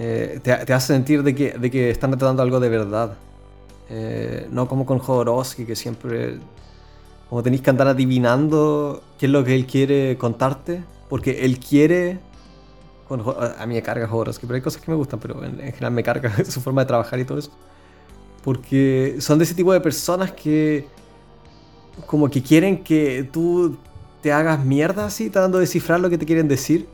Eh, 0.00 0.38
te, 0.42 0.52
hace 0.52 0.94
sentir 0.94 1.24
de 1.24 1.34
que, 1.34 1.58
de 1.58 1.70
que 1.72 1.90
están 1.90 2.12
tratando 2.12 2.42
algo 2.42 2.60
de 2.60 2.68
verdad. 2.68 3.16
Eh, 3.90 4.46
no 4.50 4.68
como 4.68 4.86
con 4.86 4.98
Jodorowsky, 4.98 5.64
que 5.64 5.74
siempre 5.74 6.38
como 7.28 7.42
tenéis 7.42 7.62
que 7.62 7.70
andar 7.70 7.88
adivinando 7.88 9.02
qué 9.18 9.26
es 9.26 9.32
lo 9.32 9.44
que 9.44 9.54
él 9.54 9.66
quiere 9.66 10.16
contarte, 10.16 10.82
porque 11.08 11.44
él 11.44 11.58
quiere... 11.58 12.20
A 13.10 13.64
mí 13.66 13.74
me 13.74 13.82
carga 13.82 14.06
Jodorowsky, 14.06 14.46
pero 14.46 14.56
hay 14.56 14.60
cosas 14.60 14.82
que 14.82 14.90
me 14.90 14.96
gustan, 14.96 15.18
pero 15.18 15.42
en, 15.42 15.56
general 15.56 15.92
me 15.92 16.02
carga 16.02 16.44
su 16.44 16.60
forma 16.60 16.82
de 16.82 16.86
trabajar 16.86 17.18
y 17.18 17.24
todo 17.24 17.38
eso. 17.38 17.50
Porque 18.44 19.16
son 19.20 19.38
de 19.38 19.44
ese 19.44 19.54
tipo 19.54 19.72
de 19.72 19.80
personas 19.80 20.32
que 20.32 20.86
como 22.06 22.28
que 22.28 22.42
quieren 22.42 22.84
que 22.84 23.28
tú 23.32 23.76
te 24.22 24.32
hagas 24.32 24.64
mierda 24.64 25.06
así, 25.06 25.30
tratando 25.30 25.58
de 25.58 25.62
descifrar 25.62 26.00
lo 26.00 26.10
que 26.10 26.18
te 26.18 26.26
quieren 26.26 26.48
decir. 26.48 26.86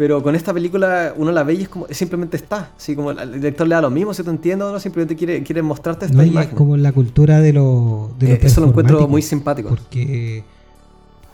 Pero 0.00 0.22
con 0.22 0.34
esta 0.34 0.54
película 0.54 1.12
uno 1.14 1.30
la 1.30 1.42
ve 1.42 1.52
y 1.52 1.62
es 1.64 1.68
como 1.68 1.86
simplemente 1.90 2.38
está. 2.38 2.70
Así 2.74 2.96
como 2.96 3.10
el 3.10 3.34
director 3.34 3.68
le 3.68 3.74
da 3.74 3.82
lo 3.82 3.90
mismo, 3.90 4.14
si 4.14 4.22
te 4.22 4.30
entiendo, 4.30 4.72
¿no? 4.72 4.80
simplemente 4.80 5.14
quiere, 5.14 5.42
quiere 5.42 5.60
mostrarte 5.60 6.06
esta 6.06 6.24
no, 6.24 6.40
Es 6.40 6.46
como 6.46 6.78
la 6.78 6.90
cultura 6.92 7.42
de 7.42 7.52
lo. 7.52 8.10
De 8.18 8.32
eh, 8.32 8.40
eso 8.42 8.62
lo 8.62 8.68
encuentro 8.68 9.06
muy 9.06 9.20
simpático. 9.20 9.68
Porque. 9.68 10.42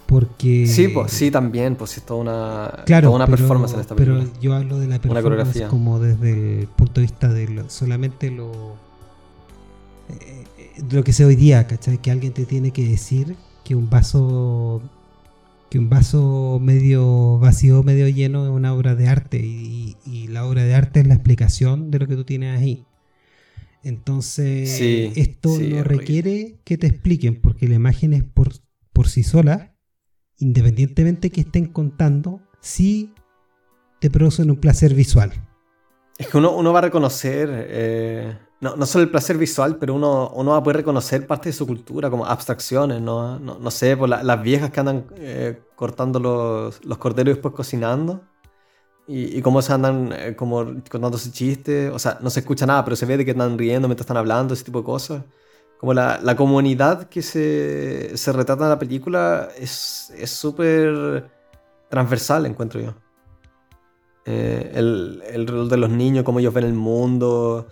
Porque. 0.07 0.67
Sí, 0.67 0.89
pues 0.89 1.12
sí, 1.12 1.31
también, 1.31 1.77
pues 1.77 1.97
es 1.97 2.03
toda 2.03 2.19
una, 2.21 2.83
claro, 2.87 3.07
toda 3.07 3.14
una 3.14 3.29
performance 3.29 3.75
en 3.75 3.81
esta 3.83 3.95
película. 3.95 4.25
Pero 4.25 4.41
yo 4.41 4.53
hablo 4.57 4.81
de 4.81 4.89
la 4.89 4.99
performance 4.99 5.62
como 5.69 6.01
desde 6.01 6.62
el 6.62 6.67
punto 6.67 6.95
de 6.95 7.03
vista 7.03 7.29
de 7.29 7.62
solamente 7.69 8.33
lo. 8.33 8.51
Eh, 10.09 10.45
lo 10.91 11.05
que 11.05 11.12
sé 11.12 11.25
hoy 11.25 11.37
día, 11.37 11.69
¿cachai? 11.69 11.99
Que 11.99 12.11
alguien 12.11 12.33
te 12.33 12.45
tiene 12.47 12.73
que 12.73 12.89
decir 12.89 13.37
que 13.62 13.77
un 13.77 13.89
vaso 13.89 14.83
que 15.71 15.79
un 15.79 15.89
vaso 15.89 16.59
medio 16.61 17.39
vacío, 17.39 17.83
medio 17.83 18.09
lleno 18.09 18.45
es 18.45 18.51
una 18.51 18.75
obra 18.75 18.95
de 18.95 19.09
arte 19.09 19.39
y, 19.39 19.97
la 20.29 20.45
obra 20.45 20.64
de 20.64 20.75
arte 20.75 21.01
es 21.01 21.07
la 21.07 21.14
explicación 21.14 21.91
de 21.91 21.99
lo 21.99 22.07
que 22.07 22.14
tú 22.14 22.25
tienes 22.25 22.61
ahí. 22.61 22.85
Entonces, 23.83 24.81
esto 25.17 25.57
no 25.59 25.83
requiere 25.83 26.61
que 26.64 26.77
te 26.77 26.89
expliquen 26.89 27.41
porque 27.41 27.69
la 27.69 27.77
imagen 27.77 28.12
es 28.12 28.23
por, 28.23 28.51
por 28.93 29.09
sí 29.09 29.23
sola, 29.23 29.75
independientemente 30.39 31.31
que 31.31 31.43
estén 31.43 31.67
contando, 31.67 32.43
sí 32.61 33.14
te 34.01 34.11
producen 34.11 34.51
un 34.51 34.57
placer 34.57 34.93
visual. 34.95 35.33
Es 36.19 36.29
que 36.29 36.39
uno, 36.39 36.73
va 36.73 36.79
a 36.79 36.83
reconocer, 36.83 37.49
eh, 37.53 38.37
no, 38.61 38.77
no, 38.77 38.87
solo 38.87 39.05
el 39.05 39.11
placer 39.11 39.37
visual, 39.37 39.77
pero 39.77 39.95
uno, 39.95 40.31
uno 40.35 40.53
va 40.53 40.59
a 40.59 40.63
poder 40.63 40.79
reconocer 40.79 41.27
parte 41.27 41.51
de 41.51 41.53
su 41.53 41.67
cultura, 41.67 42.09
como 42.11 42.25
abstracciones, 42.27 43.01
¿no? 43.03 43.39
No, 43.39 43.71
sé, 43.71 43.97
por 43.97 44.09
las 44.09 44.43
viejas 44.43 44.71
que 44.71 44.81
andan 44.81 45.07
eh, 45.17 45.63
cortando 45.75 46.19
los, 46.19 46.85
los, 46.85 46.99
corderos 46.99 47.33
y 47.33 47.35
después 47.35 47.55
cocinando. 47.55 48.23
Y, 49.09 49.39
y 49.39 49.43
cómo 49.43 49.63
se 49.63 49.73
andan 49.73 50.13
eh, 50.13 50.35
como 50.37 50.65
contándose 50.91 51.31
chistes. 51.31 51.93
O 51.93 51.99
sea, 51.99 52.19
no 52.21 52.31
se 52.31 52.41
escucha 52.41 52.67
nada, 52.67 52.85
pero 52.85 52.97
se 52.97 53.07
ve 53.07 53.17
de 53.17 53.25
que 53.25 53.33
están 53.33 53.59
riendo 53.59 53.89
mientras 53.89 54.05
están 54.05 54.17
hablando, 54.17 54.55
ese 54.55 54.65
tipo 54.65 54.81
de 54.81 54.85
cosas. 54.85 55.23
Como 55.79 55.95
la, 55.95 56.19
la 56.23 56.37
comunidad 56.37 57.09
que 57.09 57.23
se, 57.23 58.17
se, 58.17 58.33
retrata 58.33 58.65
en 58.65 58.71
la 58.71 58.79
película 58.79 59.49
es 59.59 60.11
súper 60.27 61.31
transversal, 61.91 62.47
encuentro 62.47 62.81
yo. 62.81 62.95
Eh, 64.25 64.73
el, 64.75 65.23
el, 65.29 65.47
rol 65.47 65.69
de 65.69 65.77
los 65.77 65.89
niños, 65.89 66.25
cómo 66.25 66.41
ellos 66.41 66.53
ven 66.53 66.65
el 66.65 66.75
mundo. 66.75 67.69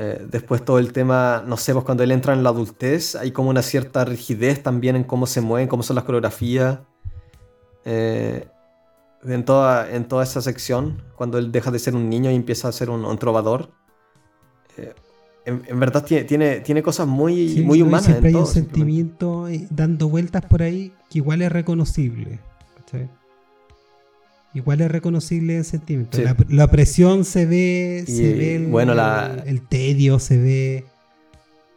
Eh, 0.00 0.24
después 0.30 0.64
todo 0.64 0.78
el 0.78 0.92
tema, 0.92 1.42
no 1.44 1.56
sé, 1.56 1.72
pues 1.72 1.84
cuando 1.84 2.04
él 2.04 2.12
entra 2.12 2.32
en 2.32 2.44
la 2.44 2.50
adultez, 2.50 3.16
hay 3.16 3.32
como 3.32 3.50
una 3.50 3.62
cierta 3.62 4.04
rigidez 4.04 4.62
también 4.62 4.94
en 4.94 5.02
cómo 5.02 5.26
se 5.26 5.40
mueven, 5.40 5.66
cómo 5.66 5.82
son 5.82 5.96
las 5.96 6.04
coreografías. 6.04 6.78
Eh, 7.84 8.46
en, 9.24 9.44
toda, 9.44 9.90
en 9.90 10.06
toda 10.06 10.22
esa 10.22 10.40
sección, 10.40 11.02
cuando 11.16 11.36
él 11.38 11.50
deja 11.50 11.72
de 11.72 11.80
ser 11.80 11.96
un 11.96 12.08
niño 12.08 12.30
y 12.30 12.36
empieza 12.36 12.68
a 12.68 12.72
ser 12.72 12.90
un, 12.90 13.18
trovador. 13.18 13.72
En, 15.44 15.80
verdad 15.80 16.04
tiene, 16.04 16.60
tiene, 16.60 16.80
cosas 16.80 17.08
muy, 17.08 17.64
muy 17.64 17.82
humanas. 17.82 18.04
Siempre 18.04 18.28
hay 18.28 18.36
un 18.36 18.46
sentimiento 18.46 19.48
dando 19.68 20.08
vueltas 20.08 20.44
por 20.44 20.62
ahí 20.62 20.92
que 21.10 21.18
igual 21.18 21.42
es 21.42 21.50
reconocible. 21.50 22.38
Igual 24.54 24.80
es 24.80 24.90
reconocible 24.90 25.58
el 25.58 25.64
sentimiento. 25.64 26.18
La, 26.48 26.70
presión 26.70 27.24
se 27.24 27.44
ve, 27.44 28.04
se 28.06 28.32
ve 28.32 28.56
el, 28.56 28.66
bueno, 28.66 28.94
el, 29.44 29.60
tedio, 29.60 30.18
se 30.18 30.38
ve. 30.38 30.84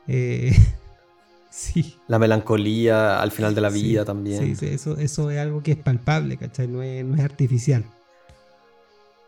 Eh, 0.08 0.56
sí. 1.50 1.96
La 2.08 2.18
melancolía 2.18 3.22
al 3.22 3.32
final 3.32 3.54
de 3.54 3.62
la 3.62 3.70
vida 3.70 4.06
también. 4.06 4.56
Sí, 4.56 4.66
eso, 4.68 4.98
eso 4.98 5.30
es 5.32 5.40
algo 5.40 5.62
que 5.62 5.72
es 5.72 5.78
palpable, 5.78 6.38
¿cachai? 6.38 6.68
No 6.68 6.82
es, 6.82 7.04
no 7.04 7.16
es 7.16 7.22
artificial. 7.22 7.84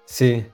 Sí. 0.06 0.46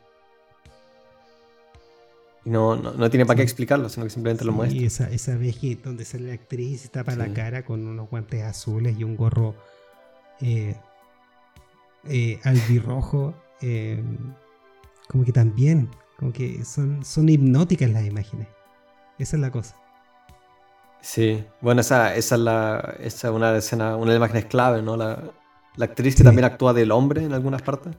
Y 2.44 2.50
no, 2.50 2.76
no, 2.76 3.10
tiene 3.10 3.26
para 3.26 3.38
qué 3.38 3.44
explicarlo, 3.44 3.88
sino 3.90 4.06
que 4.06 4.10
simplemente 4.10 4.46
lo 4.46 4.52
muestra. 4.52 4.82
Y 4.82 4.86
esa, 4.86 5.10
esa 5.12 5.36
vez 5.36 5.58
que 5.58 5.76
donde 5.76 6.06
sale 6.06 6.30
la 6.30 6.34
actriz 6.34 6.86
y 6.86 6.88
tapa 6.88 7.16
la 7.16 7.32
cara 7.34 7.64
con 7.64 7.86
unos 7.86 8.10
guantes 8.10 8.44
azules 8.44 8.98
y 8.98 9.04
un 9.04 9.16
gorro 9.16 9.54
eh, 10.42 10.76
eh, 12.08 12.40
albirrojo, 12.44 13.34
eh, 13.62 14.04
como 15.08 15.26
que 15.26 15.32
también, 15.32 15.90
como 16.18 16.32
que 16.32 16.64
son, 16.66 17.04
son 17.04 17.30
hipnóticas 17.30 17.90
las 17.90 18.06
imágenes. 18.06 18.48
Esa 19.18 19.36
es 19.36 19.42
la 19.42 19.52
cosa. 19.52 19.76
Sí, 21.02 21.44
bueno, 21.62 21.82
esa, 21.82 22.16
esa 22.16 22.36
es, 22.36 22.42
la, 22.42 22.96
esa 23.00 23.32
una 23.32 23.58
escena, 23.58 23.96
una 23.96 24.14
de 24.14 24.20
las 24.20 24.30
imágenes 24.30 24.46
clave, 24.46 24.82
¿no? 24.82 24.98
La, 24.98 25.24
la 25.76 25.86
actriz 25.86 26.16
que 26.16 26.24
también 26.24 26.46
actúa 26.46 26.74
del 26.74 26.92
hombre 26.92 27.24
en 27.24 27.34
algunas 27.34 27.62
partes, 27.62 27.96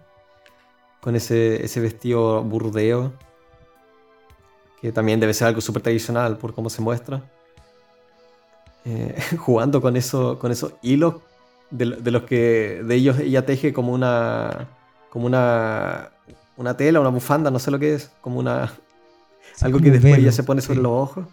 con 1.01 1.17
ese, 1.17 1.65
ese 1.65 1.81
vestido 1.81 2.43
burdeo, 2.43 3.15
que 4.81 4.93
también 4.93 5.21
debe 5.21 5.35
ser 5.35 5.49
algo 5.49 5.61
súper 5.61 5.83
tradicional 5.83 6.37
por 6.37 6.55
cómo 6.55 6.71
se 6.71 6.83
muestra. 6.83 7.23
Eh, 8.85 9.15
jugando 9.39 9.81
con, 9.81 9.97
eso, 9.97 10.39
con 10.39 10.53
esos 10.53 10.75
hilos 10.83 11.17
de, 11.71 12.11
los 12.11 12.25
que 12.25 12.83
de 12.85 12.95
ellos 12.95 13.19
ella 13.19 13.47
teje 13.47 13.73
como 13.73 13.93
una 13.93 14.69
como 15.11 15.27
una 15.27 16.11
una 16.57 16.77
tela, 16.77 17.01
una 17.01 17.09
bufanda, 17.09 17.51
no 17.51 17.59
sé 17.59 17.71
lo 17.71 17.79
que 17.79 17.95
es, 17.95 18.11
como 18.21 18.39
una 18.39 18.73
algo 19.63 19.81
que 19.81 19.91
después 19.91 20.19
ella 20.19 20.33
se 20.33 20.43
pone 20.43 20.61
sobre 20.61 20.81
los 20.81 20.93
ojos. 20.93 21.27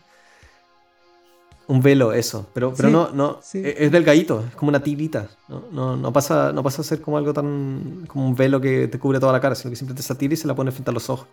Un 1.68 1.82
velo, 1.82 2.14
eso, 2.14 2.48
pero, 2.54 2.74
pero 2.74 2.90
no, 2.90 3.10
no, 3.12 3.40
e, 3.54 3.76
es 3.78 3.92
delgadito, 3.92 4.46
es 4.48 4.56
como 4.56 4.70
una 4.70 4.82
tirita, 4.82 5.28
¿no? 5.50 5.98
No, 5.98 6.14
pasa, 6.14 6.54
no 6.54 6.64
pasa 6.64 6.82
a 6.82 6.86
ser 6.86 7.02
como 7.02 7.18
algo 7.18 7.34
tan, 7.34 8.06
como 8.08 8.26
un 8.26 8.36
velo 8.36 8.62
que 8.62 8.88
te 8.88 8.98
cubre 8.98 9.20
toda 9.20 9.34
la 9.34 9.42
cara, 9.42 9.54
sino 9.54 9.70
que 9.70 9.76
simplemente 9.76 10.02
se 10.02 10.16
tira 10.16 10.34
y 10.34 10.38
se 10.38 10.48
la 10.48 10.56
pone 10.56 10.72
frente 10.72 10.92
a 10.92 10.94
los 10.94 11.10
ojos. 11.10 11.28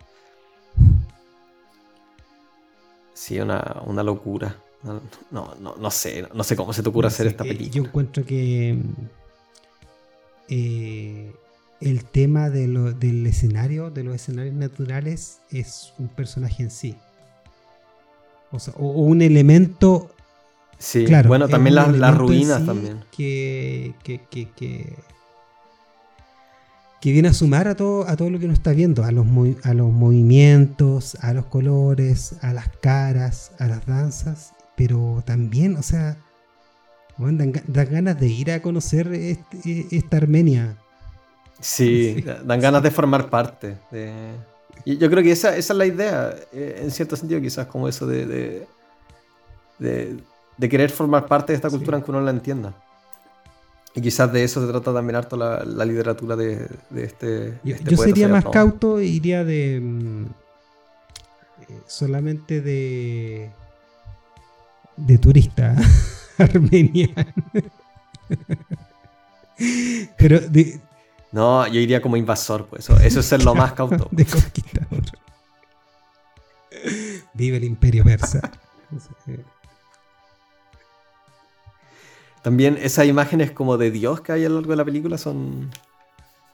Sí, 3.12 3.38
una, 3.38 3.80
una 3.86 4.02
locura. 4.02 4.56
No, 4.84 5.00
no, 5.58 5.76
no, 5.76 5.90
sé, 5.90 6.28
no 6.34 6.44
sé 6.44 6.56
cómo 6.56 6.74
se 6.74 6.82
te 6.82 6.90
ocurre 6.90 7.08
hacer 7.08 7.26
esta 7.26 7.42
película. 7.42 7.70
Yo 7.70 7.84
encuentro 7.84 8.24
que 8.24 8.78
eh, 10.48 11.32
el 11.80 12.04
tema 12.04 12.50
del 12.50 13.26
escenario, 13.26 13.90
de 13.90 14.04
los 14.04 14.14
escenarios 14.14 14.54
naturales, 14.54 15.40
es 15.50 15.94
un 15.98 16.08
personaje 16.08 16.62
en 16.62 16.70
sí. 16.70 16.96
O, 18.50 18.58
sea, 18.58 18.74
o, 18.76 18.88
un 18.88 19.22
elemento. 19.22 20.10
Sí, 20.76 21.06
claro, 21.06 21.28
bueno, 21.28 21.48
también 21.48 21.76
las, 21.76 22.16
ruinas 22.16 22.66
también. 22.66 23.02
Que, 23.10 23.94
que, 24.02 24.20
que, 24.30 24.48
que, 27.00 27.12
viene 27.12 27.28
a 27.28 27.32
sumar 27.32 27.68
a 27.68 27.74
todo, 27.74 28.06
a 28.06 28.16
todo 28.16 28.28
lo 28.28 28.38
que 28.38 28.44
uno 28.44 28.54
está 28.54 28.72
viendo, 28.72 29.02
a 29.02 29.12
los, 29.12 29.26
a 29.62 29.72
los 29.72 29.90
movimientos, 29.90 31.16
a 31.22 31.32
los 31.32 31.46
colores, 31.46 32.34
a 32.42 32.52
las 32.52 32.68
caras, 32.80 33.52
a 33.58 33.66
las 33.66 33.86
danzas 33.86 34.52
pero 34.76 35.22
también, 35.24 35.76
o 35.76 35.82
sea, 35.82 36.16
dan, 37.18 37.52
ganas 37.66 38.18
de 38.18 38.26
ir 38.26 38.50
a 38.50 38.60
conocer 38.60 39.12
este, 39.12 39.86
esta 39.90 40.16
Armenia. 40.16 40.76
Sí, 41.60 42.24
dan 42.44 42.60
ganas 42.60 42.82
de 42.82 42.90
formar 42.90 43.30
parte. 43.30 43.76
Y 44.84 44.98
yo 44.98 45.08
creo 45.08 45.22
que 45.22 45.32
esa, 45.32 45.56
esa, 45.56 45.72
es 45.72 45.78
la 45.78 45.86
idea, 45.86 46.34
eh, 46.52 46.80
en 46.82 46.90
cierto 46.90 47.16
sentido, 47.16 47.40
quizás 47.40 47.66
como 47.66 47.88
eso 47.88 48.06
de, 48.06 48.66
de, 49.78 50.68
querer 50.68 50.90
formar 50.90 51.26
parte 51.26 51.52
de 51.52 51.56
esta 51.56 51.70
cultura 51.70 51.96
aunque 51.96 52.10
uno 52.10 52.20
no 52.20 52.26
la 52.26 52.32
entienda. 52.32 52.74
Y 53.94 54.00
quizás 54.00 54.32
de 54.32 54.42
eso 54.42 54.60
se 54.60 54.70
trata 54.70 54.92
también 54.92 55.14
harto 55.14 55.36
la, 55.36 55.64
la 55.64 55.84
literatura 55.84 56.34
de, 56.34 56.68
este. 56.96 57.60
Yo, 57.62 57.76
este 57.76 57.96
sería 57.96 58.26
más 58.26 58.44
cauto 58.44 58.98
e 58.98 59.04
iría 59.04 59.44
de. 59.44 59.80
Mm, 59.80 60.24
eh, 61.68 61.80
solamente 61.86 62.60
de 62.60 63.50
de 64.96 65.18
turista 65.18 65.74
armeniano. 66.38 67.34
Pero 70.18 70.40
No, 71.32 71.66
yo 71.66 71.80
iría 71.80 72.00
como 72.00 72.16
invasor, 72.16 72.66
pues 72.66 72.88
eso, 72.88 73.20
es 73.20 73.26
ser 73.26 73.44
lo 73.44 73.54
más 73.54 73.72
cauto. 73.72 74.08
de 74.10 74.24
conquistador. 74.24 75.02
Vive 77.34 77.56
el 77.56 77.64
imperio 77.64 78.04
persa. 78.04 78.40
También 82.42 82.78
esas 82.80 83.06
imágenes 83.06 83.52
como 83.52 83.78
de 83.78 83.90
Dios 83.90 84.20
que 84.20 84.32
hay 84.32 84.44
a 84.44 84.48
lo 84.48 84.56
largo 84.56 84.70
de 84.70 84.76
la 84.76 84.84
película 84.84 85.18
son... 85.18 85.70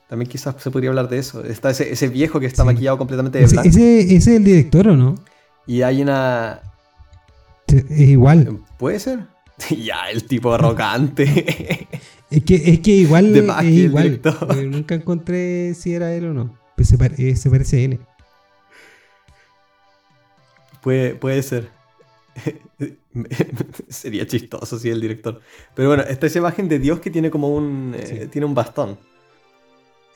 También 0.08 0.28
quizás 0.28 0.56
se 0.58 0.70
podría 0.70 0.90
hablar 0.90 1.08
de 1.08 1.18
eso. 1.18 1.44
Está 1.44 1.70
ese, 1.70 2.08
viejo 2.08 2.40
que 2.40 2.46
está 2.46 2.64
maquillado 2.64 2.98
completamente 2.98 3.38
de 3.38 3.46
blanco. 3.46 3.68
Ese, 3.68 4.00
ese, 4.00 4.16
es 4.16 4.26
el 4.26 4.44
director, 4.44 4.88
¿o 4.88 4.96
no? 4.96 5.14
Y 5.66 5.82
hay 5.82 6.02
una, 6.02 6.60
es 7.72 8.00
igual. 8.00 8.60
Puede 8.78 8.98
ser. 9.00 9.26
ya, 9.84 10.10
el 10.10 10.24
tipo 10.24 10.52
arrogante. 10.52 11.88
es, 12.30 12.44
que, 12.44 12.54
es 12.54 12.80
que 12.80 12.90
igual 12.90 13.34
es 13.34 13.64
igual. 13.64 14.20
Nunca 14.70 14.94
encontré 14.94 15.74
si 15.74 15.94
era 15.94 16.14
él 16.14 16.26
o 16.26 16.34
no. 16.34 16.58
Pues 16.76 16.88
se, 16.88 16.94
eh, 16.94 17.50
parece 17.50 17.76
a 17.76 17.80
él. 17.80 18.00
Puede, 20.80 21.14
puede 21.14 21.42
ser. 21.42 21.68
Sería 23.88 24.26
chistoso 24.26 24.78
si 24.78 24.88
el 24.88 25.00
director. 25.00 25.40
Pero 25.74 25.88
bueno, 25.88 26.04
está 26.04 26.26
esa 26.26 26.38
imagen 26.38 26.68
de 26.68 26.78
Dios 26.78 27.00
que 27.00 27.10
tiene 27.10 27.30
como 27.30 27.54
un. 27.54 27.94
Eh, 27.98 28.28
tiene 28.30 28.46
un 28.46 28.54
bastón. 28.54 28.98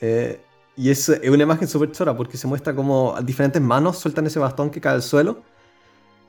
Eh, 0.01 0.41
y 0.77 0.91
es, 0.91 1.09
una 1.09 1.43
imagen 1.43 1.69
súper 1.69 1.93
chora 1.93 2.17
porque 2.17 2.37
se 2.37 2.47
muestra 2.47 2.75
como 2.75 3.15
diferentes 3.23 3.63
manos 3.63 3.99
sueltan 3.99 4.27
ese 4.27 4.39
bastón 4.39 4.71
que 4.71 4.81
cae 4.81 4.95
al 4.95 5.03
suelo 5.03 5.43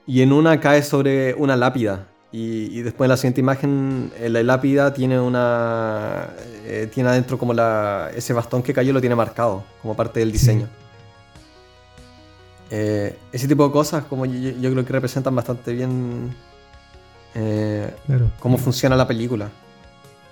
y 0.08 0.22
en 0.22 0.32
una 0.32 0.60
cae 0.60 0.84
sobre 0.84 1.34
una 1.34 1.56
lápida. 1.56 2.08
Y, 2.32 2.82
después 2.82 3.08
en 3.08 3.12
la 3.12 3.18
siguiente 3.18 3.40
imagen, 3.40 4.12
eh, 4.18 4.28
la 4.28 4.44
lápida 4.44 4.94
tiene 4.94 5.20
una. 5.22 6.28
Eh, 6.66 6.90
tiene 6.94 7.10
adentro 7.10 7.38
como 7.38 7.54
la, 7.54 8.12
ese 8.14 8.34
bastón 8.34 8.62
que 8.62 8.74
cayó 8.74 8.92
lo 8.92 9.00
tiene 9.00 9.16
marcado 9.16 9.64
como 9.82 9.96
parte 9.96 10.20
del 10.20 10.34
diseño. 10.34 10.68
Eh, 12.72 13.18
ese 13.32 13.48
tipo 13.48 13.66
de 13.66 13.72
cosas, 13.72 14.04
como 14.04 14.26
yo, 14.26 14.72
creo 14.72 14.84
que 14.86 14.92
representan 14.92 15.34
bastante 15.34 15.72
bien 15.72 16.36
cómo 18.40 18.58
funciona 18.58 18.98
la 18.98 19.08
película. 19.08 19.50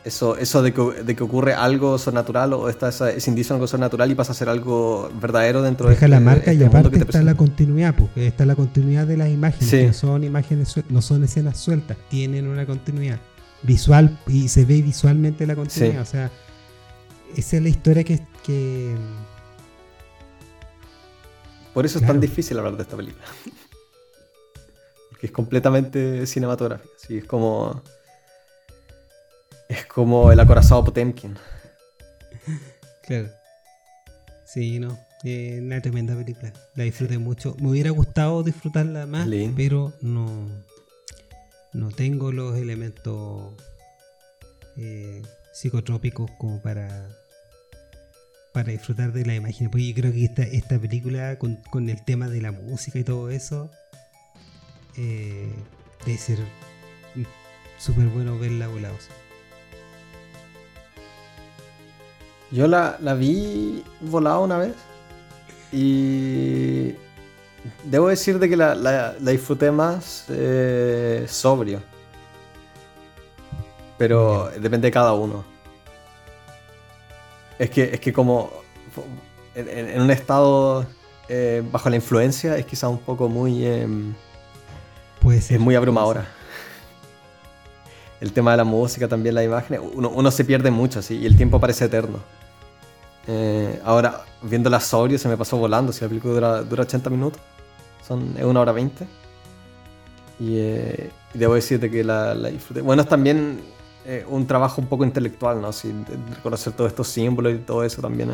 Eso, 0.05 0.35
eso 0.35 0.61
de, 0.61 0.73
que, 0.73 1.23
ocurre 1.23 1.53
algo 1.53 1.97
sobrenatural 1.97 2.51
o 2.53 2.67
está 2.67 2.89
ese 2.89 3.29
indicio 3.29 3.53
de 3.53 3.57
algo 3.57 3.67
sobrenatural 3.67 4.11
y 4.11 4.15
pasa 4.15 4.33
a 4.33 4.35
ser 4.35 4.49
algo 4.49 5.09
verdadero 5.21 5.61
dentro 5.61 5.87
Deja 5.87 6.01
de 6.01 6.07
la 6.09 6.17
este, 6.17 6.25
marca 6.25 6.51
y 6.51 6.55
este 6.55 6.65
aparte 6.65 6.97
está 6.97 7.23
la 7.23 7.35
continuidad, 7.35 7.95
porque 7.95 8.27
está 8.27 8.45
la 8.45 8.55
continuidad 8.55 9.07
de 9.07 9.15
las 9.15 9.29
imágenes, 9.29 9.69
que 9.69 9.87
no 9.87 9.93
son 9.93 10.25
imágenes, 10.25 10.75
no 10.89 11.01
son 11.01 11.23
escenas 11.23 11.57
sueltas, 11.57 11.97
tienen 12.09 12.47
una 12.47 12.65
continuidad 12.65 13.19
visual 13.63 14.19
y 14.27 14.49
se 14.49 14.65
ve 14.65 14.81
visualmente 14.81 15.47
la 15.47 15.55
continuidad. 15.55 16.01
O 16.01 16.05
sea, 16.05 16.29
esa 17.35 17.57
es 17.57 17.63
la 17.63 17.69
historia 17.69 18.03
que. 18.03 18.19
que... 18.45 18.95
Por 21.73 21.85
eso 21.85 21.97
es 21.97 22.05
tan 22.05 22.19
difícil 22.19 22.57
hablar 22.59 22.75
de 22.75 22.83
esta 22.83 22.97
película. 22.97 23.23
Porque 25.09 25.27
es 25.27 25.31
completamente 25.31 26.27
cinematográfica. 26.27 26.93
Sí, 26.97 27.17
es 27.17 27.25
como 27.25 27.81
es 29.73 29.85
como 29.85 30.31
el 30.31 30.39
acorazado 30.39 30.83
Potemkin. 30.83 31.35
Claro. 33.03 33.29
Sí, 34.45 34.79
no. 34.79 34.97
Eh, 35.23 35.59
una 35.61 35.81
tremenda 35.81 36.15
película. 36.15 36.53
La 36.75 36.83
disfruté 36.83 37.17
mucho. 37.17 37.55
Me 37.59 37.69
hubiera 37.69 37.89
gustado 37.89 38.43
disfrutarla 38.43 39.05
más, 39.05 39.27
pero 39.55 39.93
no. 40.01 40.47
No 41.73 41.89
tengo 41.89 42.31
los 42.31 42.57
elementos 42.57 43.53
eh, 44.77 45.21
psicotrópicos 45.53 46.29
como 46.37 46.61
para 46.61 47.09
para 48.53 48.71
disfrutar 48.71 49.11
de 49.11 49.25
la 49.25 49.35
imagen. 49.35 49.69
Porque 49.69 49.87
yo 49.87 49.95
creo 49.95 50.13
que 50.13 50.23
esta, 50.23 50.43
esta 50.43 50.79
película, 50.79 51.37
con, 51.39 51.89
el 51.89 52.05
tema 52.05 52.29
de 52.29 52.41
la 52.41 52.51
música 52.51 52.99
y 52.99 53.03
todo 53.03 53.29
eso, 53.29 53.71
eh, 54.95 55.51
debe 56.05 56.17
ser 56.17 56.39
súper 57.79 58.07
bueno 58.07 58.37
verla 58.37 58.67
volada. 58.67 58.95
Yo 62.53 62.67
la, 62.67 62.97
vi 63.15 63.83
volada 63.99 64.37
una 64.37 64.59
vez 64.59 64.75
y 65.71 66.93
debo 67.83 68.09
decir 68.09 68.37
de 68.37 68.47
que 68.47 68.55
la, 68.55 69.15
disfruté 69.19 69.71
más 69.71 70.25
eh, 70.29 71.25
sobrio. 71.27 71.81
Pero 73.97 74.51
depende 74.51 74.89
de 74.89 74.91
cada 74.91 75.13
uno. 75.13 75.43
Es 77.57 77.71
que, 77.71 77.85
es 77.85 77.99
que 77.99 78.13
como 78.13 78.51
en, 79.55 79.99
un 79.99 80.11
estado 80.11 80.85
eh, 81.29 81.63
bajo 81.71 81.89
la 81.89 81.95
influencia 81.95 82.55
es 82.55 82.67
quizá 82.67 82.87
un 82.87 82.99
poco 82.99 83.27
muy... 83.29 83.65
Em, 83.65 84.13
es 85.25 85.59
muy 85.59 85.73
abrumadora. 85.73 86.27
El 88.21 88.31
tema 88.31 88.51
de 88.51 88.57
la 88.57 88.63
música, 88.63 89.07
también 89.07 89.33
la 89.33 89.43
imagen, 89.43 89.81
uno, 89.95 90.09
uno 90.09 90.29
se 90.29 90.45
pierde 90.45 90.69
mucho 90.69 90.99
así 90.99 91.17
y 91.17 91.25
el 91.25 91.35
tiempo 91.35 91.59
parece 91.59 91.85
eterno. 91.85 92.19
Eh, 93.27 93.79
ahora, 93.83 94.25
viendo 94.41 94.69
la 94.69 94.79
sobrio, 94.79 95.17
se 95.17 95.27
me 95.29 95.37
pasó 95.37 95.57
volando. 95.57 95.91
Si 95.91 96.01
la 96.01 96.09
película 96.09 96.63
dura, 96.63 96.83
80 96.83 97.09
minutos, 97.09 97.41
son, 98.05 98.35
es 98.37 98.43
una 98.43 98.61
hora 98.61 98.71
20. 98.71 99.05
Eh, 100.41 101.09
y, 101.33 101.37
debo 101.37 101.55
decirte 101.55 101.89
que 101.89 102.03
la, 102.03 102.35
disfruté. 102.35 102.81
Bueno, 102.81 103.01
es 103.01 103.07
también 103.07 103.61
eh, 104.05 104.25
un 104.27 104.45
trabajo 104.45 104.81
un 104.81 104.87
poco 104.87 105.05
intelectual, 105.05 105.61
¿no? 105.61 105.67
Así, 105.69 105.93
reconocer 106.35 106.73
todos 106.73 106.91
estos 106.91 107.07
símbolos 107.07 107.53
y 107.53 107.57
todo 107.59 107.83
eso 107.83 108.01
también 108.01 108.29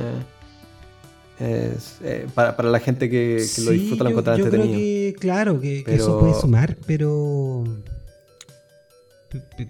es. 1.39 1.99
para, 2.33 2.63
la 2.63 2.79
gente 2.79 3.09
que, 3.09 3.45
lo 3.63 3.71
disfruta, 3.71 4.03
lo 4.03 4.09
encuentra 4.09 4.35
entretenido. 4.35 4.71
Creo 4.71 4.79
que, 4.79 5.15
claro, 5.19 5.59
que, 5.59 5.83
eso 5.87 6.19
puede 6.19 6.33
sumar, 6.33 6.77
pero. 6.85 7.63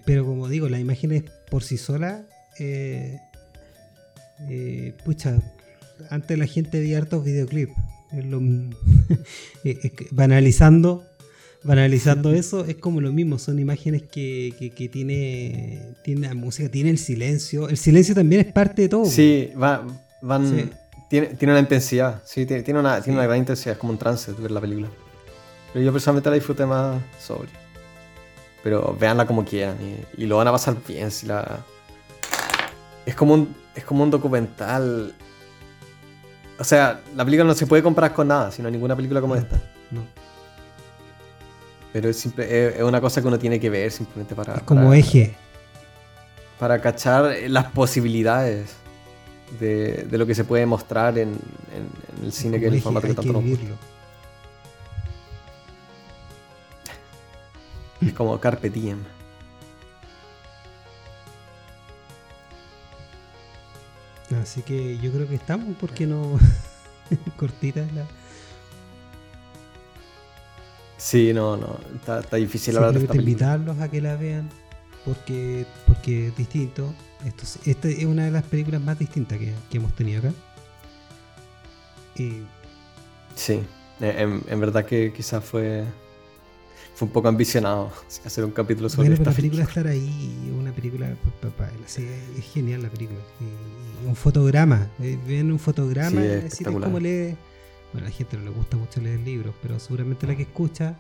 Pero 0.06 0.26
como 0.26 0.48
digo, 0.48 0.70
las 0.70 0.80
imágenes 0.80 1.24
por 1.52 1.64
sí 1.64 1.78
solas 1.78 2.22
eh, 2.60 3.22
pucha, 5.04 5.38
antes 6.10 6.38
la 6.38 6.46
gente 6.46 6.80
veía 6.80 6.98
hartos 6.98 7.24
videoclips. 7.24 7.74
banalizando, 10.12 11.04
banalizando 11.64 12.34
eso, 12.34 12.66
es 12.66 12.76
como 12.76 13.02
lo 13.02 13.12
mismo, 13.12 13.38
son 13.38 13.60
imágenes 13.60 14.04
que, 14.04 14.74
que, 14.76 14.90
tiene, 14.90 15.94
tiene 16.04 16.28
la 16.28 16.34
música, 16.34 16.70
tiene 16.70 16.90
el 16.90 16.98
silencio. 16.98 17.70
El 17.70 17.78
silencio 17.78 18.16
también 18.16 18.48
es 18.48 18.52
parte 18.52 18.84
de 18.84 18.90
todo. 18.90 19.06
Sí, 19.06 19.52
va, 19.62 19.86
van, 20.22 20.72
Tiene, 21.10 21.28
tiene, 21.28 21.54
una 21.54 21.62
intensidad, 21.62 22.22
sí, 22.26 22.46
tiene, 22.46 22.80
una, 22.80 23.02
tiene 23.02 23.20
una 23.20 23.28
gran 23.28 23.40
intensidad, 23.40 23.74
es 23.74 23.80
como 23.80 23.94
un 23.94 24.00
trance 24.00 24.32
ver 24.32 24.52
la 24.52 24.62
película. 24.62 24.90
Pero 25.74 25.86
yo 25.86 25.92
personalmente 25.92 26.30
la 26.30 26.36
disfruté 26.36 26.66
más 26.66 27.02
sobre. 27.20 27.50
Pero 28.64 28.98
véanla 29.00 29.26
como 29.26 29.46
quieran 29.46 29.78
y, 29.82 30.24
y 30.24 30.26
lo 30.26 30.38
van 30.38 30.48
a 30.48 30.52
pasar 30.52 30.76
bien 30.88 31.12
si 31.12 31.28
la 31.28 31.64
es 33.10 33.16
como 33.16 33.34
un, 33.34 33.56
es 33.76 33.84
como 33.84 34.04
un 34.04 34.12
documental. 34.12 35.14
O 36.60 36.64
sea, 36.64 37.02
la 37.16 37.26
película 37.26 37.48
no 37.48 37.56
se 37.56 37.66
puede 37.66 37.82
comparar 37.82 38.14
con 38.14 38.28
nada, 38.28 38.52
sino 38.52 38.70
ninguna 38.70 38.96
película 38.96 39.20
como 39.20 39.36
esta. 39.36 39.60
No. 39.90 40.02
Pero 41.92 42.10
es, 42.10 42.18
simple, 42.18 42.78
es, 42.78 42.84
una 42.84 43.02
cosa 43.02 43.20
que 43.22 43.28
uno 43.28 43.40
tiene 43.40 43.60
que 43.60 43.70
ver 43.70 43.92
simplemente 43.92 44.36
para. 44.36 44.56
Es 44.56 44.62
como 44.64 44.94
eje. 44.94 45.36
Para 46.60 46.80
cachar 46.82 47.34
las 47.48 47.66
posibilidades 47.72 48.76
de, 49.60 50.04
de, 50.04 50.18
lo 50.18 50.28
que 50.28 50.36
se 50.36 50.44
puede 50.44 50.68
mostrar 50.68 51.18
en, 51.18 51.30
en, 51.30 52.26
el 52.26 52.32
cine, 52.32 52.60
que 52.60 52.68
es 52.68 52.74
el 52.74 52.82
formato 52.82 53.08
que 53.08 53.14
tanto 53.16 53.34
nos 53.34 53.44
Es 58.02 58.14
como 58.14 58.40
Carpe 58.40 58.70
Diem. 58.70 59.00
Así 64.42 64.62
que 64.62 64.98
yo 65.00 65.12
creo 65.12 65.28
que 65.28 65.36
estamos, 65.36 65.76
porque 65.80 66.06
no 66.06 66.38
cortita 67.38 67.82
la. 67.94 68.06
Sí, 70.98 71.34
no, 71.34 71.58
no, 71.58 71.80
está, 71.96 72.36
difícil 72.36 72.76
hablar 72.76 72.94
de 72.94 73.00
esta 73.02 73.16
invitarlos 73.16 73.80
a 73.80 73.90
que 73.90 74.02
la 74.02 74.18
vean 74.18 74.50
porque 75.06 75.66
porque 75.88 76.28
es 76.28 76.38
distinto. 76.38 76.94
Esto, 77.26 77.44
esta 77.66 77.88
es 77.88 78.06
una 78.06 78.26
de 78.26 78.32
las 78.32 78.44
películas 78.44 78.82
más 78.82 79.00
distintas 79.00 79.38
que, 79.38 79.54
hemos 79.72 79.94
tenido 79.96 80.20
acá. 80.20 80.34
Y... 82.16 82.44
Sí, 83.36 83.62
en, 84.02 84.42
en 84.48 84.60
verdad 84.60 84.86
que 84.86 85.14
quizás 85.14 85.44
fue 85.44 85.86
fue 87.00 87.08
un 87.08 87.14
poco 87.14 87.30
ambicionado 87.30 87.92
hacer 88.26 88.44
un 88.44 88.52
capítulo 88.52 88.90
sobre 88.90 89.08
bueno, 89.08 89.16
esta 89.16 89.30
la 89.30 89.36
película 89.36 89.64
estar 89.64 89.88
ahí, 89.88 90.52
película, 90.80 91.10
es 91.86 92.46
genial 92.54 92.84
la 92.84 92.90
película. 92.90 93.20
un 94.08 94.16
fotograma, 94.16 94.90
eh, 95.02 95.18
ven 95.28 95.52
un 95.52 95.60
fotograma, 95.60 96.24
es, 96.24 96.60
como 96.64 97.00
lee. 97.00 97.36
Bueno, 97.92 98.06
a 98.06 98.10
la 98.10 98.16
gente 98.16 98.38
no 98.38 98.44
le 98.46 98.52
gusta 98.52 98.78
mucho 98.78 99.02
leer 99.02 99.20
libros, 99.20 99.54
pero 99.62 99.80
seguramente 99.80 100.28
la 100.28 100.36
que 100.36 100.44
escucha, 100.44 100.96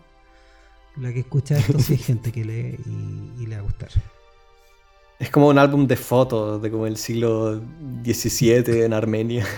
la 0.97 1.13
que 1.13 1.19
escucha 1.19 1.57
esto 1.57 1.79
sí 1.79 1.93
es 1.93 2.05
gente 2.05 2.31
que 2.31 2.43
lee 2.43 2.77
y, 3.39 3.45
le 3.45 3.55
va 3.55 3.61
a 3.61 3.63
gustar. 3.63 3.89
Es 5.19 5.29
como 5.29 5.49
un 5.49 5.57
álbum 5.57 5.85
de 5.85 5.95
fotos 5.95 6.61
de 6.61 6.71
como 6.71 6.87
el 6.87 6.97
siglo 6.97 7.61
XVII 8.03 8.83
en 8.83 8.93
Armenia. 8.93 9.45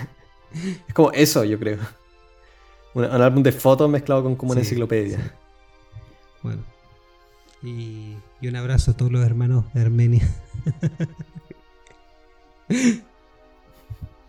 Es 0.86 0.92
como 0.92 1.10
eso, 1.12 1.44
yo 1.44 1.58
creo. 1.58 1.78
Un, 2.92 3.04
álbum 3.04 3.42
de 3.42 3.52
fotos 3.52 3.88
mezclado 3.88 4.22
con 4.22 4.36
como 4.36 4.52
una 4.52 4.60
enciclopedia. 4.60 5.34
Bueno. 6.42 6.62
Y, 7.62 8.16
un 8.48 8.56
abrazo 8.56 8.90
a 8.92 8.94
todos 8.94 9.12
los 9.12 9.24
hermanos 9.24 9.64
de 9.74 9.80
Armenia. 9.80 10.28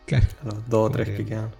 claro. 0.05 0.27
A 0.41 0.45
los 0.45 0.69
dos 0.69 0.89
o 0.89 0.91
tres 0.91 1.09
que 1.17 1.25
quedan. 1.25 1.51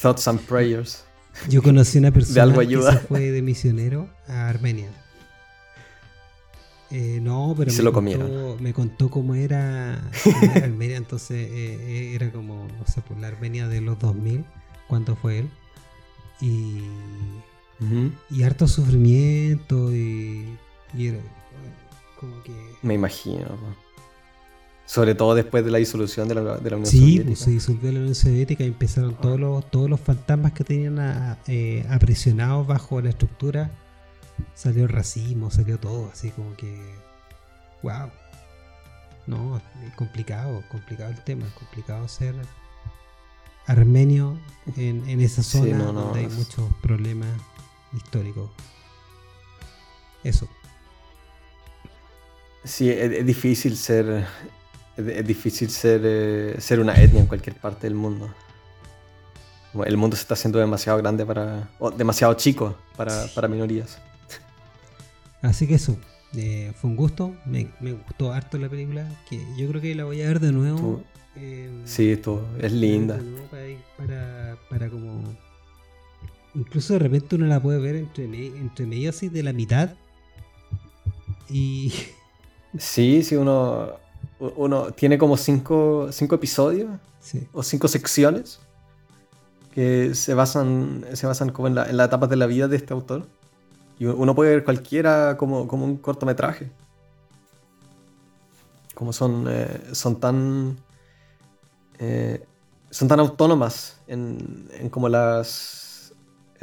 Thoughts 0.00 0.26
and 0.28 0.40
prayers. 0.40 1.04
Yo 1.48 1.62
conocí 1.62 1.98
una 1.98 2.10
persona 2.12 2.52
que 2.54 2.82
se 2.82 2.98
fue 2.98 3.30
de 3.30 3.42
misionero 3.42 4.08
a 4.28 4.48
Armenia. 4.48 4.90
Eh, 6.90 7.18
no, 7.20 7.54
pero 7.56 7.70
se 7.72 7.78
me, 7.78 7.84
lo 7.84 7.92
contó, 7.92 8.56
me 8.60 8.72
contó 8.72 9.10
cómo 9.10 9.34
era, 9.34 9.94
Armenia, 10.54 10.96
entonces 10.96 11.48
eh, 11.50 11.78
eh, 11.80 12.14
era 12.14 12.30
como, 12.30 12.68
no 12.68 12.86
sé, 12.86 13.00
por 13.00 13.16
la 13.16 13.28
Armenia 13.28 13.66
de 13.66 13.80
los 13.80 13.98
2000, 13.98 14.44
cuánto 14.86 15.16
fue 15.16 15.40
él. 15.40 15.50
Y 16.40 16.82
y 18.30 18.42
harto 18.42 18.66
sufrimiento 18.66 19.94
y, 19.94 20.56
era 20.96 21.18
como 22.18 22.42
que... 22.42 22.52
Me 22.82 22.94
imagino. 22.94 23.46
Sobre 24.86 25.14
todo 25.14 25.34
después 25.34 25.64
de 25.64 25.70
la 25.70 25.78
disolución 25.78 26.28
de 26.28 26.34
la, 26.34 26.58
de 26.58 26.70
la 26.70 26.76
Unión 26.76 26.86
sí, 26.90 26.98
Soviética. 26.98 27.22
Sí, 27.22 27.26
pues 27.26 27.38
se 27.40 27.50
disolvió 27.50 27.92
la 27.92 27.98
Unión 28.00 28.14
Soviética 28.14 28.64
y 28.64 28.68
empezaron 28.68 29.14
todos 29.14 29.40
los, 29.40 29.70
todos 29.70 29.90
los 29.90 30.00
fantasmas 30.00 30.52
que 30.52 30.64
tenían 30.64 31.38
eh, 31.46 31.86
aprisionados 31.90 32.66
bajo 32.66 33.00
la 33.00 33.10
estructura. 33.10 33.70
Salió 34.54 34.84
el 34.84 34.88
racismo, 34.88 35.50
salió 35.50 35.78
todo, 35.78 36.10
así 36.12 36.30
como 36.30 36.54
que... 36.56 36.94
¡Wow! 37.82 38.10
No, 39.26 39.60
es 39.86 39.94
complicado, 39.94 40.62
complicado 40.70 41.10
el 41.10 41.20
tema, 41.22 41.46
es 41.46 41.52
complicado 41.52 42.06
ser 42.08 42.34
armenio 43.66 44.38
en, 44.76 45.08
en 45.08 45.20
esa 45.22 45.42
zona 45.42 45.84
donde 45.84 46.20
hay 46.20 46.28
muchos 46.28 46.68
problemas 46.82 47.30
histórico. 47.94 48.50
Eso. 50.22 50.48
Sí, 52.64 52.90
es, 52.90 53.24
difícil 53.26 53.76
ser. 53.76 54.26
Es, 54.96 55.26
difícil 55.26 55.70
ser, 55.70 56.00
eh, 56.04 56.56
ser 56.58 56.80
una 56.80 56.94
etnia 56.94 57.20
en 57.20 57.26
cualquier 57.26 57.56
parte 57.56 57.86
del 57.86 57.94
mundo. 57.94 58.32
El 59.84 59.96
mundo 59.96 60.16
se 60.16 60.22
está 60.22 60.34
haciendo 60.34 60.58
demasiado 60.58 60.98
grande 60.98 61.26
para. 61.26 61.68
o 61.78 61.90
demasiado 61.90 62.34
chico 62.34 62.76
para, 62.96 63.26
para 63.34 63.48
minorías. 63.48 63.98
Así 65.42 65.66
que 65.66 65.74
eso. 65.74 65.96
Eh, 66.36 66.72
fue 66.76 66.90
un 66.90 66.96
gusto. 66.96 67.34
Me, 67.44 67.68
gustó 67.80 68.32
harto 68.32 68.58
la 68.58 68.68
película. 68.68 69.06
Que 69.28 69.38
yo 69.56 69.68
creo 69.68 69.80
que 69.80 69.94
la 69.94 70.04
voy 70.04 70.22
a 70.22 70.28
ver 70.28 70.40
de 70.40 70.52
nuevo. 70.52 71.02
Eh, 71.36 71.82
sí, 71.84 72.12
esto 72.12 72.46
es 72.60 72.72
linda. 72.72 73.20
Para, 73.98 74.56
para, 74.70 74.88
como. 74.88 75.36
Incluso 76.54 76.92
de 76.92 77.00
repente 77.00 77.34
uno 77.34 77.46
la 77.46 77.60
puede 77.60 77.80
ver 77.80 77.96
entre, 77.96 78.24
entre 78.24 78.86
medio 78.86 79.10
así 79.10 79.28
de 79.28 79.42
la 79.42 79.52
mitad. 79.52 79.90
Y. 81.48 81.92
Sí, 82.76 83.22
sí, 83.22 83.36
uno. 83.36 83.92
Uno 84.40 84.90
tiene 84.90 85.16
como 85.16 85.36
cinco, 85.36 86.08
cinco 86.10 86.34
episodios. 86.34 86.90
O 87.52 87.62
cinco 87.62 87.86
secciones. 87.86 88.58
Que 89.72 90.12
se 90.16 90.34
basan. 90.34 91.04
Se 91.12 91.28
basan 91.28 91.50
como 91.50 91.68
en 91.68 91.76
la, 91.76 91.88
en 91.88 91.96
la 91.96 92.06
etapa 92.06 92.26
de 92.26 92.34
la 92.34 92.46
vida 92.46 92.66
de 92.66 92.76
este 92.76 92.92
autor. 92.92 93.28
Y 93.96 94.06
uno 94.06 94.34
puede 94.34 94.50
ver 94.50 94.64
cualquiera 94.64 95.36
como, 95.36 95.68
como 95.68 95.84
un 95.84 95.96
cortometraje. 95.98 96.72
Como 98.94 99.12
son, 99.12 99.46
eh, 99.48 99.80
son 99.92 100.18
tan. 100.18 100.76
Eh, 102.00 102.44
son 102.90 103.06
tan 103.06 103.20
autónomas 103.20 104.00
en, 104.08 104.68
en 104.72 104.88
como 104.88 105.08
las. 105.08 105.93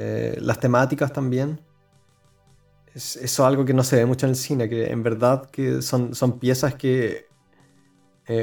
Eh, 0.04 0.38
las 0.42 0.60
temáticas 0.60 1.14
también. 1.14 1.62
Es, 2.96 3.16
eso 3.18 3.44
es 3.44 3.48
algo 3.48 3.64
que 3.66 3.74
no 3.74 3.84
se 3.84 3.98
ve 3.98 4.06
mucho 4.06 4.26
en 4.26 4.32
el 4.32 4.36
cine, 4.36 4.68
que 4.68 4.92
en 4.92 5.04
verdad 5.04 5.50
que 5.52 5.82
son, 5.82 6.16
son 6.16 6.40
piezas 6.40 6.76
que 6.76 7.30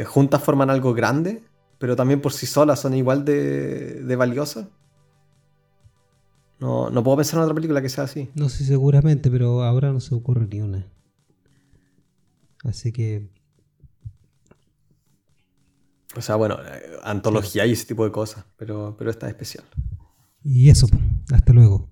juntas 0.06 0.42
forman 0.42 0.68
algo 0.68 0.92
grande, 0.92 1.42
pero 1.78 1.96
también 1.96 2.20
por 2.20 2.32
sí 2.32 2.46
solas 2.46 2.78
son 2.78 2.92
igual 2.94 3.24
de, 3.24 4.02
de 4.02 4.16
valiosas. 4.16 4.66
No, 6.60 6.90
no 6.90 7.02
puedo 7.04 7.16
pensar 7.16 7.38
en 7.38 7.44
otra 7.44 7.54
película 7.54 7.80
que 7.80 7.88
sea 7.88 8.04
así. 8.04 8.30
No 8.34 8.48
sé, 8.48 8.64
seguramente, 8.64 9.30
pero 9.30 9.62
ahora 9.62 9.92
no 9.92 10.00
se 10.00 10.14
ocurre 10.14 10.46
ni 10.46 10.60
una. 10.60 10.86
Así 12.64 12.92
que. 12.92 13.28
O 16.16 16.20
sea, 16.20 16.34
bueno, 16.34 16.56
eh, 16.60 16.98
antología 17.04 17.64
y 17.64 17.72
ese 17.72 17.86
tipo 17.86 18.04
de 18.04 18.10
cosas, 18.10 18.44
pero, 18.56 18.96
pero 18.98 19.10
esta 19.10 19.26
es 19.26 19.32
especial. 19.32 19.64
Y 20.50 20.70
eso, 20.70 20.86
hasta 21.30 21.52
luego. 21.52 21.90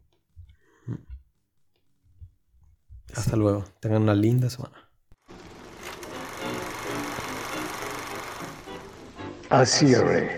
Hasta 3.15 3.37
luego. 3.37 3.65
Tengan 3.81 4.05
una 4.05 4.15
linda 4.15 4.49
semana. 4.49 4.89
Así, 9.51 9.95
Rey. 9.95 10.29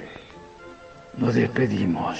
Nos 1.16 1.37
despedimos. 1.37 2.19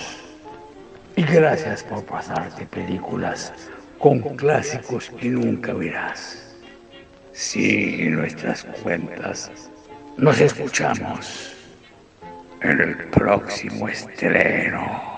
Y 1.17 1.23
gracias 1.23 1.83
por 1.83 2.05
pasarte 2.05 2.65
películas 2.67 3.53
con 3.99 4.21
clásicos 4.37 5.11
que 5.19 5.31
nunca 5.31 5.73
verás. 5.73 6.55
Sigue 7.33 8.11
nuestras 8.11 8.65
cuentas. 8.85 9.51
Nos 10.17 10.41
escuchamos 10.41 11.57
en 12.63 12.81
el 12.83 13.09
próximo 13.09 13.89
estreno. 13.89 15.18